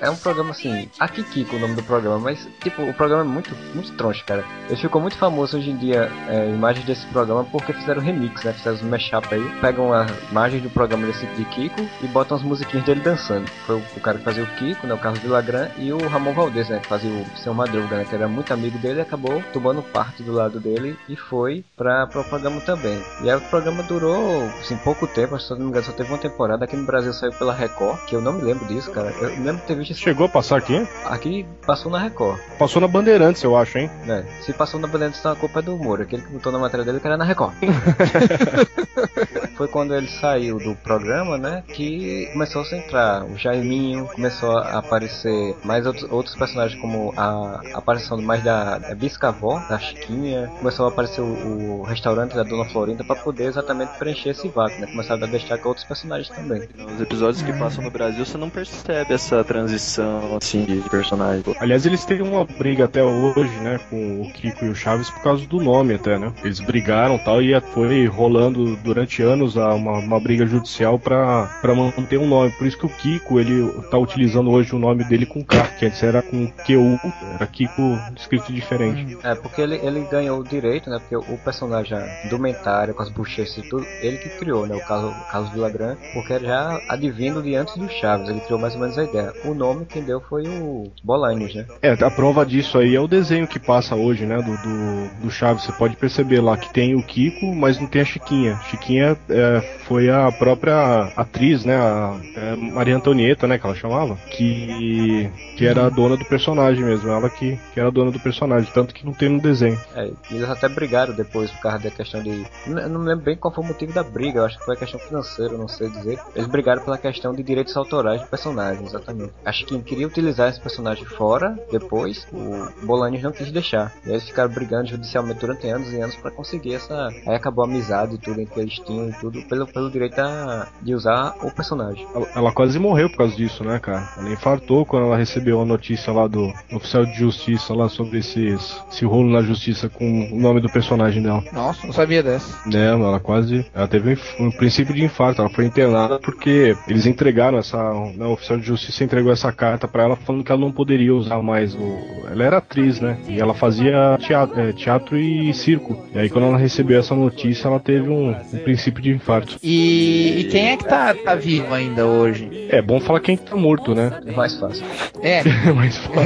é 0.00 0.08
um 0.08 0.16
programa 0.16 0.52
assim, 0.52 0.88
aqui 0.98 1.22
Kiko 1.22 1.56
o 1.56 1.58
nome 1.58 1.74
do 1.74 1.82
programa, 1.82 2.18
mas 2.18 2.48
tipo, 2.60 2.82
o 2.82 2.94
programa 2.94 3.22
é 3.22 3.26
muito, 3.26 3.54
muito 3.74 3.92
troncho, 3.96 4.24
cara. 4.24 4.44
Ele 4.68 4.80
ficou 4.80 5.00
muito 5.00 5.18
famoso 5.18 5.58
hoje 5.58 5.70
em 5.70 5.76
dia, 5.76 6.10
é, 6.28 6.48
imagens 6.48 6.86
desse 6.86 7.06
programa, 7.08 7.44
porque 7.44 7.72
fizeram 7.74 8.00
remix, 8.00 8.44
né? 8.44 8.54
Fizeram 8.54 8.78
um 8.78 8.90
mashup 8.90 9.34
aí, 9.34 9.60
pegam 9.60 9.92
a 9.92 10.06
imagem 10.30 10.60
do 10.60 10.70
programa 10.70 11.06
desse 11.06 11.26
de 11.26 11.44
Kiko 11.44 11.86
e 12.00 12.06
botam 12.06 12.36
as 12.36 12.42
musiquinhas 12.42 12.84
dele 12.84 13.00
dançando. 13.00 13.48
Foi 13.66 13.76
o, 13.76 13.82
o 13.96 14.00
cara 14.00 14.18
que 14.18 14.24
fazia 14.24 14.42
o 14.42 14.46
Kiko, 14.46 14.86
né? 14.86 14.94
O 14.94 14.98
Carlos 14.98 15.20
Villagrán 15.20 15.68
e 15.76 15.92
o 15.92 16.08
Ramon 16.08 16.32
Valdez, 16.32 16.68
né? 16.68 16.78
Que 16.80 16.88
fazia 16.88 17.10
o 17.10 17.38
Seu 17.38 17.54
Madruga, 17.54 17.96
né? 17.96 18.04
Que 18.08 18.14
era 18.14 18.28
muito 18.28 18.52
amigo 18.52 18.78
dele 18.78 18.98
e 18.98 19.02
acabou 19.02 19.42
tomando 19.52 19.82
parte 19.82 20.22
do 20.22 20.32
lado 20.32 20.60
dele 20.60 20.96
e 21.08 21.16
foi 21.16 21.64
pra, 21.76 22.06
pro 22.06 22.24
programa 22.24 22.60
também. 22.60 23.02
E 23.22 23.30
aí 23.30 23.36
o 23.36 23.40
programa 23.42 23.82
durou, 23.82 24.44
assim, 24.60 24.76
pouco 24.78 25.06
tempo, 25.06 25.38
se 25.38 25.50
não 25.50 25.58
me 25.58 25.64
engano 25.66 25.84
só 25.84 25.92
teve 25.92 26.08
uma 26.10 26.18
temporada. 26.18 26.64
Aqui 26.64 26.76
no 26.76 26.84
Brasil 26.84 27.12
saiu 27.12 27.32
pela 27.32 27.54
Record, 27.54 27.98
que 28.06 28.14
eu 28.14 28.20
não 28.20 28.32
me 28.32 28.42
lembro 28.42 28.66
disso, 28.66 28.90
cara. 28.90 29.10
Eu 29.20 29.28
lembro 29.28 29.56
de 29.56 29.62
ter 29.62 29.74
visto. 29.76 29.94
Chegou 29.94 30.26
a 30.26 30.28
passar 30.28 30.58
aqui? 30.58 30.86
Aqui 31.06 31.46
passou 31.66 31.90
na 31.90 31.98
Record. 31.98 32.38
Passou 32.58 32.80
na 32.80 32.88
Bandeirantes, 32.88 33.42
eu 33.42 33.56
acho, 33.56 33.78
hein? 33.78 33.90
né? 34.04 34.24
Se 34.42 34.52
passou 34.52 34.80
na 34.80 34.86
Bandeirantes, 34.86 35.20
então 35.20 35.32
a 35.32 35.36
culpa 35.36 35.60
é 35.60 35.62
do 35.62 35.74
humor. 35.74 36.00
Aquele 36.00 36.22
que 36.22 36.32
botou 36.32 36.52
na 36.52 36.58
matéria 36.58 36.84
dele 36.84 37.00
que 37.00 37.06
era 37.06 37.16
na 37.16 37.24
Record. 37.24 37.54
Foi 39.56 39.66
quando 39.68 39.94
ele 39.94 40.06
saiu 40.06 40.58
do 40.58 40.74
programa, 40.76 41.36
né? 41.36 41.64
Que 41.66 41.87
começou 42.32 42.62
a 42.62 42.64
se 42.64 42.76
entrar 42.76 43.24
o 43.24 43.36
Jaiminho, 43.36 44.06
começou 44.06 44.58
a 44.58 44.78
aparecer 44.78 45.54
mais 45.64 45.86
outros, 45.86 46.10
outros 46.10 46.36
personagens 46.36 46.80
como 46.80 47.12
a 47.16 47.60
aparição 47.74 48.20
mais 48.20 48.42
da, 48.42 48.78
da 48.78 48.94
Biscavó, 48.94 49.58
da 49.68 49.78
Chiquinha, 49.78 50.50
começou 50.58 50.86
a 50.86 50.88
aparecer 50.88 51.20
o, 51.20 51.80
o 51.80 51.82
restaurante 51.82 52.34
da 52.34 52.42
Dona 52.42 52.64
Florinda 52.66 53.04
para 53.04 53.16
poder 53.16 53.44
exatamente 53.44 53.96
preencher 53.98 54.30
esse 54.30 54.48
vácuo, 54.48 54.80
né? 54.80 54.86
Começaram 54.86 55.24
a 55.24 55.58
com 55.58 55.68
outros 55.68 55.86
personagens 55.86 56.28
também. 56.28 56.68
Nos 56.76 57.00
episódios 57.00 57.42
que 57.42 57.52
passam 57.52 57.84
no 57.84 57.90
Brasil, 57.90 58.24
você 58.24 58.36
não 58.36 58.50
percebe 58.50 59.14
essa 59.14 59.42
transição 59.44 60.36
assim 60.36 60.64
de 60.64 60.80
personagem. 60.88 61.42
Aliás, 61.60 61.86
eles 61.86 62.04
têm 62.04 62.22
uma 62.22 62.44
briga 62.44 62.84
até 62.84 63.02
hoje, 63.02 63.54
né, 63.60 63.78
com 63.88 64.22
o 64.22 64.32
Kiko 64.32 64.64
e 64.64 64.68
o 64.70 64.74
Chaves 64.74 65.10
por 65.10 65.22
causa 65.22 65.46
do 65.46 65.60
nome 65.60 65.94
até, 65.94 66.18
né? 66.18 66.32
Eles 66.42 66.60
brigaram 66.60 67.16
e 67.16 67.24
tal 67.24 67.42
e 67.42 67.58
foi 67.60 68.06
rolando 68.06 68.76
durante 68.76 69.22
anos 69.22 69.56
uma, 69.56 69.98
uma 69.98 70.20
briga 70.20 70.46
judicial 70.46 70.98
para 70.98 71.48
manter 71.78 72.18
um 72.18 72.26
nome. 72.26 72.50
Por 72.52 72.66
isso 72.66 72.78
que 72.78 72.86
o 72.86 72.88
Kiko, 72.88 73.38
ele 73.38 73.70
tá 73.90 73.98
utilizando 73.98 74.50
hoje 74.50 74.74
o 74.74 74.78
nome 74.78 75.04
dele 75.04 75.26
com 75.26 75.44
K, 75.44 75.62
que 75.78 75.86
antes 75.86 76.02
era 76.02 76.22
com 76.22 76.46
QU, 76.48 76.98
era 77.34 77.46
Kiko 77.46 77.98
escrito 78.16 78.52
diferente. 78.52 79.16
É, 79.22 79.34
porque 79.34 79.60
ele, 79.60 79.76
ele 79.76 80.00
ganhou 80.10 80.40
o 80.40 80.44
direito, 80.44 80.90
né? 80.90 80.98
Porque 80.98 81.16
o 81.16 81.38
personagem 81.38 81.98
indumentário, 82.24 82.94
com 82.94 83.02
as 83.02 83.10
bochechas 83.10 83.58
e 83.58 83.68
tudo, 83.68 83.84
ele 84.00 84.18
que 84.18 84.28
criou, 84.30 84.66
né? 84.66 84.74
O 84.74 84.80
Carlos, 84.86 85.14
Carlos 85.30 85.50
Villagrán, 85.52 85.96
porque 86.12 86.32
era 86.32 86.48
já 86.48 86.80
advindo 86.88 87.42
de 87.42 87.54
antes 87.54 87.76
do 87.76 87.88
Chaves, 87.88 88.28
ele 88.28 88.40
criou 88.40 88.58
mais 88.58 88.74
ou 88.74 88.80
menos 88.80 88.96
a 88.98 89.04
ideia. 89.04 89.32
O 89.44 89.54
nome 89.54 89.84
quem 89.84 90.02
deu 90.02 90.20
foi 90.20 90.44
o 90.48 90.90
Bolanhos, 91.04 91.54
né? 91.54 91.66
É, 91.82 91.92
a 91.92 92.10
prova 92.10 92.44
disso 92.44 92.78
aí 92.78 92.94
é 92.94 93.00
o 93.00 93.06
desenho 93.06 93.46
que 93.46 93.58
passa 93.58 93.94
hoje, 93.94 94.24
né? 94.24 94.36
Do, 94.36 94.56
do, 94.56 95.24
do 95.24 95.30
Chaves. 95.30 95.64
Você 95.64 95.72
pode 95.72 95.96
perceber 95.96 96.40
lá 96.40 96.56
que 96.56 96.72
tem 96.72 96.94
o 96.94 97.02
Kiko, 97.02 97.54
mas 97.54 97.78
não 97.78 97.86
tem 97.86 98.02
a 98.02 98.04
Chiquinha. 98.04 98.58
Chiquinha 98.70 99.16
é, 99.28 99.60
foi 99.86 100.08
a 100.10 100.30
própria 100.32 101.12
atriz, 101.16 101.64
né? 101.68 101.76
A, 101.76 102.20
é, 102.34 102.56
Maria 102.56 102.96
Antonieta, 102.96 103.46
né? 103.46 103.58
Que 103.58 103.66
ela 103.66 103.76
chamava. 103.76 104.16
Que, 104.30 105.30
que 105.56 105.66
era 105.66 105.86
a 105.86 105.90
dona 105.90 106.16
do 106.16 106.24
personagem 106.24 106.84
mesmo. 106.84 107.10
Ela 107.10 107.28
que, 107.28 107.58
que 107.72 107.78
era 107.78 107.88
a 107.88 107.92
dona 107.92 108.10
do 108.10 108.20
personagem. 108.20 108.70
Tanto 108.72 108.94
que 108.94 109.04
não 109.04 109.12
tem 109.12 109.28
no 109.28 109.40
desenho. 109.40 109.78
É, 109.94 110.10
eles 110.30 110.48
até 110.48 110.68
brigaram 110.68 111.14
depois 111.14 111.50
por 111.50 111.60
causa 111.60 111.78
da 111.78 111.90
questão 111.90 112.22
de. 112.22 112.46
Eu 112.66 112.88
não 112.88 113.00
lembro 113.02 113.24
bem 113.24 113.36
qual 113.36 113.52
foi 113.52 113.64
o 113.64 113.66
motivo 113.66 113.92
da 113.92 114.02
briga. 114.02 114.40
Eu 114.40 114.44
acho 114.46 114.58
que 114.58 114.64
foi 114.64 114.74
a 114.74 114.78
questão 114.78 115.00
financeira, 115.00 115.56
não 115.56 115.68
sei 115.68 115.88
dizer. 115.90 116.18
Eles 116.34 116.48
brigaram 116.48 116.82
pela 116.82 116.98
questão 116.98 117.32
de 117.32 117.42
direitos 117.42 117.76
autorais 117.76 118.20
do 118.22 118.26
personagem, 118.28 118.84
exatamente. 118.84 119.32
Acho 119.44 119.66
que 119.66 119.78
queria 119.82 120.06
utilizar 120.06 120.48
esse 120.48 120.60
personagem 120.60 121.04
fora, 121.04 121.58
depois 121.70 122.26
o 122.32 122.86
Bolanes 122.86 123.22
não 123.22 123.32
quis 123.32 123.50
deixar. 123.50 123.92
E 124.06 124.10
eles 124.10 124.24
ficaram 124.24 124.50
brigando 124.50 124.88
judicialmente 124.88 125.40
durante 125.40 125.66
anos 125.68 125.92
e 125.92 126.00
anos 126.00 126.16
para 126.16 126.30
conseguir 126.30 126.74
essa. 126.74 127.08
Aí 127.26 127.34
acabou 127.34 127.64
a 127.64 127.68
amizade 127.68 128.14
e 128.14 128.18
tudo 128.18 128.40
entre 128.40 128.60
eles 128.60 128.74
tinham 128.74 129.08
e 129.08 129.12
tudo 129.14 129.42
pelo, 129.42 129.66
pelo 129.66 129.90
direito 129.90 130.18
a, 130.18 130.68
de 130.82 130.94
usar 130.94 131.34
o 131.42 131.47
personagem. 131.50 132.06
Ela, 132.14 132.26
ela, 132.34 132.52
quase 132.52 132.78
morreu 132.78 133.08
por 133.10 133.18
causa 133.18 133.36
disso, 133.36 133.64
né, 133.64 133.78
cara? 133.78 134.08
Ela 134.18 134.30
infartou 134.30 134.84
quando 134.84 135.06
ela 135.06 135.16
recebeu 135.16 135.60
a 135.60 135.64
notícia 135.64 136.12
lá 136.12 136.26
do 136.26 136.52
oficial 136.72 137.04
de 137.04 137.14
justiça 137.14 137.74
lá 137.74 137.88
sobre 137.88 138.18
esses, 138.18 138.82
esse 138.90 139.04
rolo 139.04 139.30
na 139.30 139.42
justiça 139.42 139.88
com 139.88 140.28
o 140.32 140.38
nome 140.38 140.60
do 140.60 140.68
personagem 140.68 141.22
dela. 141.22 141.42
Nossa, 141.52 141.86
não 141.86 141.92
sabia 141.92 142.22
dessa. 142.22 142.58
É, 142.74 142.86
ela 142.86 143.20
quase. 143.20 143.66
Ela 143.74 143.88
teve 143.88 144.18
um, 144.38 144.46
um 144.46 144.50
princípio 144.50 144.94
de 144.94 145.04
infarto. 145.04 145.40
Ela 145.40 145.50
foi 145.50 145.64
internada 145.64 146.18
porque 146.18 146.76
eles 146.86 147.06
entregaram 147.06 147.58
essa. 147.58 147.78
Né, 148.14 148.26
o 148.26 148.32
oficial 148.32 148.58
de 148.58 148.66
justiça 148.66 149.04
entregou 149.04 149.32
essa 149.32 149.52
carta 149.52 149.86
para 149.88 150.04
ela 150.04 150.16
falando 150.16 150.44
que 150.44 150.52
ela 150.52 150.60
não 150.60 150.72
poderia 150.72 151.14
usar 151.14 151.42
mais 151.42 151.74
o. 151.74 151.98
Ela 152.30 152.44
era 152.44 152.58
atriz, 152.58 153.00
né? 153.00 153.18
E 153.28 153.40
ela 153.40 153.54
fazia 153.54 154.18
teatro, 154.20 154.60
é, 154.60 154.72
teatro 154.72 155.16
e 155.16 155.52
circo. 155.54 156.06
E 156.14 156.18
aí 156.18 156.28
quando 156.28 156.46
ela 156.46 156.58
recebeu 156.58 156.98
essa 156.98 157.14
notícia, 157.14 157.68
ela 157.68 157.80
teve 157.80 158.08
um, 158.08 158.30
um 158.30 158.58
princípio 158.58 159.02
de 159.02 159.10
infarto. 159.10 159.56
E, 159.62 160.40
e, 160.40 160.44
quem 160.44 160.70
é 160.70 160.76
que 160.76 160.84
tá, 160.84 161.14
tá 161.14 161.34
vivo 161.38 161.72
ainda 161.72 162.06
hoje? 162.06 162.68
É 162.70 162.82
bom 162.82 163.00
falar 163.00 163.20
quem 163.20 163.36
tá 163.36 163.56
morto, 163.56 163.94
né? 163.94 164.20
É 164.26 164.32
mais 164.32 164.58
fácil. 164.58 164.84
É. 165.22 165.40
é 165.68 165.72
mais 165.72 165.96
fácil. 165.96 166.18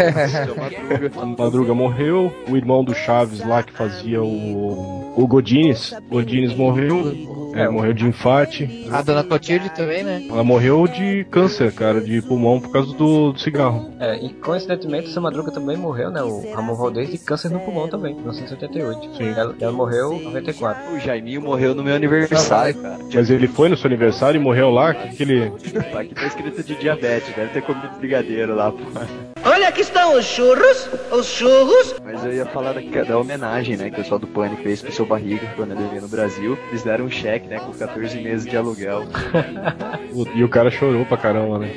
A 1.21 1.27
Madruga 1.27 1.75
morreu, 1.75 2.33
o 2.49 2.57
irmão 2.57 2.85
do 2.85 2.95
Chaves 2.95 3.45
lá 3.47 3.63
que 3.63 3.73
fazia 3.73 4.23
o. 4.23 5.13
O 5.17 5.27
Godines. 5.27 5.95
Godines 6.09 6.55
morreu. 6.55 7.13
É, 7.55 7.69
morreu 7.69 7.93
de 7.93 8.07
infarte. 8.07 8.89
A 8.91 9.03
dona 9.03 9.23
Clotilde 9.23 9.69
também, 9.71 10.03
né? 10.03 10.27
Ela 10.29 10.43
morreu 10.43 10.87
de 10.87 11.25
câncer, 11.31 11.71
cara, 11.73 12.01
de 12.01 12.23
pulmão 12.23 12.59
por 12.59 12.73
causa 12.73 12.95
do, 12.95 13.33
do 13.33 13.39
cigarro. 13.39 13.91
É, 14.01 14.17
e 14.25 14.31
coincidentemente, 14.33 15.09
essa 15.09 15.21
madruga 15.21 15.51
também 15.51 15.77
morreu, 15.77 16.11
né? 16.11 16.23
O 16.23 16.51
Ramon 16.55 16.75
Valdez 16.75 17.11
de 17.11 17.19
câncer 17.19 17.51
no 17.51 17.61
pulmão 17.61 17.89
também, 17.89 18.13
em 18.13 18.17
1978. 18.17 19.17
Sim. 19.17 19.29
Ela, 19.37 19.55
ela 19.61 19.73
morreu 19.73 20.15
em 20.15 20.25
94. 20.25 20.95
O 20.95 20.99
Jaiminho 20.99 21.43
morreu 21.43 21.75
no 21.75 21.83
meu 21.83 21.95
aniversário, 21.95 22.75
cara. 22.75 22.99
Mas 23.13 23.31
ele 23.31 23.47
foi 23.47 23.69
no 23.69 23.77
seu 23.77 23.89
aniversário 23.89 24.41
e 24.41 24.43
morreu 24.43 24.71
lá? 24.71 24.95
Que, 25.11 25.17
que 25.17 25.23
ele. 25.23 25.53
Aqui 25.95 26.15
tá 26.15 26.27
escrito 26.27 26.63
de 26.63 26.75
diabetes, 26.77 27.35
deve 27.35 27.53
ter 27.53 27.63
comido 27.63 27.99
brigadeiro 27.99 28.55
lá, 28.55 28.71
pô. 28.71 28.79
Olha, 29.45 29.69
aqui 29.69 29.81
estão 29.81 30.17
os 30.17 30.25
churros, 30.25 30.89
os 31.11 31.27
churros. 31.27 31.97
Mas 32.05 32.25
eu 32.25 32.33
ia 32.33 32.47
falar 32.47 32.73
da, 32.73 33.03
da 33.03 33.19
homenagem, 33.19 33.77
né, 33.77 33.91
que 33.91 33.95
o 33.95 34.03
pessoal 34.03 34.21
do 34.21 34.27
Pânico 34.27 34.63
fez 34.63 34.81
pro 34.81 34.93
seu 34.93 35.05
barriga 35.05 35.47
quando 35.57 35.73
ele 35.73 35.89
veio 35.89 36.03
no 36.03 36.09
Brasil. 36.09 36.59
Eles 36.69 36.83
deram 36.83 37.07
um 37.07 37.11
cheque, 37.11 37.49
né, 37.49 37.59
com 37.59 37.73
14 37.73 38.21
meses 38.21 38.49
de 38.49 38.57
aluguel. 38.57 39.05
e 40.35 40.45
o 40.45 40.49
cara 40.49 40.71
chorou 40.71 41.05
pra 41.05 41.17
caramba, 41.17 41.59
né? 41.59 41.73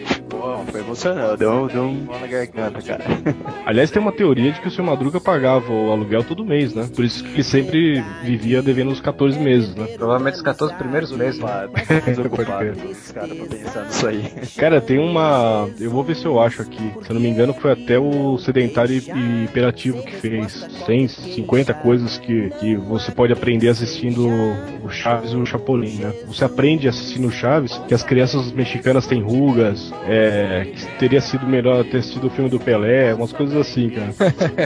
Pô, 0.95 1.01
foi 1.01 1.12
emocionante, 1.12 1.38
deu, 1.38 1.67
deu 1.67 1.84
um 1.84 2.05
nó 2.05 2.19
na 2.19 2.27
garganta, 2.27 2.81
cara. 2.81 3.03
Aliás, 3.65 3.91
tem 3.91 4.01
uma 4.01 4.12
teoria 4.12 4.51
de 4.51 4.62
que 4.62 4.67
o 4.67 4.71
seu 4.71 4.84
Madruga 4.84 5.19
pagava 5.19 5.71
o 5.71 5.91
aluguel 5.91 6.23
todo 6.23 6.45
mês, 6.45 6.73
né? 6.73 6.89
Por 6.95 7.03
isso 7.03 7.23
que 7.23 7.34
ele 7.34 7.43
sempre 7.43 8.03
vivia 8.23 8.62
devendo 8.62 8.91
os 8.91 9.01
14 9.01 9.38
meses, 9.39 9.75
né? 9.75 9.88
Provavelmente 9.97 10.36
os 10.36 10.41
14 10.41 10.73
primeiros 10.75 11.12
meses. 11.12 11.39
Né? 11.39 11.67
Desocupado, 12.05 12.71
os 12.89 13.12
caras 13.12 13.38
pra 13.38 13.45
pensar 13.45 13.86
nisso 13.86 14.08
aí. 14.08 14.31
Cara, 14.58 14.81
tem 14.81 14.99
uma. 14.99 15.69
Eu 15.79 15.91
vou 15.91 16.03
ver 16.03 16.15
se 16.15 16.25
eu 16.25 16.39
acho 16.39 16.62
aqui. 16.62 16.91
Se 17.03 17.10
eu 17.10 17.15
não 17.15 17.21
me 17.21 17.29
engano, 17.29 17.53
foi 17.53 17.71
até 17.71 17.99
o 17.99 18.38
Sedentário 18.38 18.95
e 18.95 19.43
Imperativo 19.43 20.01
que 20.03 20.15
fez 20.15 20.65
150 20.86 21.73
coisas 21.75 22.17
que, 22.17 22.49
que 22.60 22.75
você 22.75 23.12
pode 23.12 23.34
aprender 23.34 23.69
assistindo 23.69 24.27
o 24.84 24.89
Chaves 24.89 25.31
e 25.31 25.36
o 25.36 25.45
Chapolin, 25.45 25.97
né? 25.97 26.13
Você 26.27 26.45
aprende 26.45 26.88
assistindo 26.88 27.27
o 27.27 27.31
Chaves 27.31 27.77
que 27.88 27.93
as 27.93 28.03
crianças 28.03 28.51
mexicanas 28.51 29.08
têm 29.08 29.21
rugas, 29.21 29.91
é, 30.08 30.65
que 30.65 30.85
teria 31.00 31.21
sido 31.21 31.45
melhor 31.45 31.84
ter 31.86 32.04
sido 32.04 32.28
o 32.28 32.30
filme 32.30 32.50
do 32.50 32.60
Pelé, 32.60 33.13
umas 33.13 33.32
coisas 33.32 33.56
assim, 33.56 33.89
cara. 33.89 34.13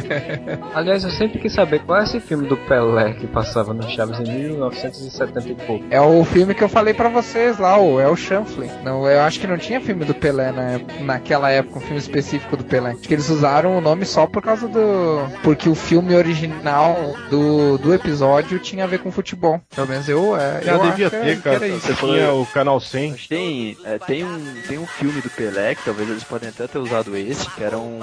Aliás, 0.74 1.04
eu 1.04 1.10
sempre 1.10 1.40
quis 1.40 1.54
saber 1.54 1.80
qual 1.80 2.00
é 2.00 2.04
esse 2.04 2.20
filme 2.20 2.48
do 2.48 2.58
Pelé 2.58 3.14
que 3.14 3.28
passava 3.28 3.74
no 3.74 3.88
Chaves 3.90 4.20
em 4.20 4.32
1970 4.32 5.50
e 5.50 5.56
pouco. 5.56 5.86
É 5.90 6.02
o 6.02 6.24
filme 6.24 6.54
que 6.54 6.64
eu 6.64 6.70
falei 6.70 6.94
para 6.94 7.10
vocês 7.10 7.58
lá, 7.58 7.78
o 7.80 8.00
É 8.00 8.08
o 8.08 8.16
Chanfley. 8.16 8.70
Não, 8.84 9.08
eu 9.08 9.22
acho 9.22 9.40
que 9.40 9.48
não 9.48 9.58
tinha 9.58 9.82
filme 9.82 10.06
do 10.06 10.14
Pelé 10.14 10.52
na, 10.52 10.80
naquela 11.04 11.50
época, 11.50 11.80
um 11.80 11.82
filme 11.82 11.98
específico 11.98 12.56
do 12.58 12.64
Pelé. 12.64 12.92
Acho 12.92 13.02
que 13.02 13.14
eles 13.14 13.30
usaram 13.30 13.78
o 13.78 13.82
nome 13.82 14.06
só 14.06 14.28
por 14.28 14.42
causa 14.42 14.68
do. 14.68 15.28
Porque 15.44 15.70
o 15.70 15.76
filme 15.76 16.16
original 16.16 17.16
do, 17.30 17.78
do 17.78 17.94
episódio 17.94 18.60
tinha 18.60 18.84
a 18.84 18.88
ver 18.88 19.00
com 19.00 19.12
futebol. 19.12 19.62
Pelo 19.74 19.88
menos 19.88 20.08
eu. 20.08 20.36
É, 20.36 20.62
Já 20.64 20.74
eu 20.74 20.82
devia 20.82 21.10
ter, 21.10 21.42
cara. 21.42 21.60
Você 21.60 21.94
tinha 21.94 22.34
o 22.34 22.46
canal 22.46 22.80
100. 22.80 23.14
Tem, 23.28 23.78
é, 23.84 23.98
tem, 23.98 24.24
um, 24.24 24.54
tem 24.68 24.78
um 24.78 24.86
filme 24.86 25.22
do 25.22 25.30
Pelé, 25.30 25.76
que 25.76 25.84
talvez 25.84 26.09
eles 26.12 26.24
podem 26.24 26.50
até 26.50 26.68
ter 26.68 26.78
usado 26.78 27.16
esse, 27.16 27.50
que 27.52 27.64
era 27.64 27.78
um. 27.78 28.00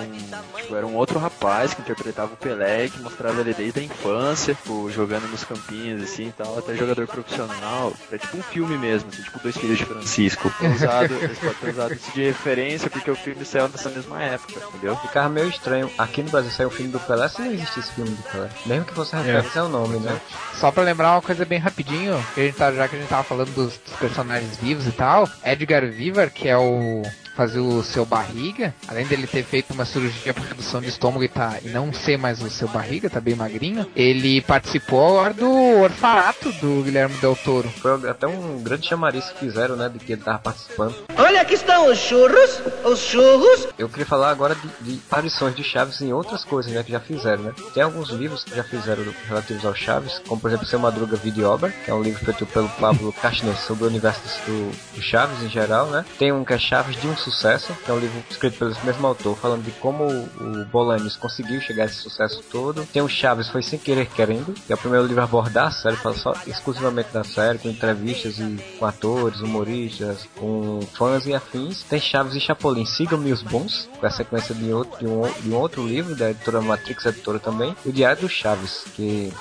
Tipo, 0.57 0.77
era 0.77 0.87
um 0.87 0.95
outro 0.95 1.19
rapaz 1.19 1.75
que 1.75 1.81
interpretava 1.81 2.35
o 2.35 2.37
Pelé, 2.37 2.88
que 2.88 3.01
mostrava 3.01 3.40
ele 3.40 3.55
desde 3.55 3.81
a 3.81 3.83
infância, 3.83 4.55
tipo, 4.55 4.90
jogando 4.90 5.29
nos 5.29 5.45
campinhos 5.45 6.03
assim 6.03 6.29
e 6.29 6.33
tal, 6.33 6.59
até 6.59 6.75
jogador 6.75 7.07
profissional. 7.07 7.92
É 8.11 8.19
tipo 8.19 8.37
um 8.37 8.42
filme 8.42 8.77
mesmo, 8.79 9.09
assim, 9.12 9.23
tipo 9.23 9.38
Dois 9.40 9.57
Filhos 9.57 9.79
de 9.79 9.85
Francisco. 9.85 10.53
Usado, 10.75 11.14
eles 11.14 11.38
podem 11.38 11.55
ter 11.55 11.71
usado 11.71 11.95
isso 11.95 12.12
de 12.12 12.25
referência, 12.25 12.90
porque 12.90 13.11
o 13.11 13.16
filme 13.16 13.45
saiu 13.45 13.69
nessa 13.69 13.88
mesma 13.90 14.23
época, 14.23 14.61
entendeu? 14.69 14.97
Ficava 14.97 15.29
meio 15.29 15.49
estranho. 15.49 15.90
Aqui 15.99 16.23
no 16.23 16.31
Brasil 16.31 16.51
saiu 16.51 16.69
um 16.69 16.73
filme 16.73 16.92
do 16.92 17.01
Pelé, 17.01 17.29
se 17.29 17.40
não 17.40 17.53
existisse 17.53 17.92
filme 17.92 18.11
do 18.11 18.23
Pelé. 18.23 18.49
Mesmo 18.66 18.85
que 18.85 18.95
fosse 18.95 19.14
referência 19.16 19.61
ao 19.61 19.69
nome, 19.69 19.99
né? 19.99 20.21
Só 20.55 20.71
pra 20.71 20.83
lembrar 20.83 21.12
uma 21.12 21.23
coisa 21.23 21.45
bem 21.45 21.59
rapidinho, 21.59 22.25
que 22.35 22.40
a 22.40 22.45
gente 22.45 22.57
tá, 22.57 22.73
já 22.73 22.88
que 22.88 22.97
a 22.97 22.99
gente 22.99 23.09
tava 23.09 23.25
falando 23.25 23.53
dos, 23.55 23.79
dos 23.79 23.95
personagens 23.99 24.57
vivos 24.57 24.87
e 24.87 24.92
tal, 24.92 25.29
Edgar 25.45 25.87
Vivar, 25.87 26.31
que 26.31 26.49
é 26.49 26.57
o 26.57 27.03
fazer 27.37 27.61
o 27.61 27.83
seu 27.83 28.07
barriga, 28.07 28.75
além 28.88 29.07
dele 29.07 29.27
ter 29.27 29.44
feito 29.44 29.75
uma 29.75 29.85
cirurgia 29.85 30.33
para 30.33 30.44
redução 30.44 30.81
de 30.81 30.88
estômago 30.88 31.22
e, 31.22 31.29
tá, 31.29 31.59
e 31.62 31.68
não 31.68 31.92
ser 31.92 32.16
mais 32.16 32.40
o 32.40 32.49
seu 32.49 32.66
barriga, 32.68 33.11
tá 33.11 33.20
bem 33.20 33.35
magrinho, 33.35 33.87
ele 33.94 34.40
participou 34.40 35.20
agora 35.20 35.35
do 35.35 35.51
orfanato 35.83 36.51
do 36.53 36.83
Guilherme 36.83 37.14
Del 37.16 37.37
Toro. 37.37 37.68
Foi 37.68 38.09
até 38.09 38.27
um 38.27 38.62
grande 38.62 38.88
chamariz 38.88 39.27
que 39.31 39.40
fizeram, 39.40 39.77
né, 39.77 39.88
de 39.88 39.99
que 39.99 40.12
ele 40.12 40.22
tava 40.22 40.38
participando. 40.38 40.94
Olha, 41.16 41.42
aqui 41.42 41.55
estão 41.55 41.90
os 41.90 41.99
churros, 41.99 42.62
os 42.85 43.01
churros. 43.01 43.68
Eu 43.79 43.88
queria 43.88 44.07
falar 44.07 44.31
agora 44.31 44.55
de, 44.55 44.68
de 44.81 45.01
aparições 45.07 45.55
de 45.55 45.62
Chaves 45.62 46.01
em 46.01 46.12
outras 46.12 46.44
coisas, 46.44 46.72
né, 46.72 46.83
que 46.83 46.92
já 46.92 47.01
fizeram, 47.01 47.42
né. 47.42 47.53
Tem 47.75 47.83
alguns 47.83 48.09
livros 48.11 48.44
que 48.44 48.55
já 48.55 48.64
fizeram 48.64 49.05
relativos 49.29 49.64
ao 49.64 49.75
Chaves, 49.75 50.20
como 50.27 50.40
por 50.40 50.49
exemplo 50.49 50.66
Seu 50.66 50.79
Madruga 50.79 51.16
Vida 51.16 51.40
e 51.40 51.44
Obra, 51.44 51.70
que 51.70 51.90
é 51.90 51.94
um 51.94 52.03
livro 52.03 52.25
feito 52.25 52.46
pelo 52.46 52.68
Pablo 52.70 53.12
Cachner 53.12 53.57
sobre 53.57 53.85
o 53.85 53.87
universo 53.88 54.22
do, 54.46 54.70
do 54.94 55.03
Chaves 55.03 55.42
em 55.42 55.49
geral, 55.49 55.87
né. 55.88 56.05
Tem 56.18 56.33
um 56.33 56.44
que 56.44 56.55
é 56.55 56.59
Chaves 56.59 56.99
de 57.01 57.07
um 57.07 57.16
Sucesso, 57.26 57.74
que 57.84 57.90
é 57.90 57.94
um 57.94 57.98
livro 57.98 58.22
escrito 58.30 58.56
pelo 58.56 58.72
mesmo 58.84 59.04
autor, 59.04 59.36
falando 59.36 59.64
de 59.64 59.72
como 59.72 60.04
o 60.06 60.64
Bolanes 60.66 61.16
conseguiu 61.16 61.60
chegar 61.60 61.82
a 61.82 61.86
esse 61.86 61.96
sucesso 61.96 62.40
todo. 62.52 62.86
Tem 62.92 63.02
o 63.02 63.08
Chaves 63.08 63.48
Foi 63.48 63.62
Sem 63.62 63.80
Querer 63.80 64.06
Querendo, 64.06 64.52
que 64.52 64.72
é 64.72 64.76
o 64.76 64.78
primeiro 64.78 65.04
livro 65.06 65.22
a 65.22 65.24
abordar 65.24 65.66
a 65.66 65.70
série, 65.72 65.96
fala 65.96 66.16
só 66.16 66.32
exclusivamente 66.46 67.12
da 67.12 67.24
série, 67.24 67.58
com 67.58 67.68
entrevistas 67.68 68.38
e 68.38 68.56
com 68.78 68.86
atores, 68.86 69.40
humoristas, 69.40 70.28
com 70.36 70.80
fãs 70.94 71.26
e 71.26 71.34
afins. 71.34 71.82
Tem 71.82 72.00
Chaves 72.00 72.36
e 72.36 72.40
Chapolin, 72.40 72.86
Sigam-me 72.86 73.32
os 73.32 73.42
Bons, 73.42 73.88
com 73.98 74.06
a 74.06 74.10
sequência 74.10 74.54
de, 74.54 74.72
outro, 74.72 74.96
de, 74.98 75.06
um, 75.06 75.22
de 75.42 75.50
um 75.50 75.56
outro 75.56 75.84
livro 75.84 76.14
da 76.14 76.30
editora 76.30 76.60
Matrix 76.60 77.06
Editora 77.06 77.40
também. 77.40 77.74
E 77.84 77.88
o 77.88 77.92
Diário 77.92 78.22
do 78.22 78.28
Chaves, 78.28 78.84
que, 78.94 79.32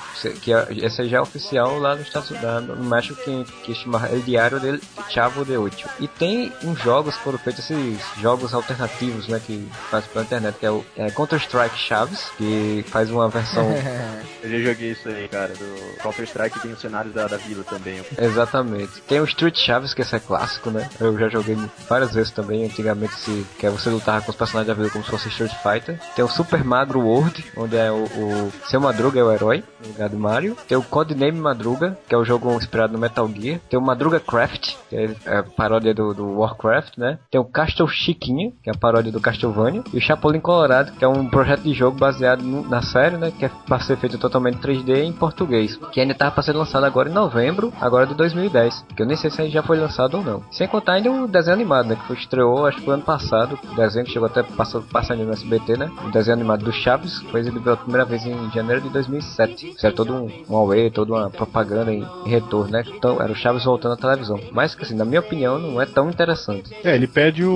que 0.42 0.52
é, 0.52 0.66
esse 0.70 1.08
já 1.08 1.18
é 1.18 1.20
oficial 1.20 1.78
lá 1.78 1.94
nos 1.94 2.08
Estados 2.08 2.30
Unidos, 2.30 2.78
no 2.78 2.84
México, 2.84 3.14
que, 3.22 3.44
que 3.62 3.74
chama 3.76 4.08
El 4.08 4.22
Diário 4.22 4.58
del 4.58 4.80
Chavo 5.08 5.44
de 5.44 5.56
Ocho. 5.56 5.88
E 6.00 6.08
tem 6.08 6.52
uns 6.64 6.80
jogos 6.80 7.16
que 7.16 7.22
foram 7.22 7.38
feitos, 7.38 7.64
esses 7.76 8.00
jogos 8.20 8.54
alternativos, 8.54 9.28
né, 9.28 9.40
que 9.44 9.68
faz 9.90 10.06
pela 10.06 10.24
internet, 10.24 10.56
que 10.58 10.66
é 10.66 10.70
o 10.70 10.84
é 10.96 11.10
Counter-Strike 11.10 11.78
Chaves, 11.78 12.30
que 12.36 12.84
faz 12.88 13.10
uma 13.10 13.28
versão... 13.28 13.66
Eu 14.42 14.50
já 14.50 14.70
joguei 14.70 14.92
isso 14.92 15.08
aí, 15.08 15.28
cara, 15.28 15.48
do 15.48 16.02
Counter-Strike 16.02 16.60
tem 16.60 16.72
os 16.72 16.80
cenários 16.80 17.12
da, 17.12 17.26
da 17.26 17.36
vila 17.36 17.64
também. 17.64 18.00
Exatamente. 18.16 19.00
Tem 19.02 19.20
o 19.20 19.24
Street 19.24 19.58
Chaves, 19.58 19.92
que 19.92 20.02
esse 20.02 20.14
é 20.14 20.20
clássico, 20.20 20.70
né? 20.70 20.88
Eu 21.00 21.18
já 21.18 21.28
joguei 21.28 21.56
várias 21.88 22.14
vezes 22.14 22.30
também, 22.32 22.64
antigamente, 22.64 23.14
se, 23.14 23.46
que 23.58 23.66
é 23.66 23.70
você 23.70 23.90
lutar 23.90 24.22
com 24.22 24.30
os 24.30 24.36
personagens 24.36 24.68
da 24.68 24.74
vida 24.74 24.90
como 24.90 25.04
se 25.04 25.10
fosse 25.10 25.28
Street 25.28 25.52
Fighter. 25.62 26.00
Tem 26.14 26.24
o 26.24 26.28
Super 26.28 26.64
Magro 26.64 27.00
World, 27.00 27.44
onde 27.56 27.76
é 27.76 27.90
o, 27.90 28.04
o 28.04 28.52
Seu 28.66 28.80
Madruga 28.80 29.20
é 29.20 29.24
o 29.24 29.32
herói, 29.32 29.64
no 29.80 29.88
lugar 29.88 30.08
do 30.08 30.18
Mario. 30.18 30.56
Tem 30.68 30.76
o 30.76 30.82
Codename 30.82 31.38
Madruga, 31.38 31.98
que 32.08 32.14
é 32.14 32.18
o 32.18 32.24
jogo 32.24 32.52
inspirado 32.54 32.92
no 32.92 32.98
Metal 32.98 33.28
Gear. 33.28 33.60
Tem 33.68 33.78
o 33.78 33.82
Madruga 33.82 34.20
Craft, 34.20 34.74
que 34.88 34.96
é 34.96 35.38
a 35.38 35.42
paródia 35.42 35.94
do, 35.94 36.14
do 36.14 36.38
Warcraft, 36.38 36.96
né? 36.96 37.18
Tem 37.30 37.40
o 37.40 37.44
Castle 37.66 37.88
Chiquinho, 37.88 38.52
que 38.62 38.70
é 38.70 38.72
a 38.72 38.78
paródia 38.78 39.10
do 39.10 39.20
Castlevania. 39.20 39.82
E 39.92 39.98
o 39.98 40.00
Chapolin 40.00 40.38
Colorado, 40.38 40.92
que 40.92 41.04
é 41.04 41.08
um 41.08 41.28
projeto 41.28 41.62
de 41.62 41.74
jogo 41.74 41.98
baseado 41.98 42.42
no, 42.42 42.68
na 42.68 42.80
série, 42.80 43.16
né? 43.16 43.32
Que 43.36 43.46
é 43.46 43.50
para 43.66 43.80
ser 43.80 43.96
feito 43.96 44.16
totalmente 44.18 44.58
3D 44.58 45.02
em 45.02 45.12
português. 45.12 45.76
Que 45.90 46.00
ainda 46.00 46.14
tava 46.14 46.30
para 46.30 46.42
ser 46.44 46.52
lançado 46.52 46.84
agora 46.84 47.08
em 47.08 47.12
novembro, 47.12 47.72
agora 47.80 48.06
de 48.06 48.14
2010. 48.14 48.84
Que 48.94 49.02
eu 49.02 49.06
nem 49.06 49.16
sei 49.16 49.30
se 49.30 49.48
já 49.48 49.62
foi 49.62 49.78
lançado 49.78 50.18
ou 50.18 50.22
não. 50.22 50.42
Sem 50.50 50.68
contar 50.68 50.92
ainda 50.92 51.10
o 51.10 51.26
desenho 51.26 51.54
animado, 51.54 51.88
né? 51.88 51.96
Que 51.96 52.06
foi, 52.06 52.16
estreou, 52.16 52.66
acho 52.66 52.78
que 52.78 52.84
foi 52.84 52.94
ano 52.94 53.02
passado. 53.02 53.58
O 53.72 53.74
desenho 53.74 54.04
que 54.04 54.12
chegou 54.12 54.26
até 54.26 54.42
passando 54.44 54.84
passando 54.84 55.24
no 55.24 55.32
SBT, 55.32 55.76
né? 55.76 55.90
O 56.06 56.10
desenho 56.10 56.36
animado 56.36 56.64
do 56.64 56.72
Chaves 56.72 57.20
foi 57.30 57.40
exibido 57.40 57.64
pela 57.64 57.76
primeira 57.76 58.04
vez 58.04 58.24
em 58.24 58.50
janeiro 58.52 58.80
de 58.80 58.90
2007. 58.90 59.70
Isso 59.70 59.84
era 59.84 59.94
todo 59.94 60.14
um, 60.14 60.30
um 60.48 60.56
away, 60.56 60.90
toda 60.90 61.12
uma 61.12 61.30
propaganda 61.30 61.92
em, 61.92 62.06
em 62.24 62.28
retorno, 62.28 62.70
né? 62.70 62.84
Então 62.86 63.20
era 63.20 63.32
o 63.32 63.36
Chaves 63.36 63.64
voltando 63.64 63.94
à 63.94 63.96
televisão. 63.96 64.38
Mas 64.52 64.76
assim, 64.80 64.94
na 64.94 65.04
minha 65.04 65.20
opinião, 65.20 65.58
não 65.58 65.80
é 65.80 65.86
tão 65.86 66.08
interessante. 66.08 66.74
É, 66.84 66.94
ele 66.94 67.08
pede 67.08 67.44
o 67.44 67.55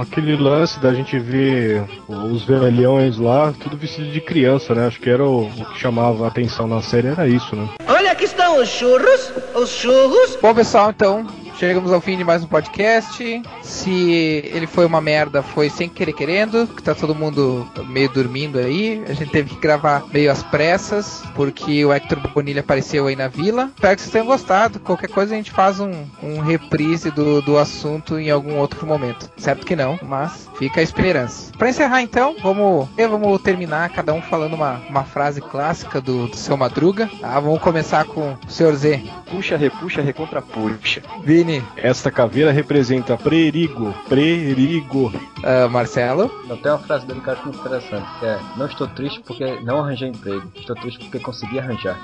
aquele 0.00 0.36
lance 0.36 0.78
da 0.80 0.92
gente 0.92 1.18
ver 1.18 1.84
os 2.08 2.44
velhões 2.44 3.18
lá, 3.18 3.52
tudo 3.58 3.76
vestido 3.76 4.10
de 4.10 4.20
criança, 4.20 4.74
né? 4.74 4.86
Acho 4.86 5.00
que 5.00 5.10
era 5.10 5.24
o, 5.24 5.46
o 5.46 5.64
que 5.72 5.78
chamava 5.78 6.24
a 6.24 6.28
atenção 6.28 6.66
na 6.66 6.82
série, 6.82 7.08
era 7.08 7.26
isso, 7.26 7.54
né? 7.54 7.68
Olha, 7.86 8.12
aqui 8.12 8.24
estão 8.24 8.60
os 8.60 8.68
churros, 8.68 9.32
os 9.54 9.70
churros. 9.70 10.38
Bom, 10.40 10.54
pessoal, 10.54 10.90
então, 10.90 11.26
chegamos 11.60 11.92
ao 11.92 12.00
fim 12.00 12.16
de 12.16 12.24
mais 12.24 12.42
um 12.42 12.46
podcast. 12.46 13.42
Se 13.60 14.50
ele 14.50 14.66
foi 14.66 14.86
uma 14.86 14.98
merda, 14.98 15.42
foi 15.42 15.68
sem 15.68 15.90
querer 15.90 16.14
querendo, 16.14 16.66
que 16.66 16.82
tá 16.82 16.94
todo 16.94 17.14
mundo 17.14 17.70
meio 17.86 18.08
dormindo 18.08 18.58
aí. 18.58 19.04
A 19.06 19.12
gente 19.12 19.30
teve 19.30 19.50
que 19.50 19.60
gravar 19.60 20.04
meio 20.10 20.32
às 20.32 20.42
pressas, 20.42 21.22
porque 21.34 21.84
o 21.84 21.92
Hector 21.92 22.18
Bonilha 22.32 22.60
apareceu 22.60 23.06
aí 23.06 23.14
na 23.14 23.28
vila. 23.28 23.70
Espero 23.74 23.94
que 23.94 24.00
vocês 24.00 24.12
tenham 24.12 24.26
gostado. 24.26 24.80
Qualquer 24.80 25.10
coisa 25.10 25.34
a 25.34 25.36
gente 25.36 25.50
faz 25.50 25.78
um, 25.80 26.06
um 26.22 26.40
reprise 26.40 27.10
do, 27.10 27.42
do 27.42 27.58
assunto 27.58 28.18
em 28.18 28.30
algum 28.30 28.56
outro 28.56 28.86
momento. 28.86 29.30
Certo 29.36 29.66
que 29.66 29.76
não, 29.76 29.98
mas 30.02 30.48
fica 30.58 30.80
a 30.80 30.82
esperança. 30.82 31.52
Pra 31.58 31.68
encerrar 31.68 32.00
então, 32.00 32.36
vamos, 32.42 32.88
vamos 32.96 33.42
terminar 33.42 33.90
cada 33.90 34.14
um 34.14 34.22
falando 34.22 34.54
uma, 34.54 34.80
uma 34.88 35.04
frase 35.04 35.42
clássica 35.42 36.00
do, 36.00 36.26
do 36.26 36.36
seu 36.36 36.56
Madruga. 36.56 37.10
Tá? 37.20 37.38
Vamos 37.38 37.60
começar 37.60 38.06
com 38.06 38.32
o 38.32 38.50
senhor 38.50 38.74
Z. 38.74 39.02
Puxa, 39.30 39.58
repuxa, 39.58 40.00
recontra 40.00 40.40
puxa. 40.40 41.02
Vini. 41.22 41.49
Esta 41.76 42.10
caveira 42.10 42.50
representa 42.52 43.16
perigo, 43.16 43.94
perigo. 44.08 45.12
Uh, 45.38 45.70
Marcelo. 45.70 46.30
Eu 46.48 46.56
tenho 46.58 46.74
uma 46.74 46.82
frase 46.82 47.06
dele 47.06 47.20
que 47.20 47.28
eu 47.28 47.32
acho 47.32 47.44
muito 47.44 47.58
interessante, 47.60 48.06
que 48.18 48.26
é 48.26 48.38
Não 48.56 48.66
estou 48.66 48.86
triste 48.88 49.20
porque 49.20 49.58
não 49.62 49.78
arranjei 49.78 50.08
emprego, 50.08 50.42
estou 50.54 50.76
triste 50.76 51.00
porque 51.00 51.18
consegui 51.18 51.58
arranjar. 51.58 51.98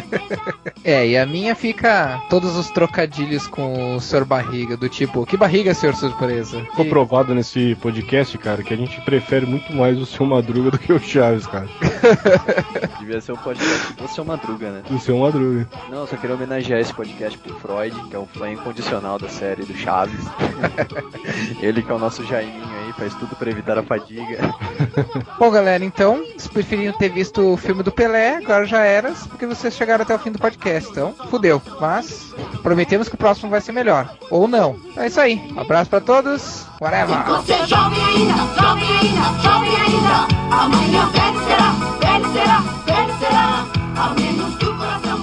é, 0.84 1.06
e 1.06 1.16
a 1.16 1.24
minha 1.24 1.54
fica 1.54 2.20
todos 2.28 2.56
os 2.56 2.70
trocadilhos 2.70 3.46
com 3.46 3.96
o 3.96 4.00
senhor 4.00 4.26
Barriga, 4.26 4.76
do 4.76 4.88
tipo, 4.88 5.24
que 5.24 5.36
barriga, 5.36 5.72
senhor 5.72 5.94
surpresa? 5.94 6.60
Ficou 6.60 6.84
provado 6.84 7.34
nesse 7.34 7.74
podcast, 7.76 8.36
cara, 8.36 8.62
que 8.62 8.74
a 8.74 8.76
gente 8.76 9.00
prefere 9.02 9.46
muito 9.46 9.72
mais 9.72 9.98
o 9.98 10.04
seu 10.04 10.26
Madruga 10.26 10.70
do 10.72 10.78
que 10.78 10.92
o 10.92 10.98
Chaves, 10.98 11.46
cara. 11.46 11.68
Devia 13.00 13.20
ser 13.20 13.32
um 13.32 13.36
podcast 13.36 13.92
do 13.94 14.08
seu 14.08 14.24
Madruga, 14.24 14.70
né? 14.70 14.82
O 14.90 14.98
seu 14.98 15.18
Madruga. 15.18 15.66
Não, 15.88 16.06
só 16.06 16.16
queria 16.16 16.36
homenagear 16.36 16.80
esse 16.80 16.92
podcast 16.92 17.38
pro 17.38 17.58
Freud, 17.58 18.08
que 18.08 18.14
é 18.14 18.18
um 18.18 18.26
fã 18.26 18.50
incondicional 18.60 19.18
da 19.18 19.28
série 19.28 19.64
do 19.64 19.74
Chaves. 19.76 20.20
Ele 21.60 21.82
que 21.82 21.90
é 21.90 21.94
o 21.94 21.98
nosso 21.98 22.24
Jaiminho 22.24 22.68
aí, 22.84 22.92
faz 22.92 23.14
tudo 23.14 23.34
pra 23.34 23.50
evitar 23.50 23.78
a 23.78 23.82
fadiga. 23.82 24.38
Bom, 25.38 25.50
galera, 25.50 25.84
então, 25.84 26.24
se 26.36 26.48
preferiam 26.48 26.92
ter 26.92 27.08
visto 27.08 27.40
o 27.40 27.56
filme 27.56 27.82
do 27.82 27.90
Pelé, 27.90 28.36
agora 28.36 28.66
já 28.66 28.84
era, 28.84 29.12
porque 29.28 29.46
vocês 29.46 29.74
chegaram 29.74 30.02
até 30.02 30.14
o 30.14 30.18
fim 30.18 30.30
do 30.30 30.38
podcast, 30.38 30.90
então, 30.90 31.14
fudeu. 31.30 31.60
Mas, 31.80 32.34
prometemos 32.62 33.08
que 33.08 33.14
o 33.14 33.18
próximo 33.18 33.50
vai 33.50 33.60
ser 33.60 33.72
melhor. 33.72 34.14
Ou 34.30 34.46
não. 34.46 34.76
É 34.96 35.06
isso 35.06 35.20
aí. 35.20 35.36
Um 35.54 35.60
abraço 35.60 35.90
pra 35.90 36.00
todos. 36.00 36.66
Whatever. 36.80 37.24
Você 37.24 37.52
é 37.52 37.66
jovem 37.66 38.02
ainda, 38.02 38.34
jovem 38.60 38.88
ainda, 38.98 39.42
jovem 39.42 39.76
ainda. 39.76 40.40
Amanhã 40.54 41.06
velho 41.08 41.40
será, 41.46 41.70
velho 42.00 42.32
será, 42.32 42.60
velho 42.86 43.18
será. 43.18 43.66
Ao 43.96 44.14
menos 44.14 44.56
que 44.56 44.64
o 44.64 44.76
coração, 44.78 45.19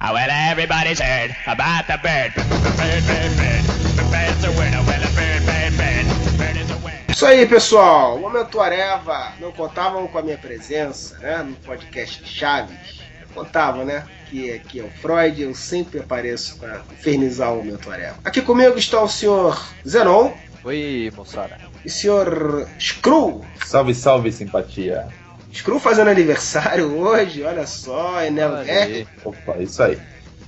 Oh, 0.00 0.12
well, 0.12 0.28
everybody's 0.30 1.00
heard 1.00 1.34
about 1.48 1.88
the 1.88 1.98
bird. 2.00 2.32
Bird, 2.36 3.02
bird, 3.04 3.36
bird. 3.36 3.64
The 3.98 4.06
bird's 4.12 4.44
a 4.44 4.50
winner. 4.52 4.80
Well, 4.86 5.02
a 5.02 5.10
bird, 5.16 5.44
bird, 5.44 5.76
bird. 5.76 6.38
Bird 6.38 6.56
is 6.56 6.70
a 6.70 6.76
winner. 6.76 7.00
Isso 7.08 7.26
aí, 7.26 7.44
pessoal. 7.48 8.16
Momento 8.16 8.60
Areva. 8.60 9.32
Não 9.40 9.50
contavam 9.50 10.06
com 10.06 10.16
a 10.18 10.22
minha 10.22 10.38
presença, 10.38 11.18
né? 11.18 11.42
No 11.42 11.56
podcast 11.56 12.22
de 12.22 12.30
Chaves. 12.30 13.00
Contavam, 13.34 13.84
né? 13.84 14.06
Que 14.30 14.52
aqui 14.52 14.78
é 14.78 14.84
o 14.84 14.90
Freud, 15.02 15.42
eu 15.42 15.52
sempre 15.52 15.98
apareço 15.98 16.58
para 16.58 16.80
infernizar 16.92 17.52
o 17.52 17.56
Momento 17.56 17.90
Areva. 17.90 18.18
Aqui 18.24 18.40
comigo 18.40 18.78
está 18.78 19.02
o 19.02 19.08
senhor 19.08 19.60
Zenon 19.84 20.30
Oi, 20.62 21.12
moçada. 21.16 21.58
e 21.84 21.88
o 21.88 21.90
senhor 21.90 22.68
Screw. 22.78 23.44
Salve, 23.66 23.96
salve, 23.96 24.30
simpatia. 24.30 25.08
Screw 25.52 25.80
fazendo 25.80 26.08
aniversário 26.08 26.94
hoje, 26.98 27.42
olha 27.42 27.66
só, 27.66 28.22
Enel 28.22 28.54
aí. 28.56 29.06
Opa, 29.24 29.58
isso 29.58 29.82
aí. 29.82 29.98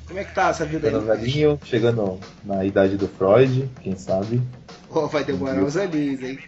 Como 0.07 0.19
é 0.19 0.25
que 0.25 0.35
tá 0.35 0.49
essa 0.49 0.65
vida 0.65 0.89
Ficando 0.89 1.11
aí? 1.13 1.19
velhinho, 1.19 1.59
chegando 1.65 2.19
na 2.45 2.65
idade 2.65 2.97
do 2.97 3.07
Freud, 3.07 3.71
quem 3.81 3.97
sabe. 3.97 4.43
Pô, 4.89 5.07
vai 5.07 5.23
demorar 5.23 5.63
uns 5.63 5.77
aninhos, 5.77 6.21
hein? 6.23 6.39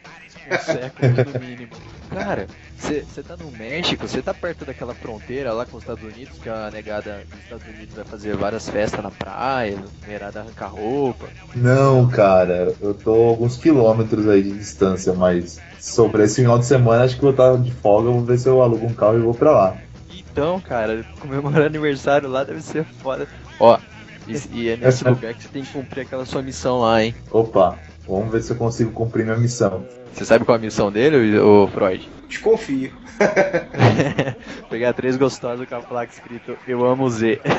Um 0.50 0.58
século 0.58 1.32
no 1.32 1.40
mínimo. 1.40 1.72
Cara, 2.10 2.46
você 2.76 3.22
tá 3.22 3.36
no 3.36 3.50
México, 3.52 4.06
você 4.06 4.20
tá 4.20 4.34
perto 4.34 4.64
daquela 4.64 4.94
fronteira 4.94 5.52
lá 5.52 5.64
com 5.64 5.76
os 5.76 5.82
Estados 5.82 6.04
Unidos, 6.04 6.38
que 6.38 6.48
a 6.48 6.70
negada 6.70 7.24
dos 7.30 7.40
Estados 7.40 7.66
Unidos 7.66 7.94
vai 7.94 8.04
fazer 8.04 8.36
várias 8.36 8.68
festas 8.68 9.02
na 9.02 9.10
praia, 9.10 9.78
merada 10.06 10.40
arrancar 10.40 10.68
roupa. 10.68 11.26
Não, 11.54 12.08
cara, 12.08 12.74
eu 12.80 12.92
tô 12.92 13.12
alguns 13.12 13.56
quilômetros 13.56 14.28
aí 14.28 14.42
de 14.42 14.52
distância, 14.52 15.14
mas 15.14 15.60
sobre 15.78 16.24
esse 16.24 16.42
final 16.42 16.58
de 16.58 16.66
semana 16.66 17.04
acho 17.04 17.16
que 17.16 17.22
vou 17.22 17.30
estar 17.30 17.56
de 17.56 17.72
folga, 17.72 18.10
vou 18.10 18.20
ver 18.20 18.38
se 18.38 18.48
eu 18.48 18.62
alugo 18.62 18.86
um 18.86 18.94
carro 18.94 19.18
e 19.18 19.22
vou 19.22 19.34
pra 19.34 19.52
lá. 19.52 19.76
Então, 20.10 20.60
cara, 20.60 21.04
comemorar 21.20 21.62
aniversário 21.66 22.28
lá 22.28 22.44
deve 22.44 22.60
ser 22.60 22.84
foda. 22.84 23.26
Ó, 23.58 23.78
e, 24.26 24.60
e 24.60 24.68
é 24.68 24.76
nesse 24.76 25.04
lugar 25.04 25.34
que 25.34 25.42
você 25.42 25.48
tem 25.48 25.62
que 25.62 25.72
cumprir 25.72 26.02
aquela 26.02 26.24
sua 26.24 26.42
missão 26.42 26.80
lá, 26.80 27.02
hein? 27.02 27.14
Opa, 27.30 27.78
vamos 28.06 28.32
ver 28.32 28.42
se 28.42 28.52
eu 28.52 28.56
consigo 28.56 28.92
cumprir 28.92 29.24
minha 29.24 29.36
missão. 29.36 29.84
Você 30.12 30.24
sabe 30.24 30.44
qual 30.44 30.56
é 30.56 30.58
a 30.58 30.62
missão 30.62 30.92
dele, 30.92 31.38
ô 31.38 31.66
Freud? 31.68 32.08
Desconfio. 32.28 32.92
Pegar 34.68 34.92
três 34.92 35.16
gostosos 35.16 35.66
com 35.66 35.74
a 35.74 35.80
placa 35.80 36.12
escrito 36.12 36.56
Eu 36.66 36.84
amo 36.84 37.08
Z. 37.08 37.40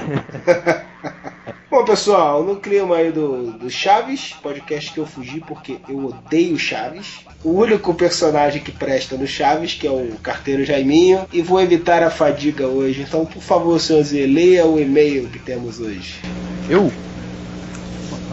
Bom, 1.69 1.83
pessoal, 1.85 2.43
no 2.43 2.57
clima 2.57 2.97
aí 2.97 3.11
do, 3.11 3.53
do 3.53 3.67
Chaves, 3.67 4.33
podcast 4.43 4.93
que 4.93 4.99
eu 4.99 5.07
fugi 5.07 5.39
porque 5.39 5.79
eu 5.89 6.05
odeio 6.05 6.57
Chaves. 6.57 7.25
O 7.43 7.49
único 7.49 7.95
personagem 7.95 8.61
que 8.61 8.71
presta 8.71 9.17
no 9.17 9.25
Chaves, 9.25 9.73
que 9.73 9.87
é 9.87 9.91
o 9.91 10.15
carteiro 10.21 10.63
Jaiminho, 10.63 11.27
e 11.33 11.41
vou 11.41 11.59
evitar 11.59 12.03
a 12.03 12.11
fadiga 12.11 12.67
hoje. 12.67 13.01
Então, 13.01 13.25
por 13.25 13.41
favor, 13.41 13.79
senhor 13.79 14.03
Zé, 14.03 14.27
leia 14.27 14.67
o 14.67 14.79
e-mail 14.79 15.27
que 15.29 15.39
temos 15.39 15.79
hoje. 15.79 16.21
Eu? 16.69 16.91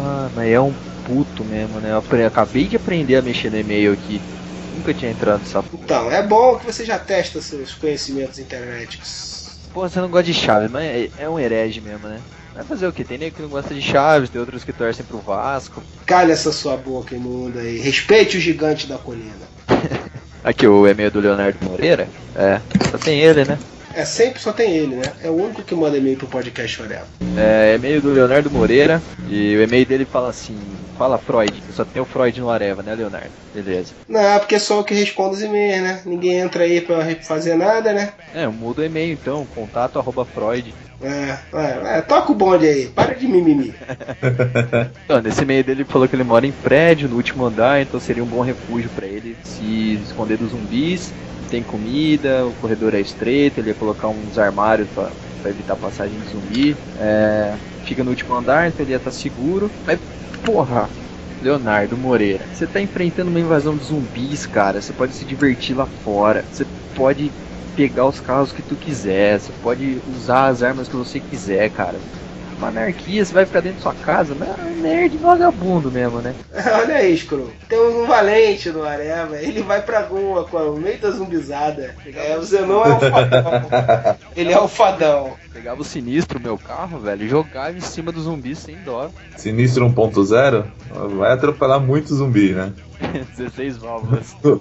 Ah, 0.00 0.30
mas 0.34 0.48
é 0.50 0.60
um 0.60 0.74
puto 1.04 1.44
mesmo, 1.44 1.80
né? 1.80 1.92
Eu 1.92 2.26
acabei 2.26 2.66
de 2.66 2.76
aprender 2.76 3.16
a 3.16 3.22
mexer 3.22 3.50
no 3.50 3.58
e-mail 3.58 3.92
aqui. 3.92 4.20
Nunca 4.74 4.94
tinha 4.94 5.10
entrado 5.10 5.40
nessa 5.40 5.62
porra. 5.62 5.82
Então, 5.84 6.10
é 6.10 6.22
bom 6.22 6.56
que 6.56 6.66
você 6.66 6.84
já 6.84 6.98
testa 6.98 7.40
seus 7.40 7.74
conhecimentos 7.74 8.38
internéticos. 8.38 9.58
Pô, 9.72 9.88
você 9.88 10.00
não 10.00 10.08
gosta 10.08 10.24
de 10.24 10.34
chave, 10.34 10.68
mas 10.68 10.84
é, 10.84 11.10
é 11.18 11.28
um 11.28 11.38
herege 11.38 11.80
mesmo, 11.80 12.08
né? 12.08 12.20
Vai 12.54 12.64
fazer 12.64 12.86
o 12.86 12.92
quê? 12.92 13.04
Tem 13.04 13.16
nego 13.16 13.36
que 13.36 13.42
não 13.42 13.48
gosta 13.48 13.72
de 13.72 13.80
Chaves, 13.80 14.28
tem 14.28 14.40
outros 14.40 14.64
que 14.64 14.72
torcem 14.72 15.04
pro 15.04 15.18
Vasco. 15.18 15.82
Calha 16.04 16.32
essa 16.32 16.52
sua 16.52 16.76
boca 16.76 17.14
imunda 17.14 17.60
aí. 17.60 17.78
Respeite 17.78 18.36
o 18.36 18.40
gigante 18.40 18.86
da 18.86 18.98
colina. 18.98 19.32
Aqui 20.42 20.66
o 20.66 20.86
e-mail 20.86 21.10
do 21.10 21.20
Leonardo 21.20 21.58
Moreira. 21.68 22.08
É, 22.34 22.60
só 22.90 22.98
tem 22.98 23.20
ele, 23.20 23.44
né? 23.44 23.58
É 23.94 24.04
sempre 24.04 24.40
só 24.40 24.52
tem 24.52 24.76
ele, 24.76 24.96
né? 24.96 25.12
É 25.22 25.28
o 25.28 25.34
único 25.34 25.62
que 25.62 25.74
manda 25.74 25.96
e-mail 25.96 26.16
pro 26.16 26.26
podcast 26.26 26.82
Orelha. 26.82 27.02
É 27.36 27.74
e-mail 27.74 28.00
do 28.00 28.12
Leonardo 28.12 28.50
Moreira. 28.50 29.02
E 29.28 29.56
o 29.56 29.62
e-mail 29.62 29.86
dele 29.86 30.04
fala 30.04 30.30
assim: 30.30 30.56
Fala 30.96 31.18
Freud, 31.18 31.62
só 31.74 31.84
tem 31.84 32.00
o 32.00 32.04
Freud 32.04 32.38
no 32.40 32.50
Areva, 32.50 32.82
né, 32.82 32.94
Leonardo? 32.94 33.30
Beleza. 33.54 33.92
Não, 34.08 34.38
porque 34.38 34.54
é 34.54 34.58
só 34.58 34.78
eu 34.78 34.84
que 34.84 34.94
respondo 34.94 35.34
os 35.34 35.42
e-mails, 35.42 35.82
né? 35.82 36.02
Ninguém 36.04 36.38
entra 36.38 36.64
aí 36.64 36.80
pra 36.80 37.04
fazer 37.22 37.56
nada, 37.56 37.92
né? 37.92 38.12
É, 38.34 38.46
muda 38.46 38.82
o 38.82 38.84
e-mail 38.84 39.12
então, 39.12 39.46
contato 39.54 39.98
arroba 39.98 40.24
Freud. 40.24 40.74
É, 41.02 41.38
é, 41.54 41.98
é, 41.98 42.00
toca 42.02 42.30
o 42.30 42.34
bonde 42.34 42.66
aí, 42.66 42.86
para 42.88 43.14
de 43.14 43.26
mimimi. 43.26 43.74
Então, 45.04 45.20
nesse 45.20 45.42
e-mail 45.42 45.64
dele 45.64 45.80
ele 45.82 45.88
falou 45.88 46.06
que 46.06 46.14
ele 46.14 46.22
mora 46.22 46.46
em 46.46 46.52
prédio, 46.52 47.08
no 47.08 47.16
último 47.16 47.44
andar, 47.44 47.80
então 47.80 47.98
seria 47.98 48.22
um 48.22 48.26
bom 48.26 48.42
refúgio 48.42 48.90
pra 48.90 49.06
ele 49.06 49.36
se 49.42 49.98
esconder 50.04 50.36
dos 50.36 50.50
zumbis. 50.50 51.12
Tem 51.50 51.64
comida, 51.64 52.46
o 52.46 52.54
corredor 52.54 52.94
é 52.94 53.00
estreito, 53.00 53.60
ele 53.60 53.70
ia 53.70 53.74
colocar 53.74 54.08
uns 54.08 54.38
armários 54.38 54.88
pra 54.88 55.16
evitar 55.46 55.76
passagem 55.76 56.20
de 56.20 56.28
zumbi. 56.28 56.78
É, 56.94 57.58
fica 57.82 58.04
no 58.04 58.10
último 58.10 58.34
andar, 58.34 58.68
então 58.68 58.84
ele 58.84 58.92
ia 58.92 58.98
estar 58.98 59.10
seguro. 59.10 59.74
Mas, 59.84 60.00
porra, 60.44 60.92
Leonardo 61.40 61.98
Moreira, 61.98 62.48
você 62.52 62.68
tá 62.68 62.80
enfrentando 62.80 63.30
uma 63.30 63.40
invasão 63.40 63.76
de 63.76 63.84
zumbis, 63.84 64.46
cara. 64.46 64.80
Você 64.80 64.92
pode 64.94 65.14
se 65.14 65.24
divertir 65.24 65.76
lá 65.76 65.86
fora. 65.86 66.46
Você 66.50 66.66
pode 66.94 67.34
pegar 67.74 68.06
os 68.06 68.20
carros 68.20 68.52
que 68.52 68.62
tu 68.62 68.76
quiser. 68.76 69.40
Você 69.40 69.52
pode 69.52 70.00
usar 70.06 70.48
as 70.48 70.62
armas 70.62 70.88
que 70.88 70.96
você 70.96 71.20
quiser, 71.20 71.68
cara. 71.70 72.04
Uma 72.60 72.68
anarquia, 72.68 73.24
você 73.24 73.32
vai 73.32 73.46
ficar 73.46 73.60
dentro 73.62 73.78
da 73.78 73.82
sua 73.84 73.94
casa, 73.94 74.36
mas 74.38 74.50
é 74.50 74.52
um 74.52 74.82
nerd 74.82 75.16
vagabundo 75.16 75.90
mesmo, 75.90 76.20
né? 76.20 76.34
Olha 76.82 76.96
aí, 76.96 77.16
Screw. 77.16 77.50
Temos 77.66 77.94
um 77.94 78.06
valente 78.06 78.68
no 78.68 78.84
Areva. 78.84 79.38
Ele 79.38 79.62
vai 79.62 79.80
pra 79.80 80.02
rua 80.02 80.44
com 80.44 80.58
a 80.58 80.70
meio 80.78 80.98
da 80.98 81.10
zumbizada. 81.10 81.94
É, 82.14 82.36
o 82.36 82.42
Zenon 82.42 82.84
é 82.84 82.96
o 82.96 83.00
fadão. 83.00 83.68
Ele 84.36 84.52
é 84.52 84.60
o 84.60 84.68
fadão. 84.68 85.32
Pegava 85.54 85.80
o 85.80 85.84
sinistro, 85.84 86.38
meu 86.38 86.58
carro, 86.58 86.98
velho, 86.98 87.24
e 87.24 87.28
jogava 87.30 87.72
em 87.72 87.80
cima 87.80 88.12
do 88.12 88.20
zumbi 88.20 88.54
sem 88.54 88.76
dó. 88.84 89.08
Sinistro 89.38 89.88
1.0 89.88 90.66
vai 91.16 91.32
atropelar 91.32 91.80
muito 91.80 92.14
zumbi, 92.14 92.52
né? 92.52 92.74
16 93.36 93.76
válvulas. 93.78 94.36
No, 94.42 94.60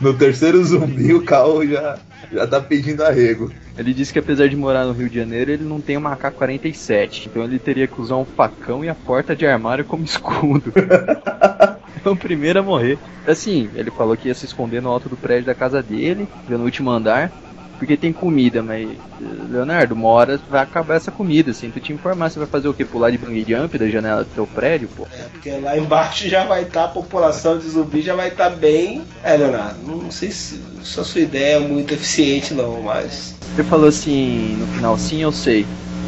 no 0.00 0.14
terceiro 0.14 0.62
zumbi 0.64 1.14
o 1.14 1.24
carro 1.24 1.66
já, 1.66 1.98
já 2.32 2.46
tá 2.46 2.60
pedindo 2.60 3.02
arrego. 3.02 3.50
Ele 3.76 3.92
disse 3.92 4.12
que 4.12 4.18
apesar 4.18 4.48
de 4.48 4.56
morar 4.56 4.84
no 4.84 4.92
Rio 4.92 5.08
de 5.08 5.16
Janeiro, 5.16 5.50
ele 5.50 5.64
não 5.64 5.80
tem 5.80 5.96
uma 5.96 6.12
AK-47. 6.12 7.26
Então 7.26 7.44
ele 7.44 7.58
teria 7.58 7.86
que 7.86 8.00
usar 8.00 8.16
um 8.16 8.24
facão 8.24 8.84
e 8.84 8.88
a 8.88 8.94
porta 8.94 9.34
de 9.36 9.46
armário 9.46 9.84
como 9.84 10.04
escudo. 10.04 10.72
é 12.04 12.08
o 12.08 12.16
primeiro 12.16 12.58
a 12.58 12.62
morrer. 12.62 12.98
Assim, 13.26 13.68
ele 13.74 13.90
falou 13.90 14.16
que 14.16 14.28
ia 14.28 14.34
se 14.34 14.46
esconder 14.46 14.80
no 14.80 14.90
alto 14.90 15.08
do 15.08 15.16
prédio 15.16 15.46
da 15.46 15.54
casa 15.54 15.82
dele, 15.82 16.28
no 16.48 16.64
último 16.64 16.90
andar. 16.90 17.32
Porque 17.78 17.96
tem 17.96 18.12
comida, 18.12 18.62
mas. 18.62 18.88
Leonardo, 19.50 19.94
uma 19.94 20.08
hora 20.08 20.40
vai 20.48 20.62
acabar 20.62 20.96
essa 20.96 21.10
comida, 21.10 21.50
assim. 21.50 21.70
Tu 21.70 21.80
te 21.80 21.92
informar, 21.92 22.30
você 22.30 22.38
vai 22.38 22.48
fazer 22.48 22.68
o 22.68 22.74
quê? 22.74 22.84
Pular 22.84 23.10
de 23.10 23.18
bungee 23.18 23.44
jump 23.46 23.78
da 23.78 23.88
janela 23.88 24.24
do 24.24 24.30
teu 24.30 24.46
prédio, 24.46 24.88
pô? 24.96 25.06
É, 25.12 25.24
porque 25.24 25.50
lá 25.50 25.76
embaixo 25.76 26.28
já 26.28 26.44
vai 26.44 26.62
estar, 26.62 26.84
a 26.84 26.88
população 26.88 27.58
de 27.58 27.68
zumbi 27.68 28.02
já 28.02 28.14
vai 28.14 28.28
estar 28.28 28.50
bem. 28.50 29.02
É, 29.22 29.36
Leonardo, 29.36 29.80
não 29.86 30.10
sei 30.10 30.30
se, 30.30 30.60
se 30.82 31.00
a 31.00 31.04
sua 31.04 31.20
ideia 31.20 31.56
é 31.56 31.60
muito 31.60 31.92
eficiente, 31.94 32.54
não, 32.54 32.82
mas. 32.82 33.34
Ele 33.54 33.64
falou 33.64 33.88
assim 33.88 34.56
no 34.58 34.66
final, 34.68 34.98
sim, 34.98 35.22
eu 35.22 35.32
sei. 35.32 35.66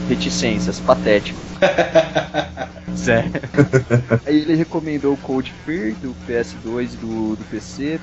Reticências, 0.09 0.81
patético. 0.81 1.39
Sério. 2.97 3.31
Aí 4.27 4.39
ele 4.39 4.55
recomendou 4.55 5.15
o 5.15 5.17
Code 5.17 5.53
Fear 5.65 5.95
do 6.03 6.15
PS2 6.27 6.95
e 6.95 6.97
do, 6.97 7.37
do 7.37 7.45
PC. 7.51 8.01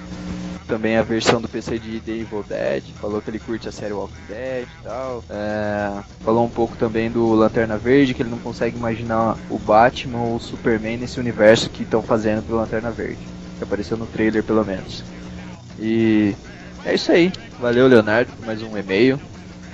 Também 0.67 0.97
a 0.97 1.03
versão 1.03 1.39
do 1.39 1.47
PC 1.47 1.77
de 1.77 1.99
The 1.99 2.11
Evil 2.11 2.43
Dead. 2.47 2.83
Falou 2.99 3.21
que 3.21 3.29
ele 3.29 3.39
curte 3.39 3.67
a 3.67 3.71
série 3.71 3.93
Walking 3.93 4.13
Dead 4.27 4.63
e 4.63 4.83
tal. 4.83 5.23
É, 5.29 6.01
falou 6.23 6.45
um 6.45 6.49
pouco 6.49 6.75
também 6.75 7.09
do 7.09 7.33
Lanterna 7.33 7.77
Verde, 7.77 8.13
que 8.13 8.23
ele 8.23 8.31
não 8.31 8.39
consegue 8.39 8.75
imaginar 8.75 9.37
o 9.49 9.59
Batman 9.59 10.19
ou 10.19 10.35
o 10.37 10.39
Superman 10.39 10.97
nesse 10.97 11.19
universo 11.19 11.69
que 11.69 11.83
estão 11.83 12.01
fazendo 12.01 12.43
pro 12.43 12.55
Lanterna 12.55 12.89
Verde. 12.89 13.19
Que 13.57 13.63
apareceu 13.63 13.95
no 13.95 14.07
trailer, 14.07 14.43
pelo 14.43 14.65
menos. 14.65 15.03
E 15.79 16.35
é 16.83 16.95
isso 16.95 17.11
aí. 17.11 17.31
Valeu, 17.59 17.87
Leonardo, 17.87 18.31
por 18.31 18.45
mais 18.45 18.61
um 18.63 18.77
e-mail. 18.77 19.19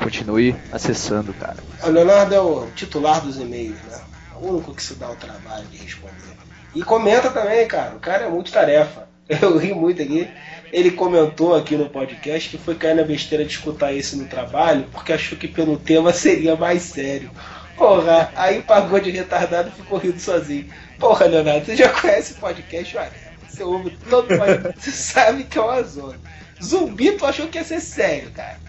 Continue 0.01 0.55
acessando, 0.71 1.33
cara. 1.33 1.57
O 1.83 1.89
Leonardo 1.89 2.33
é 2.33 2.39
o 2.39 2.67
titular 2.75 3.21
dos 3.21 3.37
e-mails, 3.37 3.77
né? 3.83 3.99
É 4.33 4.37
o 4.37 4.53
único 4.53 4.73
que 4.73 4.81
se 4.81 4.95
dá 4.95 5.09
o 5.09 5.15
trabalho 5.15 5.65
de 5.67 5.77
responder. 5.77 6.35
E 6.73 6.81
comenta 6.83 7.29
também, 7.29 7.67
cara. 7.67 7.95
O 7.95 7.99
cara 7.99 8.25
é 8.25 8.29
muito 8.29 8.51
tarefa. 8.51 9.07
Eu 9.29 9.57
ri 9.57 9.73
muito 9.73 10.01
aqui. 10.01 10.27
Ele 10.71 10.91
comentou 10.91 11.55
aqui 11.55 11.75
no 11.75 11.89
podcast 11.89 12.49
que 12.49 12.57
foi 12.57 12.75
cair 12.75 12.95
na 12.95 13.03
besteira 13.03 13.43
de 13.43 13.51
escutar 13.51 13.93
esse 13.93 14.15
no 14.15 14.25
trabalho 14.25 14.87
porque 14.91 15.11
achou 15.13 15.37
que 15.37 15.47
pelo 15.47 15.77
tema 15.77 16.13
seria 16.13 16.55
mais 16.55 16.81
sério. 16.81 17.29
Porra, 17.77 18.31
aí 18.35 18.61
pagou 18.61 18.99
de 18.99 19.11
retardado 19.11 19.69
e 19.69 19.81
ficou 19.81 19.97
rindo 19.97 20.19
sozinho. 20.19 20.67
Porra, 20.97 21.25
Leonardo, 21.25 21.65
você 21.65 21.75
já 21.75 21.89
conhece 21.89 22.33
o 22.33 22.37
podcast? 22.37 22.97
Olha, 22.97 23.11
você 23.47 23.63
ouve 23.63 23.97
todo 24.09 24.27
podcast, 24.27 24.79
você 24.79 24.91
sabe 24.91 25.43
que 25.43 25.57
é 25.57 25.61
uma 25.61 25.83
zona. 25.83 26.19
Zumbi, 26.63 27.11
tu 27.13 27.25
achou 27.25 27.47
que 27.47 27.57
ia 27.57 27.63
ser 27.63 27.81
sério, 27.81 28.31
cara. 28.31 28.59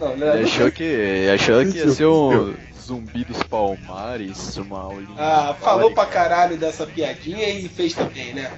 Não, 0.00 0.12
Ele 0.12 0.20
Leonardo, 0.20 0.44
achou 0.44 0.70
que, 0.70 1.28
achou 1.32 1.64
que 1.66 1.78
ia 1.78 1.90
ser 1.90 2.06
um 2.06 2.54
zumbi 2.80 3.24
dos 3.24 3.42
palmares, 3.42 4.56
uma 4.56 4.80
aulinha. 4.80 5.14
Ah, 5.16 5.54
falou 5.60 5.92
pra 5.92 6.06
caralho 6.06 6.56
dessa 6.56 6.86
piadinha 6.86 7.48
e 7.48 7.68
fez 7.68 7.92
também, 7.94 8.32
né? 8.32 8.50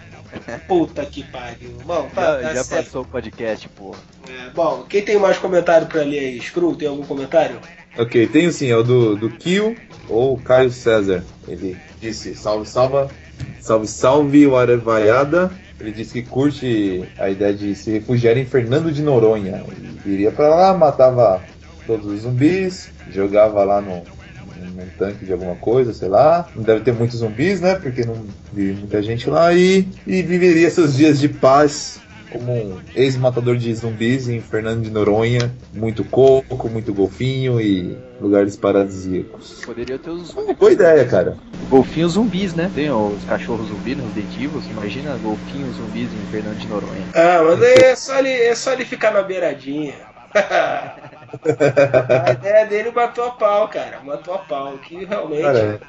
Puta 0.66 1.04
que 1.04 1.22
pariu. 1.24 1.76
Bom, 1.84 2.08
tá, 2.14 2.40
Já, 2.40 2.48
tá 2.48 2.54
já 2.54 2.64
passou 2.64 3.02
o 3.02 3.06
podcast, 3.06 3.68
pô. 3.68 3.94
É, 4.28 4.50
bom, 4.50 4.84
quem 4.88 5.02
tem 5.02 5.18
mais 5.18 5.36
comentário 5.36 5.86
pra 5.86 6.02
ler 6.02 6.18
aí? 6.18 6.40
Screw, 6.40 6.74
tem 6.74 6.88
algum 6.88 7.04
comentário? 7.04 7.60
Ok, 7.98 8.26
tenho 8.28 8.50
sim, 8.50 8.70
é 8.70 8.76
o 8.76 8.82
do, 8.82 9.16
do 9.16 9.28
Kill 9.28 9.76
ou 10.08 10.38
Caio 10.38 10.70
César. 10.70 11.22
Ele 11.46 11.76
disse: 12.00 12.34
salve, 12.34 12.66
salve, 12.66 13.12
salve, 13.60 13.86
salve, 13.86 14.46
o 14.46 14.56
Arevaiada. 14.56 15.52
Ele 15.82 15.90
disse 15.90 16.12
que 16.12 16.22
curte 16.22 17.02
a 17.18 17.28
ideia 17.28 17.52
de 17.52 17.74
se 17.74 17.90
refugiar 17.90 18.36
em 18.38 18.44
Fernando 18.44 18.92
de 18.92 19.02
Noronha. 19.02 19.64
Ele 19.68 20.14
iria 20.14 20.30
pra 20.30 20.48
lá, 20.48 20.72
matava 20.72 21.42
todos 21.84 22.06
os 22.06 22.20
zumbis, 22.20 22.88
jogava 23.10 23.64
lá 23.64 23.80
no, 23.80 23.96
num 23.96 24.86
tanque 24.96 25.24
de 25.24 25.32
alguma 25.32 25.56
coisa, 25.56 25.92
sei 25.92 26.08
lá. 26.08 26.48
Não 26.54 26.62
deve 26.62 26.82
ter 26.82 26.92
muitos 26.92 27.18
zumbis, 27.18 27.60
né? 27.60 27.74
Porque 27.74 28.04
não 28.04 28.14
vive 28.52 28.78
muita 28.78 29.02
gente 29.02 29.28
lá. 29.28 29.52
E, 29.52 29.88
e 30.06 30.22
viveria 30.22 30.70
seus 30.70 30.96
dias 30.96 31.18
de 31.18 31.28
paz 31.28 32.00
como 32.32 32.52
um 32.52 32.78
ex-matador 32.94 33.56
de 33.56 33.74
zumbis 33.74 34.28
em 34.28 34.40
Fernando 34.40 34.82
de 34.82 34.90
Noronha. 34.90 35.50
Muito 35.72 36.04
coco, 36.04 36.68
muito 36.68 36.92
golfinho 36.94 37.60
e 37.60 37.96
lugares 38.20 38.56
paradisíacos. 38.56 39.62
Poderia 39.64 39.98
ter 39.98 40.10
os 40.10 40.32
Boa 40.32 40.72
ideia, 40.72 41.04
cara. 41.04 41.36
golfinhos 41.68 42.12
zumbis, 42.12 42.54
né? 42.54 42.70
Tem 42.74 42.90
os 42.90 43.24
cachorros 43.24 43.68
zumbis 43.68 43.96
nos 43.96 44.12
detivos. 44.12 44.64
Imagina 44.70 45.16
golfinhos 45.22 45.76
zumbis 45.76 46.08
em 46.12 46.30
Fernando 46.30 46.58
de 46.58 46.68
Noronha. 46.68 47.02
Ah, 47.14 47.42
mas 47.44 47.62
é 47.62 47.96
só 47.96 48.18
ele, 48.18 48.30
é 48.30 48.54
só 48.54 48.72
ele 48.72 48.84
ficar 48.84 49.12
na 49.12 49.22
beiradinha. 49.22 49.94
a 50.32 52.32
ideia 52.32 52.66
dele 52.66 52.90
matou 52.90 53.24
a 53.24 53.30
pau, 53.32 53.68
cara. 53.68 54.00
Matou 54.04 54.34
a 54.34 54.38
pau. 54.38 54.78
Que 54.78 55.04
realmente. 55.04 55.42
Cara, 55.42 55.80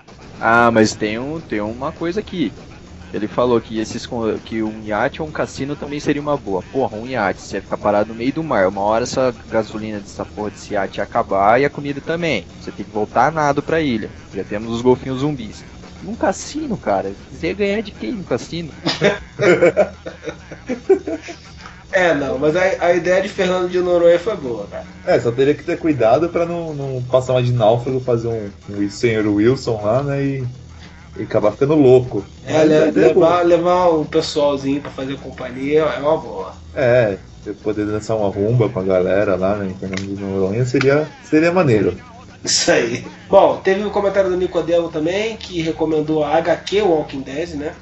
Ah, 0.42 0.72
mas 0.72 0.96
tem, 0.96 1.20
um, 1.20 1.40
tem 1.40 1.62
uma 1.62 1.92
coisa 1.92 2.20
aqui. 2.20 2.52
Ele 3.14 3.28
falou 3.28 3.62
que 3.62 3.80
esses 3.80 4.08
que 4.44 4.64
um 4.64 4.82
iate 4.84 5.22
ou 5.22 5.28
um 5.28 5.32
cassino 5.32 5.76
também 5.76 6.00
seria 6.00 6.22
uma 6.22 6.36
boa. 6.36 6.64
Porra, 6.72 6.98
um 6.98 7.06
iate, 7.06 7.42
você 7.42 7.58
ia 7.58 7.62
ficar 7.62 7.78
parado 7.78 8.10
no 8.10 8.16
meio 8.16 8.34
do 8.34 8.44
mar. 8.44 8.68
Uma 8.68 8.82
hora 8.82 9.04
essa 9.04 9.34
gasolina 9.52 10.00
dessa 10.00 10.26
porra 10.26 10.50
desse 10.50 10.74
iate 10.74 10.98
ia 11.00 11.04
acabar 11.04 11.62
e 11.62 11.66
a 11.66 11.70
comida 11.70 12.02
também. 12.02 12.44
Você 12.60 12.72
tem 12.72 12.84
que 12.84 12.92
voltar 12.92 13.32
nado 13.32 13.62
pra 13.62 13.80
ilha. 13.82 14.10
Já 14.34 14.44
temos 14.44 14.72
os 14.74 14.82
golfinhos 14.82 15.20
zumbis. 15.20 15.64
Num 16.02 16.16
cassino, 16.16 16.76
cara. 16.76 17.14
Você 17.32 17.48
ia 17.48 17.54
ganhar 17.54 17.82
de 17.82 17.92
quem 17.92 18.14
no 18.14 18.24
cassino? 18.24 18.72
É, 21.92 22.12
não, 22.16 22.40
mas 22.40 22.56
a, 22.56 22.62
a 22.80 22.94
ideia 22.96 23.22
de 23.22 23.30
Fernando 23.30 23.70
de 23.70 23.80
Noronha 23.80 24.18
foi 24.18 24.36
boa, 24.36 24.66
cara. 24.66 24.84
é, 25.06 25.20
só 25.20 25.32
teria 25.32 25.54
que 25.54 25.64
ter 25.64 25.78
cuidado 25.78 26.28
pra 26.28 26.44
não, 26.44 26.74
não 26.74 27.04
passar 27.04 27.34
mais 27.34 27.46
de 27.46 27.54
náufrago, 27.54 28.00
fazer 28.00 28.30
um, 28.30 28.50
um 28.68 28.90
senhor 28.90 29.28
Wilson 29.28 29.80
lá, 29.80 30.02
né? 30.02 30.24
E, 30.26 30.44
e 31.18 31.24
acabar 31.24 31.52
ficando 31.52 31.76
louco. 31.76 32.24
É, 32.46 32.54
Mas 32.54 32.68
le- 32.70 32.76
é 32.76 32.92
boa. 32.92 33.08
levar, 33.30 33.46
levar 33.46 33.88
o 33.90 34.06
pessoalzinho 34.06 34.82
pra 34.82 34.92
fazer 34.92 35.18
companhia 35.20 35.82
é 35.82 36.00
uma 36.00 36.18
boa. 36.18 36.54
É, 36.76 37.18
eu 37.46 37.54
poder 37.56 37.86
dançar 37.86 38.18
uma 38.18 38.30
rumba 38.30 38.70
com 38.70 38.80
a 38.80 38.84
galera 38.84 39.36
lá 39.36 39.56
né, 39.58 39.68
em 39.70 39.74
Fernando 39.76 40.16
de 40.16 40.22
Noronha 40.22 40.66
seria, 40.66 41.08
seria 41.24 41.52
maneiro. 41.52 41.96
Isso 42.44 42.72
aí. 42.72 43.06
Bom, 43.30 43.58
teve 43.64 43.84
um 43.86 43.90
comentário 43.90 44.30
do 44.30 44.36
Nicodemo 44.38 44.90
também, 44.90 45.38
que 45.38 45.62
recomendou 45.62 46.24
a 46.26 46.36
HQ 46.38 46.82
Walking 46.82 47.22
Dead, 47.22 47.50
né? 47.52 47.74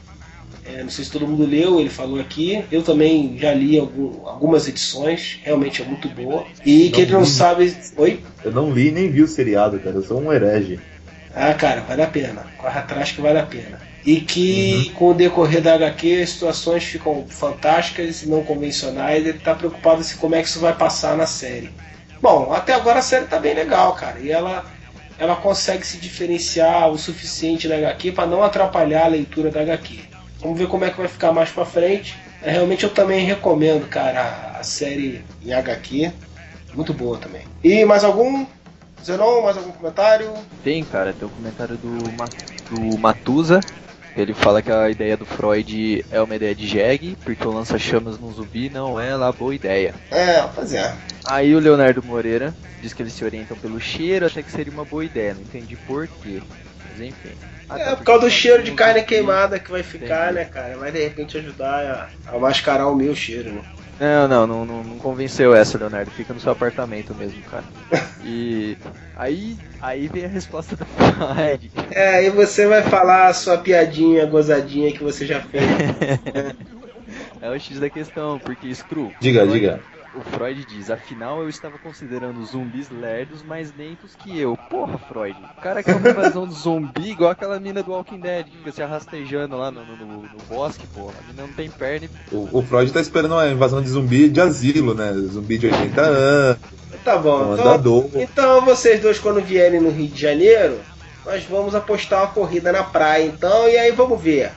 É, 0.64 0.84
não 0.84 0.90
sei 0.92 1.04
se 1.04 1.10
todo 1.12 1.28
mundo 1.28 1.44
leu, 1.48 1.80
ele 1.80 1.90
falou 1.90 2.20
aqui. 2.20 2.64
Eu 2.72 2.84
também 2.84 3.36
já 3.40 3.52
li 3.52 3.80
algum- 3.80 4.28
algumas 4.28 4.68
edições, 4.68 5.40
realmente 5.42 5.82
é 5.82 5.86
muito 5.86 6.08
boa. 6.10 6.44
E 6.64 6.92
quem 6.92 7.08
não 7.08 7.26
sabe. 7.26 7.76
Oi? 7.98 8.20
Eu 8.46 8.52
não 8.52 8.70
li 8.72 8.92
nem 8.92 9.10
vi 9.10 9.24
o 9.24 9.28
seriado, 9.28 9.80
cara. 9.80 9.96
Eu 9.96 10.04
sou 10.04 10.22
um 10.22 10.32
herege. 10.32 10.80
Ah, 11.36 11.54
cara, 11.54 11.82
vale 11.82 12.02
a 12.02 12.08
pena. 12.08 12.46
Corre 12.58 12.80
atrás 12.80 13.12
que 13.12 13.22
vale 13.22 13.40
a 13.40 13.46
pena. 13.46 13.80
E 14.06 14.20
que 14.20 14.92
com 14.96 15.10
o 15.10 15.14
decorrer 15.14 15.62
da 15.62 15.76
HQ 15.76 16.24
as 16.24 16.30
situações 16.32 16.84
ficam 16.84 17.26
fantásticas 17.30 18.24
e 18.24 18.30
não 18.30 18.44
convencionais. 18.44 19.26
Ele 19.26 19.40
tá 19.40 19.54
preocupado 19.54 20.04
se 20.04 20.16
como 20.16 20.36
é 20.36 20.42
que 20.42 20.48
isso 20.48 20.60
vai 20.60 20.74
passar 20.74 21.16
na 21.16 21.28
série. 21.28 21.70
Bom, 22.22 22.52
até 22.52 22.74
agora 22.74 23.00
a 23.00 23.04
série 23.04 23.26
tá 23.26 23.40
bem 23.40 23.54
legal, 23.54 23.94
cara. 23.94 24.20
E 24.20 24.32
ela, 24.32 24.66
ela 25.18 25.36
consegue 25.36 25.86
se 25.86 25.98
diferenciar 25.98 26.90
o 26.90 26.98
suficiente 26.98 27.68
da 27.68 27.78
HQ 27.78 28.12
para 28.12 28.28
não 28.28 28.44
atrapalhar 28.44 29.06
a 29.06 29.10
leitura 29.10 29.50
da 29.50 29.62
HQ. 29.62 30.00
Vamos 30.40 30.58
ver 30.58 30.68
como 30.68 30.84
é 30.84 30.90
que 30.90 30.98
vai 30.98 31.08
ficar 31.08 31.32
mais 31.32 31.50
pra 31.50 31.66
frente. 31.66 32.16
É, 32.42 32.52
realmente 32.52 32.84
eu 32.84 32.90
também 32.90 33.26
recomendo, 33.26 33.88
cara, 33.88 34.56
a 34.60 34.64
série 34.64 35.24
em 35.44 35.54
HQ. 35.54 36.12
Muito 36.74 36.94
boa 36.94 37.18
também. 37.18 37.44
E 37.64 37.86
mais 37.86 38.04
algum? 38.04 38.46
Zenon, 39.04 39.42
mais 39.42 39.58
algum 39.58 39.72
comentário? 39.72 40.32
Tem, 40.64 40.84
cara, 40.84 41.14
tem 41.14 41.28
o 41.28 41.32
comentário 41.32 41.78
do, 41.78 42.12
Ma- 42.14 42.30
do 42.70 42.98
Matusa. 42.98 43.60
Ele 44.16 44.34
fala 44.34 44.62
que 44.62 44.72
a 44.72 44.90
ideia 44.90 45.16
do 45.16 45.26
Freud 45.26 46.06
é 46.12 46.22
uma 46.22 46.36
ideia 46.36 46.54
de 46.54 46.68
jegue, 46.68 47.16
porque 47.24 47.48
o 47.48 47.52
lança-chamas 47.52 48.20
num 48.20 48.32
zumbi 48.34 48.70
não 48.70 49.00
é 49.00 49.16
lá 49.16 49.32
boa 49.32 49.56
ideia. 49.56 49.94
É, 50.12 50.42
pois 50.54 50.74
é. 50.74 50.94
Aí 51.26 51.56
o 51.56 51.60
Leonardo 51.60 52.04
Moreira 52.04 52.54
diz 52.82 52.94
que 52.94 53.02
eles 53.02 53.14
se 53.14 53.24
orientam 53.24 53.56
pelo 53.58 53.80
cheiro, 53.80 54.26
até 54.26 54.42
que 54.44 54.52
seria 54.52 54.74
uma 54.74 54.84
boa 54.84 55.06
ideia, 55.06 55.34
não 55.34 55.42
entendi 55.42 55.78
por 55.78 56.08
quê. 56.08 56.42
Mas 56.90 57.02
enfim. 57.02 57.32
É 57.70 57.96
por 57.96 58.04
causa 58.04 58.26
do 58.26 58.30
cheiro 58.30 58.62
de 58.64 58.74
carne 58.74 59.02
queimada 59.02 59.58
que 59.58 59.72
vai 59.72 59.82
ficar, 59.82 60.34
né, 60.34 60.44
cara? 60.44 60.78
Vai 60.78 60.92
de 60.92 61.02
repente 61.02 61.38
ajudar 61.38 62.10
a, 62.28 62.36
a 62.36 62.38
mascarar 62.40 62.88
o 62.90 62.96
meu 62.96 63.16
cheiro, 63.16 63.50
né? 63.54 63.62
Não, 64.02 64.28
não, 64.28 64.48
não, 64.48 64.66
não, 64.66 64.84
não 64.84 64.98
convenceu 64.98 65.54
essa, 65.54 65.78
Leonardo. 65.78 66.10
Fica 66.10 66.34
no 66.34 66.40
seu 66.40 66.52
apartamento 66.52 67.14
mesmo, 67.14 67.40
cara. 67.44 67.64
E 68.24 68.76
aí, 69.16 69.56
aí 69.80 70.08
vem 70.08 70.26
a 70.26 70.28
resposta 70.28 70.76
do 70.76 70.84
Freud. 70.86 71.72
É, 71.92 72.16
aí 72.16 72.30
você 72.32 72.66
vai 72.66 72.82
falar 72.82 73.28
a 73.28 73.34
sua 73.36 73.60
piadinha 73.60 74.26
gozadinha 74.26 74.92
que 74.92 75.04
você 75.04 75.26
já 75.26 75.40
fez. 75.40 75.64
É 77.42 77.50
o 77.50 77.60
X 77.60 77.80
da 77.80 77.90
questão, 77.90 78.38
porque 78.40 78.74
Screw. 78.74 79.12
Diga, 79.20 79.40
Freud- 79.42 79.54
diga. 79.54 79.80
O 80.14 80.20
Freud 80.22 80.66
diz, 80.66 80.90
afinal 80.90 81.42
eu 81.42 81.48
estava 81.48 81.78
considerando 81.78 82.44
zumbis 82.46 82.90
lerdos 82.90 83.42
mais 83.44 83.74
lentos 83.78 84.14
que 84.14 84.38
eu. 84.38 84.58
Porra, 84.70 84.98
Freud. 84.98 85.38
O 85.58 85.62
cara 85.62 85.82
quer 85.82 85.96
uma 85.96 86.10
invasão 86.10 86.46
de 86.46 86.54
zumbi 86.54 87.12
igual 87.12 87.32
aquela 87.32 87.58
mina 87.62 87.82
do 87.82 87.92
Walking 87.92 88.20
Dead 88.20 88.46
que 88.46 88.58
fica 88.58 88.72
se 88.74 88.84
arrastejando 88.84 89.56
lá 89.58 89.72
no, 89.72 89.86
no, 89.86 89.96
no- 89.96 90.22
no 90.24 90.38
bosque, 90.50 90.86
porra. 90.88 91.14
A 91.18 91.28
mina 91.32 91.44
não 91.48 91.54
tem 91.54 91.70
perna 91.70 92.08
e 92.32 92.36
O, 92.36 92.60
o 92.60 92.62
Freud 92.62 92.92
tá 92.92 93.00
esperando 93.00 93.32
uma 93.36 93.48
invasão 93.48 93.82
de 93.82 93.88
zumbi 93.88 94.28
de 94.28 94.42
asilo, 94.42 94.94
né? 94.94 95.14
Zumbi 95.14 95.58
de 95.58 95.68
80 95.68 96.02
anos. 96.02 96.58
Tá 97.06 97.18
bom, 97.18 97.54
então, 97.54 97.66
então 98.22 98.66
vocês 98.66 99.00
dois 99.02 99.18
quando 99.18 99.42
vierem 99.42 99.80
no 99.80 99.90
Rio 99.90 100.10
de 100.10 100.20
Janeiro, 100.22 100.80
nós 101.26 101.44
vamos 101.46 101.74
apostar 101.74 102.20
uma 102.24 102.28
corrida 102.34 102.72
na 102.72 102.84
praia, 102.84 103.26
então, 103.28 103.68
e 103.70 103.78
aí 103.78 103.92
vamos 103.92 104.22
ver. 104.22 104.52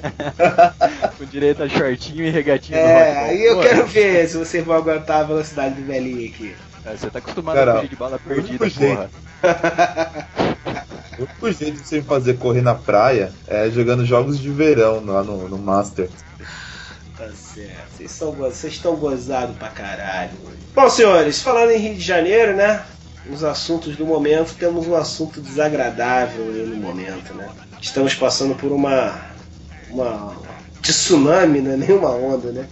com 1.18 1.24
direito 1.24 1.62
a 1.62 1.68
shortinho 1.68 2.24
e 2.24 2.30
regatinha 2.30 2.80
no 2.80 2.86
É, 2.88 3.12
rock 3.14 3.30
aí 3.30 3.44
eu 3.44 3.54
balboa. 3.54 3.68
quero 3.68 3.86
ver 3.86 4.28
se 4.28 4.36
vocês 4.36 4.64
vão 4.64 4.76
aguentar 4.76 5.20
a 5.20 5.24
velocidade 5.24 5.74
do 5.74 5.86
velhinho 5.86 6.28
aqui. 6.30 6.54
É, 6.84 6.96
Você 6.96 7.10
tá 7.10 7.18
acostumado 7.18 7.54
Cara, 7.56 7.72
a 7.72 7.74
fugir 7.76 7.88
de 7.90 7.96
bala 7.96 8.18
perdida, 8.18 8.66
porra. 8.70 9.10
O 11.18 11.22
único 11.22 11.50
jeito 11.50 11.78
de 11.80 11.88
você 11.88 12.00
fazer 12.00 12.38
correr 12.38 12.62
na 12.62 12.76
praia 12.76 13.32
é 13.48 13.68
jogando 13.70 14.06
jogos 14.06 14.38
de 14.38 14.48
verão 14.50 15.04
lá 15.04 15.24
no, 15.24 15.48
no 15.48 15.58
Master. 15.58 16.08
Tá 17.16 17.26
certo. 17.34 17.74
Vocês 17.96 18.10
são 18.12 18.30
vocês 18.30 18.74
estão 18.74 18.94
gozados 18.94 19.56
pra 19.56 19.66
caralho. 19.68 20.30
Bom, 20.72 20.88
senhores, 20.88 21.42
falando 21.42 21.70
em 21.72 21.78
Rio 21.78 21.94
de 21.96 22.00
Janeiro, 22.00 22.54
né? 22.54 22.84
Os 23.28 23.42
assuntos 23.42 23.96
do 23.96 24.06
momento, 24.06 24.54
temos 24.54 24.86
um 24.86 24.94
assunto 24.94 25.40
desagradável 25.40 26.44
aí 26.44 26.64
no 26.66 26.76
momento, 26.76 27.34
né? 27.34 27.48
Estamos 27.80 28.14
passando 28.14 28.54
por 28.54 28.70
uma. 28.70 29.12
Uma 29.90 30.36
tsunami, 30.82 31.60
não 31.60 31.72
é 31.72 31.76
nenhuma 31.76 32.10
onda, 32.10 32.52
né? 32.52 32.66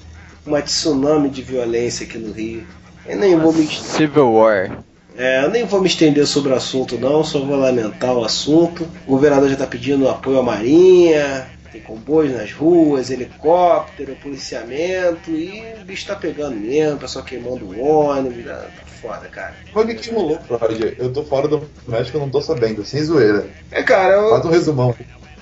Uma 0.44 0.62
tsunami 0.62 1.28
de 1.28 1.42
violência 1.42 2.06
aqui 2.06 2.18
no 2.18 2.32
Rio. 2.32 2.64
Eu 3.06 3.16
nem 3.16 3.36
vou 3.36 3.52
me 3.52 3.66
Civil 3.66 4.32
War. 4.32 4.78
é, 5.16 5.44
eu 5.44 5.50
nem 5.50 5.64
vou 5.64 5.80
me 5.80 5.86
estender 5.86 6.26
sobre 6.26 6.52
o 6.52 6.56
assunto 6.56 6.98
não, 6.98 7.22
só 7.22 7.38
vou 7.40 7.56
lamentar 7.56 8.14
o 8.14 8.24
assunto. 8.24 8.86
O 9.06 9.12
governador 9.12 9.48
já 9.48 9.54
está 9.54 9.66
pedindo 9.66 10.08
apoio 10.08 10.38
à 10.38 10.42
Marinha, 10.42 11.46
tem 11.72 11.80
comboios 11.80 12.32
nas 12.32 12.52
ruas, 12.52 13.10
helicóptero, 13.10 14.16
policiamento, 14.16 15.30
e 15.30 15.62
o 15.80 15.84
bicho 15.84 16.06
tá 16.06 16.16
pegando 16.16 16.56
mesmo, 16.56 16.96
o 16.96 16.98
pessoal 16.98 17.24
queimando 17.24 17.64
o 17.64 17.80
ônibus, 17.80 18.44
tá 18.44 18.66
foda, 19.00 19.28
cara. 19.28 19.54
Foi 19.72 19.84
o 19.84 19.96
que 19.96 20.10
rolou, 20.10 20.38
Freud. 20.40 20.96
Eu 20.98 21.12
tô 21.12 21.22
fora 21.22 21.46
do 21.46 21.68
México, 21.86 22.16
eu 22.16 22.20
não 22.20 22.30
tô 22.30 22.40
sabendo, 22.40 22.84
sem 22.84 23.02
zoeira. 23.02 23.46
É, 23.70 23.82
cara, 23.82 24.14
eu, 24.14 24.30
Faz 24.30 24.44
um 24.44 24.50
resumão. 24.50 24.94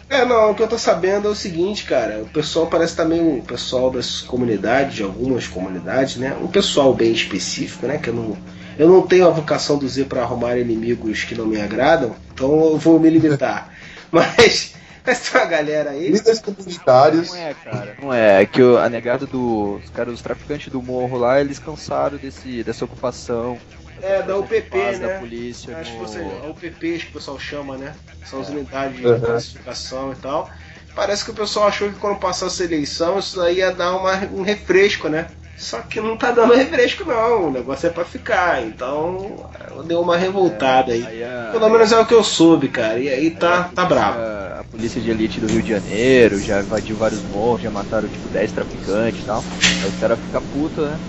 É, 0.09 0.25
não, 0.25 0.51
o 0.51 0.55
que 0.55 0.63
eu 0.63 0.69
tô 0.69 0.79
sabendo 0.79 1.29
é 1.29 1.31
o 1.31 1.35
seguinte, 1.35 1.85
cara. 1.85 2.21
O 2.23 2.29
pessoal 2.29 2.67
parece 2.67 2.93
estar 2.93 3.05
meio. 3.05 3.39
O 3.39 3.43
pessoal 3.43 3.91
das 3.91 4.21
comunidades, 4.21 4.95
de 4.97 5.03
algumas 5.03 5.47
comunidades, 5.49 6.17
né? 6.17 6.37
Um 6.41 6.47
pessoal 6.47 6.93
bem 6.95 7.11
específico, 7.13 7.87
né? 7.87 7.99
Que 7.99 8.11
eu 8.11 8.15
não. 8.15 8.37
Eu 8.79 8.89
não 8.89 9.03
tenho 9.03 9.27
a 9.27 9.31
vocação 9.31 9.79
do 9.79 9.89
Z 9.89 10.05
pra 10.05 10.23
arrumar 10.23 10.57
inimigos 10.59 11.23
que 11.25 11.35
não 11.35 11.47
me 11.47 11.61
agradam, 11.61 12.15
então 12.33 12.51
eu 12.73 12.77
vou 12.77 12.99
me 13.01 13.09
limitar. 13.09 13.73
Mas. 14.11 14.75
Mas 15.07 15.21
tem 15.21 15.39
uma 15.41 15.47
galera 15.47 15.91
aí. 15.91 16.09
Líderes 16.09 16.39
comunitários. 16.41 17.29
Não 17.29 17.37
é, 17.37 17.55
cara. 17.55 17.97
Não 18.01 18.13
é, 18.15 18.43
é 18.43 18.47
que 18.47 18.63
o- 18.63 18.79
a 18.79 18.89
negada 18.89 19.27
dos 19.27 19.83
caras, 19.91 20.15
os 20.15 20.23
traficantes 20.23 20.73
do 20.73 20.81
morro 20.83 21.19
lá, 21.19 21.39
eles 21.41 21.59
cansaram 21.59 22.17
desse, 22.17 22.63
dessa 22.63 22.85
ocupação. 22.87 23.59
É, 24.05 24.23
da 24.23 24.37
UPP, 24.39 24.79
Faz 24.79 24.99
né? 25.01 25.09
da 25.09 25.19
polícia 25.19 25.77
Acho 25.79 25.93
que 25.93 25.99
você, 25.99 26.19
a 26.43 26.47
UPP, 26.51 26.99
que 26.99 27.07
o 27.09 27.13
pessoal 27.13 27.39
chama, 27.39 27.77
né? 27.77 27.95
São 28.25 28.41
as 28.41 28.49
unidades 28.49 28.99
de 28.99 29.07
Uhum. 29.07 29.21
classificação 29.21 30.13
e 30.13 30.17
tal. 30.17 30.51
Parece 30.95 31.25
que 31.25 31.31
o 31.31 31.35
pessoal 31.35 31.69
achou 31.69 31.89
que 31.91 31.99
quando 31.99 32.19
passasse 32.19 32.63
a 32.63 32.67
eleição 32.67 33.19
isso 33.19 33.41
aí 33.41 33.57
ia 33.57 33.73
dar 33.73 33.97
uma, 33.97 34.13
um 34.33 34.43
refresco, 34.43 35.09
né? 35.09 35.29
Só 35.57 35.81
que 35.83 36.01
não 36.01 36.17
tá 36.17 36.31
dando 36.33 36.53
refresco 36.55 37.05
não, 37.05 37.49
o 37.49 37.51
negócio 37.51 37.87
é 37.87 37.91
pra 37.91 38.05
ficar, 38.05 38.63
então 38.63 39.49
deu 39.87 40.01
uma 40.01 40.17
revoltada 40.17 40.93
aí. 40.93 41.05
Aí 41.05 41.23
a- 41.25 41.51
Pelo 41.53 41.69
menos 41.71 41.93
é 41.93 41.99
o 41.99 42.07
que 42.07 42.15
eu 42.15 42.25
soube, 42.25 42.69
cara, 42.69 42.99
e 42.99 43.09
aí 43.09 43.31
tá, 43.31 43.65
tá 43.65 43.85
bravo. 43.85 44.19
A, 44.19 44.61
a 44.61 44.65
polícia 44.65 45.01
de 45.01 45.11
elite 45.11 45.41
do 45.41 45.47
Rio 45.47 45.63
de 45.63 45.69
Janeiro 45.71 46.41
já 46.41 46.61
invadiu 46.61 46.97
vários 46.97 47.23
morros, 47.25 47.63
já 47.63 47.71
mataram 47.71 48.09
tipo 48.09 48.29
10 48.29 48.53
traficantes 48.53 49.23
e 49.23 49.27
tal. 49.27 49.45
Aí 49.81 49.89
os 49.89 49.97
caras 49.97 50.21
ficam 50.21 50.43
putos, 50.43 50.85
né? 50.89 51.01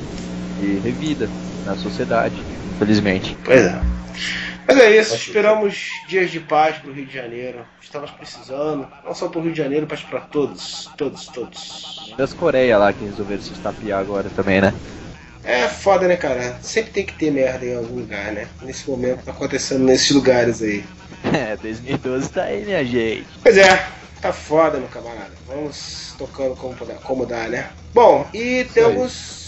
E 0.58 0.80
revida 0.80 1.32
na 1.64 1.76
sociedade, 1.76 2.46
infelizmente. 2.76 3.38
Pois 3.44 3.66
é. 3.66 3.82
Mas 4.68 4.78
é 4.80 5.00
isso, 5.00 5.16
esperamos 5.16 5.92
dias 6.08 6.32
de 6.32 6.40
paz 6.40 6.78
pro 6.78 6.92
Rio 6.92 7.06
de 7.06 7.14
Janeiro. 7.14 7.60
Estamos 7.82 8.10
precisando, 8.12 8.88
não 9.06 9.14
só 9.14 9.28
pro 9.28 9.42
Rio 9.42 9.52
de 9.52 9.58
Janeiro, 9.60 9.86
mas 9.90 10.02
pra 10.02 10.22
todos, 10.22 10.90
todos, 10.98 11.28
todos. 11.28 12.14
Das 12.18 12.34
Coreia 12.34 12.78
lá 12.78 12.92
que 12.92 13.06
resolveram 13.06 13.42
se 13.42 13.54
estapear 13.54 14.00
agora 14.00 14.28
também, 14.36 14.62
né? 14.62 14.74
É 15.44 15.68
foda, 15.68 16.08
né, 16.08 16.16
cara? 16.16 16.58
Sempre 16.64 16.92
tem 16.92 17.06
que 17.06 17.14
ter 17.14 17.30
merda 17.30 17.64
em 17.64 17.76
algum 17.76 18.00
lugar, 18.00 18.32
né? 18.32 18.48
Nesse 18.64 18.90
momento 18.90 19.24
tá 19.24 19.32
acontecendo 19.32 19.84
nesses 19.84 20.12
lugares 20.12 20.62
aí. 20.62 20.84
É, 21.34 21.58
2012 21.58 22.30
tá 22.30 22.44
aí, 22.44 22.64
minha 22.66 22.86
gente. 22.86 23.26
Pois 23.42 23.58
é, 23.58 23.88
tá 24.22 24.32
foda, 24.32 24.78
meu 24.78 24.88
camarada. 24.90 25.32
Vamos 25.48 26.14
tocando 26.20 26.56
como, 26.56 26.76
como 26.76 27.26
dá, 27.26 27.48
né? 27.48 27.70
Bom, 27.96 28.28
e 28.32 28.64
temos 28.76 29.45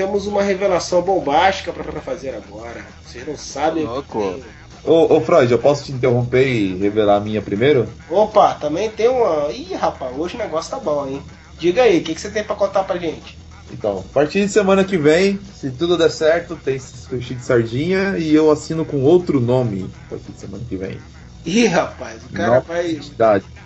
temos 0.00 0.26
uma 0.26 0.42
revelação 0.42 1.02
bombástica 1.02 1.74
pra 1.74 2.00
fazer 2.00 2.30
agora. 2.30 2.82
Vocês 3.04 3.26
não 3.26 3.36
sabem. 3.36 3.84
Louco. 3.84 4.40
Ô, 4.82 5.16
ô 5.16 5.20
Freud, 5.20 5.52
eu 5.52 5.58
posso 5.58 5.84
te 5.84 5.92
interromper 5.92 6.46
e 6.46 6.74
revelar 6.74 7.16
a 7.16 7.20
minha 7.20 7.42
primeiro? 7.42 7.86
Opa, 8.08 8.54
também 8.54 8.88
tem 8.88 9.08
uma. 9.08 9.52
Ih, 9.52 9.74
rapaz, 9.74 10.16
hoje 10.16 10.36
o 10.36 10.38
negócio 10.38 10.70
tá 10.70 10.78
bom, 10.78 11.06
hein? 11.06 11.22
Diga 11.58 11.82
aí, 11.82 11.98
o 11.98 12.02
que, 12.02 12.14
que 12.14 12.20
você 12.20 12.30
tem 12.30 12.42
pra 12.42 12.56
contar 12.56 12.84
pra 12.84 12.96
gente? 12.96 13.36
Então, 13.70 13.98
a 13.98 14.12
partir 14.14 14.46
de 14.46 14.48
semana 14.50 14.84
que 14.84 14.96
vem, 14.96 15.38
se 15.54 15.70
tudo 15.70 15.98
der 15.98 16.10
certo, 16.10 16.56
tem 16.56 16.78
sushi 16.78 17.34
de 17.34 17.44
sardinha 17.44 18.16
e 18.16 18.34
eu 18.34 18.50
assino 18.50 18.86
com 18.86 19.02
outro 19.02 19.38
nome 19.38 19.90
a 20.06 20.10
partir 20.10 20.32
de 20.32 20.40
semana 20.40 20.64
que 20.66 20.76
vem. 20.76 20.98
Ih, 21.44 21.66
rapaz, 21.66 22.22
o 22.24 22.32
cara 22.32 22.60
vai, 22.60 22.98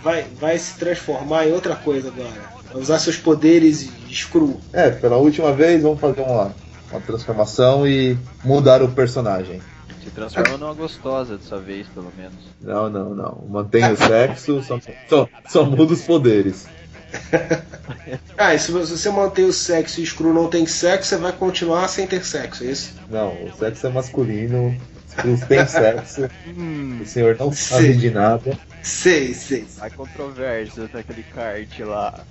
vai, 0.03 0.25
vai 0.37 0.57
se 0.57 0.77
transformar 0.77 1.47
em 1.47 1.53
outra 1.53 1.77
coisa 1.77 2.09
agora. 2.09 2.54
Usar 2.75 2.99
seus 2.99 3.17
poderes 3.17 3.89
de 4.07 4.15
screw. 4.15 4.59
É, 4.73 4.89
pela 4.89 5.17
última 5.17 5.51
vez, 5.53 5.81
vamos 5.81 5.99
fazer 5.99 6.21
uma, 6.21 6.53
uma 6.91 7.01
transformação 7.01 7.87
e 7.87 8.17
mudar 8.43 8.83
o 8.83 8.89
personagem. 8.89 9.61
Se 10.03 10.11
transforma 10.11 10.57
numa 10.57 10.73
gostosa 10.73 11.37
dessa 11.37 11.57
vez, 11.57 11.87
pelo 11.87 12.11
menos. 12.15 12.35
Não, 12.61 12.89
não, 12.89 13.15
não. 13.15 13.43
Mantém 13.49 13.91
o 13.91 13.97
sexo, 13.97 14.61
só, 14.61 14.79
só, 15.09 15.29
só 15.47 15.65
muda 15.65 15.93
os 15.93 16.01
poderes. 16.01 16.67
Ah, 18.37 18.53
e 18.53 18.59
se 18.59 18.71
você 18.71 19.09
manter 19.09 19.43
o 19.43 19.53
sexo 19.53 19.99
e 19.99 20.03
o 20.03 20.05
screw 20.05 20.33
não 20.33 20.47
tem 20.47 20.65
sexo, 20.65 21.09
você 21.09 21.17
vai 21.17 21.31
continuar 21.31 21.87
sem 21.87 22.05
ter 22.05 22.23
sexo, 22.25 22.63
é 22.63 22.67
isso? 22.67 22.93
Não, 23.09 23.31
o 23.45 23.55
sexo 23.57 23.87
é 23.87 23.89
masculino 23.89 24.75
não 25.23 25.37
tem 25.37 25.65
sexo. 25.65 26.29
o 27.01 27.05
senhor 27.05 27.37
não 27.39 27.51
sabe 27.51 27.93
de 27.93 28.09
nada. 28.09 28.57
Sei, 28.81 29.33
sei. 29.33 29.65
A 29.79 29.89
controvérsia 29.89 30.87
daquele 30.87 31.23
kart 31.23 31.79
lá. 31.79 32.19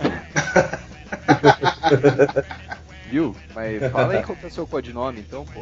Viu? 3.10 3.34
Mas 3.54 3.90
fala 3.90 4.14
aí 4.14 4.22
qual 4.22 4.36
que 4.36 4.44
é 4.44 4.48
o 4.48 4.52
seu 4.52 4.66
codinome 4.66 5.20
então, 5.20 5.44
pô. 5.44 5.60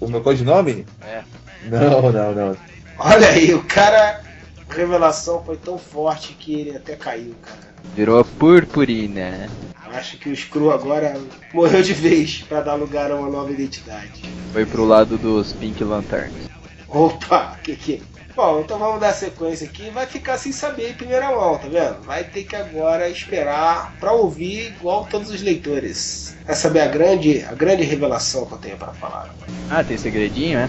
O 0.00 0.08
meu 0.08 0.22
codinome? 0.22 0.86
É. 1.02 1.22
Não, 1.64 2.12
não, 2.12 2.32
não. 2.32 2.56
Olha 2.98 3.28
aí, 3.28 3.54
o 3.54 3.62
cara. 3.64 4.22
A 4.68 4.74
revelação 4.74 5.44
foi 5.44 5.56
tão 5.56 5.78
forte 5.78 6.34
que 6.34 6.60
ele 6.60 6.76
até 6.76 6.96
caiu, 6.96 7.34
cara. 7.40 7.60
Virou 7.94 8.24
purpurina. 8.24 9.48
Acho 9.96 10.18
que 10.18 10.28
o 10.28 10.36
Screw 10.36 10.70
agora 10.70 11.18
morreu 11.54 11.80
de 11.80 11.94
vez 11.94 12.42
pra 12.42 12.60
dar 12.60 12.74
lugar 12.74 13.10
a 13.10 13.16
uma 13.16 13.30
nova 13.30 13.50
identidade. 13.50 14.22
Foi 14.52 14.66
pro 14.66 14.84
lado 14.84 15.16
dos 15.16 15.54
Pink 15.54 15.82
Lanterns. 15.82 16.50
Opa, 16.86 17.58
que 17.64 17.74
que. 17.74 18.02
Bom, 18.34 18.60
então 18.60 18.78
vamos 18.78 19.00
dar 19.00 19.14
sequência 19.14 19.66
aqui. 19.66 19.88
Vai 19.88 20.04
ficar 20.04 20.36
sem 20.36 20.52
saber 20.52 20.90
em 20.90 20.94
primeira 20.94 21.34
mão, 21.34 21.56
tá 21.56 21.66
vendo? 21.66 22.02
Vai 22.02 22.24
ter 22.24 22.44
que 22.44 22.54
agora 22.54 23.08
esperar 23.08 23.96
pra 23.98 24.12
ouvir 24.12 24.66
igual 24.66 25.06
todos 25.06 25.30
os 25.30 25.40
leitores. 25.40 26.36
Essa 26.46 26.68
saber 26.68 26.80
a 26.80 26.88
grande, 26.88 27.42
a 27.48 27.54
grande 27.54 27.82
revelação 27.82 28.44
que 28.44 28.52
eu 28.52 28.58
tenho 28.58 28.76
pra 28.76 28.92
falar. 28.92 29.34
Ah, 29.70 29.82
tem 29.82 29.96
segredinho, 29.96 30.58
é? 30.58 30.68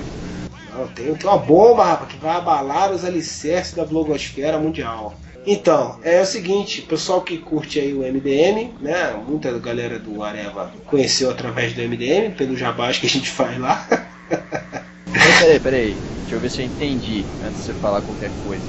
Não, 0.73 0.87
tem, 0.87 1.13
tem 1.13 1.29
uma 1.29 1.37
bomba, 1.37 1.83
rapaz, 1.83 2.13
que 2.13 2.17
vai 2.17 2.37
abalar 2.37 2.93
os 2.93 3.03
alicerces 3.03 3.73
da 3.73 3.83
blogosfera 3.83 4.57
mundial. 4.57 5.13
Então, 5.49 5.97
é 6.03 6.19
o 6.19 6.25
seguinte, 6.25 6.81
pessoal 6.81 7.21
que 7.21 7.37
curte 7.37 7.79
aí 7.79 7.93
o 7.93 7.99
MDM, 7.99 8.73
né? 8.81 9.13
Muita 9.25 9.57
galera 9.57 9.97
do 9.97 10.21
Areva 10.21 10.69
conheceu 10.85 11.31
através 11.31 11.71
do 11.71 11.81
MDM, 11.81 12.35
pelo 12.35 12.57
jabás 12.57 12.97
que 12.99 13.07
a 13.07 13.09
gente 13.09 13.29
faz 13.29 13.57
lá. 13.57 13.87
Peraí, 15.39 15.59
peraí. 15.61 15.97
Deixa 16.19 16.35
eu 16.35 16.39
ver 16.41 16.51
se 16.51 16.61
eu 16.61 16.65
entendi 16.65 17.23
antes 17.45 17.61
de 17.61 17.65
você 17.67 17.73
falar 17.75 18.01
qualquer 18.01 18.29
coisa. 18.43 18.65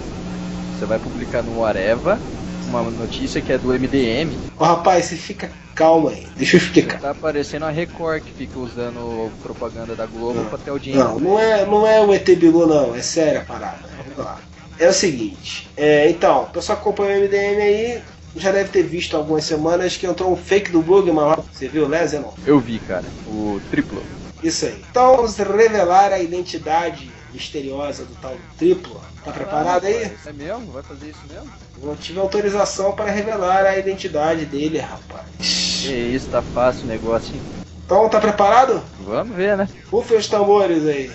Você 0.79 0.87
vai 0.87 1.01
publicar 1.01 1.43
no 1.43 1.65
Areva 1.65 2.21
uma 2.69 2.83
notícia 2.85 3.41
que 3.41 3.53
é 3.53 3.59
do 3.59 3.73
MDM. 3.73 4.39
Ô 4.57 4.63
rapaz, 4.63 5.07
você 5.07 5.17
fica 5.17 5.51
calma 5.75 6.11
aí, 6.11 6.29
deixa 6.37 6.57
eu 6.57 6.61
explicar. 6.61 7.01
Tá 7.01 7.11
aparecendo 7.11 7.65
a 7.65 7.71
Record 7.71 8.23
que 8.23 8.33
fica 8.33 8.57
usando 8.57 9.33
propaganda 9.43 9.97
da 9.97 10.07
Globo 10.07 10.45
pra 10.45 10.59
ter 10.59 10.71
audiência. 10.71 11.03
Não, 11.03 11.19
não 11.19 11.39
é, 11.41 11.67
não 11.67 11.87
é 11.87 12.01
o 12.01 12.15
ET 12.15 12.29
Bilu, 12.37 12.67
não, 12.67 12.95
é 12.95 13.03
séria 13.03 13.41
a 13.41 13.45
parada. 13.45 13.89
Vamos 13.97 14.17
lá. 14.19 14.39
É 14.79 14.89
o 14.89 14.93
seguinte, 14.93 15.69
é, 15.77 16.09
então, 16.09 16.43
o 16.43 16.47
pessoal 16.51 16.77
que 16.77 16.83
acompanha 16.83 17.19
o 17.19 17.23
MDM 17.23 17.61
aí 17.61 18.03
já 18.37 18.53
deve 18.53 18.71
ter 18.71 18.83
visto 18.83 19.17
algumas 19.17 19.45
semanas 19.45 19.97
que 19.97 20.07
entrou 20.07 20.33
um 20.33 20.37
fake 20.37 20.71
do 20.71 20.81
Bugman 20.83 21.25
lá. 21.25 21.39
Você 21.53 21.67
viu, 21.69 21.89
Lézia, 21.89 22.21
não? 22.21 22.33
Eu 22.47 22.61
vi, 22.61 22.79
cara. 22.79 23.05
O 23.27 23.61
triplo. 23.71 24.03
Isso 24.43 24.67
aí. 24.67 24.85
Então 24.91 25.17
vamos 25.17 25.37
revelar 25.37 26.13
a 26.13 26.21
identidade 26.21 27.11
misteriosa 27.33 28.05
do 28.05 28.15
tal 28.17 28.37
triplo. 28.57 29.01
Tá 29.25 29.33
preparado 29.33 29.85
aí? 29.85 30.13
É 30.25 30.33
mesmo? 30.33 30.73
Vai 30.73 30.83
fazer 30.83 31.09
isso 31.09 31.21
mesmo? 31.29 31.51
Eu 31.83 31.97
tive 31.97 32.21
autorização 32.21 32.93
para 32.93 33.11
revelar 33.11 33.65
a 33.65 33.77
identidade 33.77 34.45
dele, 34.45 34.79
rapaz. 34.79 35.27
Que 35.39 35.93
isso, 35.93 36.29
tá 36.29 36.41
fácil 36.41 36.85
o 36.85 36.89
negócio, 36.89 37.35
hein? 37.35 37.43
Então 37.85 38.09
tá 38.09 38.21
preparado? 38.21 38.83
Vamos 39.01 39.37
ver, 39.37 39.57
né? 39.57 39.69
Rufem 39.91 40.19
os 40.19 40.29
tambores 40.29 40.87
aí. 40.87 41.11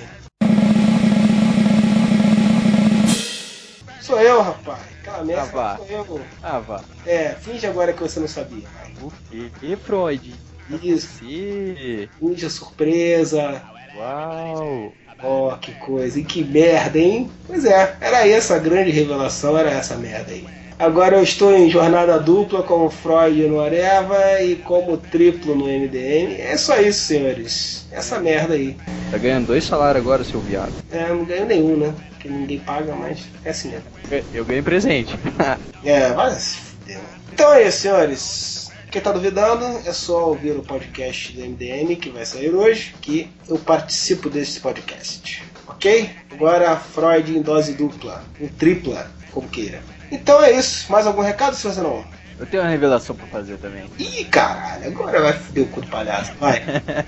Sou 4.14 4.22
eu, 4.22 4.42
rapaz. 4.44 4.80
Aquela 5.02 5.24
merda 5.24 5.60
Ah, 5.60 5.76
sou 5.78 5.88
eu. 5.88 6.22
Ah, 6.44 6.60
vá. 6.60 6.84
É, 7.04 7.30
finge 7.30 7.66
agora 7.66 7.92
que 7.92 8.00
você 8.00 8.20
não 8.20 8.28
sabia. 8.28 8.68
O 9.02 9.10
quê? 9.28 9.50
E 9.64 9.76
Freud? 9.76 10.36
Isso. 10.84 11.18
Sim. 11.18 12.08
Finge 12.20 12.46
a 12.46 12.50
surpresa. 12.52 13.64
Uau. 13.98 14.94
Ó, 15.20 15.56
que 15.58 15.72
coisa. 15.74 16.20
E 16.20 16.24
que 16.24 16.44
merda, 16.44 17.00
hein? 17.00 17.28
Pois 17.48 17.66
é, 17.66 17.98
era 18.00 18.28
essa 18.28 18.56
a 18.56 18.60
grande 18.60 18.92
revelação, 18.92 19.58
era 19.58 19.72
essa 19.72 19.96
merda 19.96 20.32
aí. 20.32 20.46
Agora 20.84 21.16
eu 21.16 21.24
estou 21.24 21.56
em 21.56 21.70
jornada 21.70 22.20
dupla 22.20 22.62
como 22.62 22.90
Freud 22.90 23.48
no 23.48 23.62
Areva 23.62 24.42
e 24.42 24.58
como 24.58 24.98
triplo 24.98 25.56
no 25.56 25.64
MDM. 25.64 26.36
É 26.38 26.58
só 26.58 26.78
isso, 26.78 27.00
senhores. 27.06 27.88
Essa 27.90 28.20
merda 28.20 28.56
aí. 28.56 28.76
Tá 29.10 29.18
ganhando 29.18 29.48
dois 29.48 29.64
salários 29.64 30.04
agora, 30.04 30.26
seu 30.26 30.42
viado. 30.42 30.74
É, 30.92 31.08
não 31.08 31.24
ganho 31.24 31.46
nenhum, 31.46 31.78
né? 31.78 31.94
Porque 32.10 32.28
ninguém 32.28 32.60
paga, 32.60 32.94
mas 32.96 33.26
é 33.46 33.52
assim 33.52 33.70
mesmo. 33.70 33.86
Eu 34.34 34.44
ganhei 34.44 34.62
presente. 34.62 35.18
É, 35.86 36.12
vai 36.12 36.32
se 36.32 36.58
fuder. 36.58 37.00
Então 37.32 37.54
é 37.54 37.66
isso, 37.66 37.78
senhores. 37.80 38.70
Quem 38.92 39.02
tá 39.02 39.14
duvidando 39.14 39.66
é 39.86 39.94
só 39.94 40.30
ouvir 40.30 40.52
o 40.52 40.64
podcast 40.64 41.32
do 41.32 41.42
MDM 41.42 41.96
que 41.96 42.10
vai 42.10 42.26
sair 42.26 42.54
hoje, 42.54 42.94
que 43.02 43.30
eu 43.48 43.58
participo 43.58 44.30
desse 44.30 44.60
podcast. 44.60 45.44
Ok? 45.66 46.10
Agora 46.32 46.76
Freud 46.76 47.38
em 47.38 47.42
dose 47.42 47.74
dupla, 47.74 48.22
em 48.40 48.48
tripla, 48.50 49.10
como 49.32 49.48
queira. 49.48 49.82
Então 50.14 50.44
é 50.44 50.52
isso. 50.52 50.92
Mais 50.92 51.08
algum 51.08 51.22
recado, 51.24 51.56
se 51.56 51.64
você 51.68 51.82
não? 51.82 52.06
Eu 52.40 52.46
tenho 52.46 52.62
uma 52.64 52.70
revelação 52.70 53.16
pra 53.16 53.26
fazer 53.28 53.58
também. 53.58 53.86
Ih, 53.98 54.26
caralho, 54.26 54.88
agora 54.88 55.22
vai 55.22 55.34
foder 55.34 55.64
o 55.64 55.68
cu 55.68 55.82
do 55.82 55.88
palhaço. 55.88 56.32
Vai. 56.40 56.62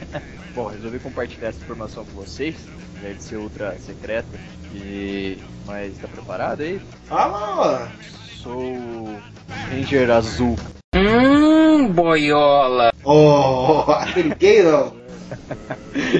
Bom, 0.55 0.67
resolvi 0.67 0.97
compartilhar 0.99 1.49
essa 1.49 1.59
informação 1.59 2.03
com 2.05 2.11
vocês. 2.23 2.55
Deve 3.01 3.21
ser 3.21 3.35
ultra 3.37 3.75
secreta. 3.79 4.27
E. 4.73 5.37
Mas 5.65 5.97
tá 5.97 6.07
preparado 6.07 6.61
aí? 6.61 6.81
Fala, 7.05 7.91
Sou. 8.41 9.19
Ranger 9.69 10.09
Azul. 10.11 10.57
Hum, 10.95 11.89
boiola. 11.91 12.91
ó. 13.03 13.85
Oh, 13.85 13.91
aquele 13.91 14.33
gay 14.35 14.63
não. 14.63 14.95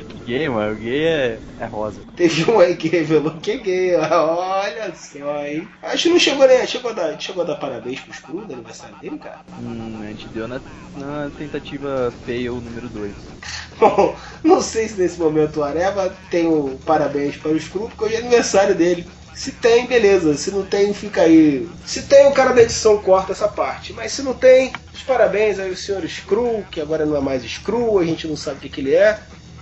Que 0.08 0.20
gay, 0.26 0.50
mano? 0.50 0.74
O 0.74 0.78
gay 0.78 1.06
é, 1.06 1.40
é 1.60 1.66
rosa. 1.66 2.02
Teve 2.16 2.50
um 2.50 2.60
aí 2.60 2.76
que 2.76 2.88
revelou 2.88 3.40
que 3.40 3.52
é 3.52 3.58
gay. 3.58 3.96
Olha 3.96 4.94
só, 4.96 5.46
hein? 5.46 5.68
Acho 5.84 6.04
que 6.04 6.10
não 6.10 6.20
chegou 6.20 6.48
nem. 6.48 6.66
Chegou 6.66 6.92
a 6.92 6.94
dar, 6.94 7.20
chegou 7.22 7.44
a 7.44 7.46
dar 7.46 7.56
parabéns 7.56 8.00
pro 8.00 8.14
Screw 8.14 8.46
do 8.46 8.54
aniversário 8.54 8.96
dele, 8.98 9.20
cara. 9.20 9.42
Hum, 9.60 10.02
a 10.02 10.08
gente 10.08 10.28
deu 10.30 10.48
na, 10.48 10.62
na 10.96 11.30
tentativa 11.38 12.14
fail 12.26 12.62
número 12.62 12.90
2. 12.90 13.14
Bom, 13.80 14.16
não 14.44 14.62
sei 14.62 14.88
se 14.88 15.00
nesse 15.00 15.20
momento 15.20 15.60
o 15.60 15.64
Areva 15.64 16.16
tem 16.32 16.48
o 16.48 16.80
parabéns 16.86 17.38
para 17.38 17.52
o 17.52 17.60
Screw, 17.60 17.90
porque 17.90 18.06
hoje 18.06 18.16
é 18.16 18.20
aniversário 18.20 18.76
dele. 18.76 19.06
Se 19.36 19.52
tem, 19.52 19.86
beleza. 19.86 20.34
Se 20.36 20.50
não 20.50 20.66
tem, 20.66 20.94
fica 20.94 21.22
aí. 21.22 21.70
Se 21.86 22.04
tem, 22.04 22.28
o 22.28 22.32
cara 22.32 22.54
da 22.54 22.62
edição 22.62 22.98
corta 23.00 23.34
essa 23.34 23.48
parte. 23.48 23.92
Mas 23.94 24.14
se 24.14 24.22
não 24.24 24.34
tem, 24.34 24.72
os 24.94 25.02
parabéns 25.04 25.60
aí 25.60 25.70
ao 25.70 25.76
senhor 25.76 26.08
Screw, 26.08 26.66
que 26.72 26.80
agora 26.80 27.06
não 27.06 27.18
é 27.18 27.20
mais 27.20 27.44
Screw, 27.44 28.00
a 28.00 28.06
gente 28.06 28.28
não 28.28 28.38
sabe 28.38 28.58
o 28.58 28.60
que, 28.62 28.70
que 28.70 28.82
ele 28.82 28.96
é. 28.96 29.20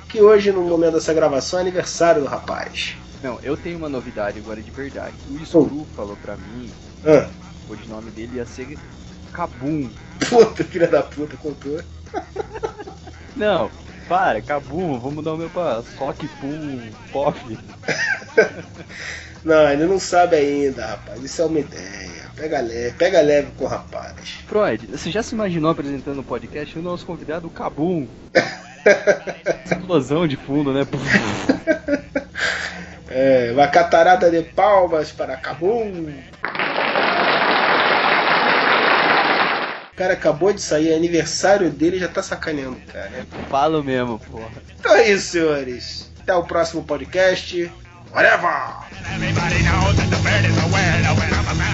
Que 0.07 0.21
hoje, 0.21 0.51
no 0.51 0.61
momento 0.61 0.93
dessa 0.93 1.13
gravação, 1.13 1.57
é 1.57 1.63
aniversário 1.63 2.21
do 2.21 2.27
rapaz. 2.27 2.95
Não, 3.23 3.39
eu 3.41 3.57
tenho 3.57 3.77
uma 3.77 3.89
novidade 3.89 4.37
agora 4.37 4.61
de 4.61 4.69
verdade. 4.69 5.15
O 5.31 5.43
Screw 5.43 5.87
falou 5.95 6.15
pra 6.21 6.35
mim 6.35 6.69
Ah, 7.05 7.27
o 7.63 7.69
codinome 7.69 8.11
dele 8.11 8.37
ia 8.37 8.45
ser 8.45 8.77
Kabum. 9.31 9.89
puta, 10.29 10.63
filha 10.63 10.87
da 10.87 11.01
puta, 11.01 11.35
contou. 11.37 11.81
Não, 13.35 13.71
para, 14.07 14.39
Kabum, 14.41 14.99
vou 14.99 15.11
mudar 15.11 15.33
o 15.33 15.37
meu 15.37 15.49
pra 15.49 15.81
Sock 15.97 16.27
Pum 16.39 16.79
Pop. 17.11 17.35
Não, 19.43 19.69
ele 19.69 19.85
não 19.85 19.99
sabe 19.99 20.35
ainda, 20.37 20.85
rapaz. 20.85 21.21
Isso 21.21 21.41
é 21.41 21.45
uma 21.45 21.59
ideia. 21.59 22.23
Pega 22.35 22.61
leve, 22.61 22.91
pega 22.97 23.21
leve 23.21 23.51
com 23.57 23.65
o 23.65 23.67
rapaz. 23.67 24.39
Freud, 24.47 24.87
você 24.87 25.11
já 25.11 25.21
se 25.21 25.35
imaginou 25.35 25.69
apresentando 25.69 26.19
o 26.19 26.23
podcast 26.23 26.75
e 26.75 26.79
o 26.79 26.83
nosso 26.83 27.05
convidado, 27.05 27.47
o 27.47 27.51
Kabum? 27.51 28.07
Explosão 29.65 30.27
de 30.27 30.35
fundo, 30.35 30.73
né? 30.73 30.87
É, 33.15 33.51
uma 33.53 33.67
catarata 33.67 34.31
de 34.31 34.41
palmas 34.41 35.11
para 35.11 35.37
Kabum. 35.37 36.11
O 39.91 39.95
cara 39.95 40.13
acabou 40.13 40.51
de 40.51 40.59
sair, 40.59 40.91
é 40.91 40.95
aniversário 40.95 41.69
dele 41.69 41.97
e 41.97 41.99
já 41.99 42.07
tá 42.07 42.23
sacaneando, 42.23 42.77
cara. 42.91 43.11
Falo 43.51 43.83
mesmo, 43.83 44.17
porra. 44.17 44.49
Então 44.79 44.95
é 44.95 45.11
isso, 45.11 45.33
senhores. 45.33 46.11
Até 46.21 46.33
o 46.33 46.43
próximo 46.43 46.83
podcast. 46.83 47.71
Whatever! 48.13 48.53
Everybody 49.15 49.59
knows 49.65 49.95
that 49.97 50.09
the 50.09 50.19
bird 50.23 50.45
is 50.45 50.57
a 50.57 50.67
word. 50.69 51.01
Well, 51.17 51.33
I'm 51.33 51.47
a 51.47 51.55
man. 51.55 51.73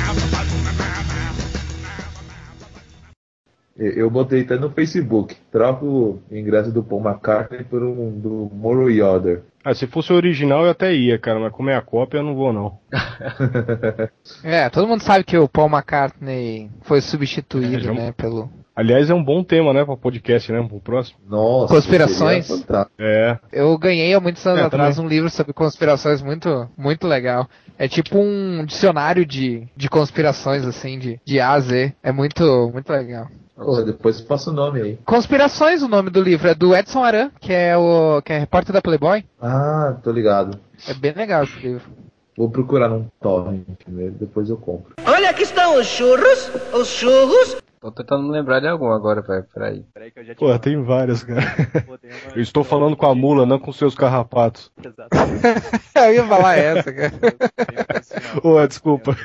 Eu 3.78 3.92
eu 3.94 4.10
botei 4.10 4.42
até 4.42 4.58
no 4.58 4.70
Facebook. 4.70 5.36
Troca 5.52 5.86
o 5.86 6.22
ingresso 6.30 6.70
do 6.72 6.84
Paul 6.84 7.02
McCartney 7.02 7.64
por 7.64 7.82
um 7.82 8.12
do 8.20 8.50
Moro 8.54 8.90
Yoder. 8.90 9.42
Ah, 9.64 9.74
se 9.74 9.88
fosse 9.88 10.12
o 10.12 10.16
original 10.18 10.66
eu 10.66 10.72
até 10.72 10.94
ia, 10.94 11.18
cara, 11.18 11.40
mas 11.40 11.52
como 11.54 11.70
é 11.70 11.76
a 11.78 11.82
cópia 11.82 12.18
eu 12.18 12.24
não 12.24 12.36
vou 12.36 12.52
não. 12.52 12.78
É, 14.44 14.70
todo 14.70 14.88
mundo 14.88 15.02
sabe 15.04 15.24
que 15.24 15.38
o 15.38 15.48
Paul 15.48 15.70
McCartney 15.70 16.70
foi 16.82 17.00
substituído, 17.02 17.78
É, 17.78 17.80
já- 17.80 17.94
né, 17.94 18.12
pelo... 18.12 18.50
Aliás, 18.80 19.09
é 19.09 19.13
um 19.13 19.21
bom 19.21 19.43
tema, 19.43 19.73
né, 19.73 19.84
pra 19.84 19.97
podcast, 19.97 20.49
né, 20.53 20.65
pro 20.65 20.80
próximo. 20.80 21.19
Nossa, 21.27 21.73
Conspirações? 21.73 22.49
É. 22.97 23.38
Eu 23.51 23.77
ganhei 23.77 24.13
há 24.13 24.21
muitos 24.21 24.45
anos 24.47 24.61
É, 24.61 24.63
atrás 24.63 24.95
também. 24.95 25.05
um 25.05 25.13
livro 25.13 25.30
sobre 25.30 25.51
conspirações 25.51 26.21
muito, 26.21 26.65
muito 26.77 27.05
legal. 27.05 27.45
É 27.77 27.89
tipo 27.89 28.17
um 28.17 28.63
dicionário 28.65 29.25
de, 29.25 29.67
de 29.75 29.89
conspirações, 29.89 30.65
assim, 30.65 30.97
de, 30.97 31.19
de 31.25 31.41
A 31.41 31.51
a 31.51 31.59
Z. 31.59 31.93
É 32.01 32.13
muito, 32.13 32.69
muito 32.71 32.89
legal. 32.89 33.27
Porra, 33.53 33.84
depois 33.84 34.21
passa 34.21 34.49
o 34.49 34.53
nome 34.53 34.82
aí. 34.82 34.97
Conspirações, 35.05 35.84
o 35.84 35.89
nome 35.89 36.09
do 36.09 36.21
livro, 36.21 36.47
é 36.47 36.55
do 36.55 36.73
Edson 36.73 37.03
Aran, 37.03 37.32
que 37.41 37.51
é 37.51 37.75
o 37.75 38.21
que 38.21 38.32
é 38.32 38.38
repórter 38.39 38.71
da 38.71 38.82
Playboy. 38.82 39.25
Ah, 39.41 39.97
tô 40.01 40.09
ligado. 40.13 40.57
É 40.88 40.93
bem 40.93 41.11
legal 41.11 41.43
esse 41.43 41.59
livro. 41.59 41.84
Vou 42.38 42.49
procurar 42.49 42.88
num 42.88 43.07
torrent 43.21 43.65
primeiro, 43.84 44.13
depois 44.13 44.49
eu 44.49 44.55
compro. 44.55 44.93
Olha, 45.05 45.30
aqui 45.32 45.43
estão 45.43 45.77
os 45.77 45.86
churros, 45.86 46.49
os 46.73 46.88
churros. 46.88 47.57
Tô 47.82 47.91
tentando 47.91 48.23
me 48.23 48.32
lembrar 48.32 48.59
de 48.59 48.67
algum 48.67 48.91
agora, 48.91 49.21
velho. 49.21 49.45
Peraí. 49.53 49.86
Peraí 49.93 50.11
que 50.11 50.19
eu 50.19 50.25
já 50.25 50.36
Pô, 50.36 50.59
tem 50.59 50.84
várias, 50.84 51.23
cara. 51.23 51.41
Eu 52.36 52.41
estou 52.41 52.61
falando 52.63 52.97
com 52.97 53.05
a 53.05 53.15
mula, 53.15 53.45
não 53.45 53.57
com 53.57 53.71
seus 53.71 53.95
carrapatos. 53.95 54.69
Eu 55.95 56.13
ia 56.13 56.25
falar 56.25 56.57
essa, 56.57 56.93
cara. 56.93 57.13
Ô, 58.43 58.65
desculpa. 58.65 59.15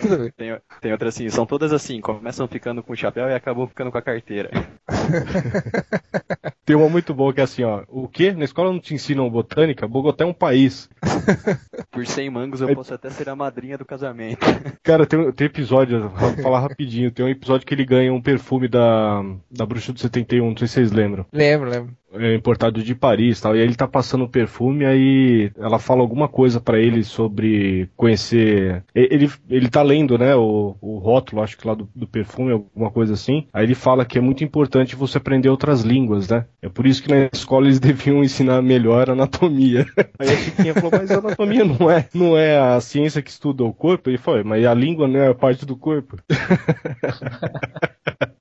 Tudo 0.00 0.18
bem. 0.18 0.32
Tem, 0.36 0.58
tem 0.80 0.92
outra 0.92 1.08
assim, 1.08 1.28
são 1.30 1.46
todas 1.46 1.72
assim, 1.72 2.00
começam 2.00 2.46
ficando 2.48 2.82
com 2.82 2.92
o 2.92 2.96
chapéu 2.96 3.28
e 3.28 3.34
acabam 3.34 3.66
ficando 3.66 3.90
com 3.90 3.98
a 3.98 4.02
carteira. 4.02 4.50
Tem 6.64 6.76
uma 6.76 6.88
muito 6.88 7.14
boa 7.14 7.32
que 7.32 7.40
é 7.40 7.44
assim, 7.44 7.64
ó. 7.64 7.82
O 7.88 8.06
quê? 8.06 8.32
Na 8.32 8.44
escola 8.44 8.70
não 8.70 8.78
te 8.78 8.92
ensinam 8.92 9.30
botânica? 9.30 9.88
Bogotá 9.88 10.24
é 10.24 10.26
um 10.26 10.34
país. 10.34 10.88
Por 11.90 12.06
100 12.06 12.28
mangos 12.28 12.60
eu 12.60 12.74
posso 12.74 12.92
até 12.92 13.08
ser 13.08 13.28
a 13.30 13.34
madrinha 13.34 13.78
do 13.78 13.86
casamento. 13.86 14.44
Cara, 14.82 15.06
tem, 15.06 15.32
tem 15.32 15.46
episódio, 15.46 16.10
vou 16.10 16.36
falar 16.42 16.60
rapidinho, 16.60 17.10
tem 17.18 17.26
um 17.26 17.28
episódio 17.28 17.66
que 17.66 17.74
ele 17.74 17.84
ganha 17.84 18.14
um 18.14 18.22
perfume 18.22 18.68
da, 18.68 19.24
da 19.50 19.66
Bruxa 19.66 19.92
do 19.92 19.98
71, 19.98 20.50
não 20.50 20.56
sei 20.56 20.68
se 20.68 20.74
vocês 20.74 20.92
lembram. 20.92 21.26
Lembro, 21.32 21.68
lembro. 21.68 21.96
É 22.12 22.34
importado 22.34 22.82
de 22.82 22.94
Paris 22.94 23.40
tal. 23.40 23.54
E 23.54 23.60
aí 23.60 23.64
ele 23.64 23.74
tá 23.74 23.86
passando 23.86 24.24
o 24.24 24.28
perfume, 24.28 24.86
aí 24.86 25.50
ela 25.58 25.78
fala 25.78 26.00
alguma 26.00 26.28
coisa 26.28 26.60
pra 26.60 26.78
ele 26.78 27.04
sobre 27.04 27.90
conhecer. 27.96 28.82
Ele, 28.94 29.30
ele 29.48 29.68
tá 29.68 29.82
lendo, 29.82 30.16
né, 30.16 30.34
o, 30.34 30.74
o 30.80 30.98
rótulo, 30.98 31.42
acho 31.42 31.58
que 31.58 31.66
lá 31.66 31.74
do, 31.74 31.88
do 31.94 32.06
perfume, 32.06 32.52
alguma 32.52 32.90
coisa 32.90 33.14
assim. 33.14 33.46
Aí 33.52 33.64
ele 33.64 33.74
fala 33.74 34.06
que 34.06 34.16
é 34.16 34.20
muito 34.20 34.42
importante 34.42 34.96
você 34.96 35.18
aprender 35.18 35.50
outras 35.50 35.82
línguas, 35.82 36.28
né? 36.28 36.46
É 36.62 36.68
por 36.68 36.86
isso 36.86 37.02
que 37.02 37.10
na 37.10 37.28
escola 37.32 37.66
eles 37.66 37.80
deviam 37.80 38.24
ensinar 38.24 38.62
melhor 38.62 39.10
anatomia. 39.10 39.86
Aí 40.18 40.30
a 40.30 40.36
Chiquinha 40.36 40.74
falou, 40.74 40.92
mas 40.92 41.10
a 41.10 41.18
anatomia 41.18 41.64
não 41.64 41.90
é, 41.90 42.08
não 42.14 42.36
é 42.36 42.58
a 42.58 42.80
ciência 42.80 43.20
que 43.20 43.30
estuda 43.30 43.64
o 43.64 43.72
corpo? 43.72 44.08
Ele 44.08 44.18
falou, 44.18 44.42
mas 44.44 44.64
a 44.64 44.72
língua 44.72 45.06
não 45.06 45.20
é 45.20 45.28
a 45.28 45.34
parte 45.34 45.66
do 45.66 45.76
corpo. 45.76 46.16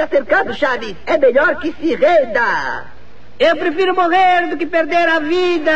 Está 0.00 0.16
cercado, 0.16 0.54
Chaves. 0.54 0.96
É 1.04 1.18
melhor 1.18 1.56
que 1.60 1.72
se 1.72 1.94
renda. 1.94 2.86
Eu 3.38 3.54
prefiro 3.56 3.94
morrer 3.94 4.48
do 4.48 4.56
que 4.56 4.64
perder 4.64 5.06
a 5.06 5.18
vida. 5.18 5.72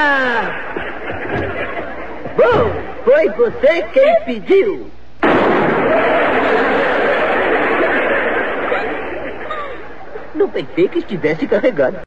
Bom, 2.34 3.04
foi 3.04 3.28
você 3.28 3.82
quem 3.92 4.20
pediu. 4.24 4.90
Não 10.34 10.48
pensei 10.48 10.88
que 10.88 11.00
estivesse 11.00 11.46
carregado. 11.46 11.98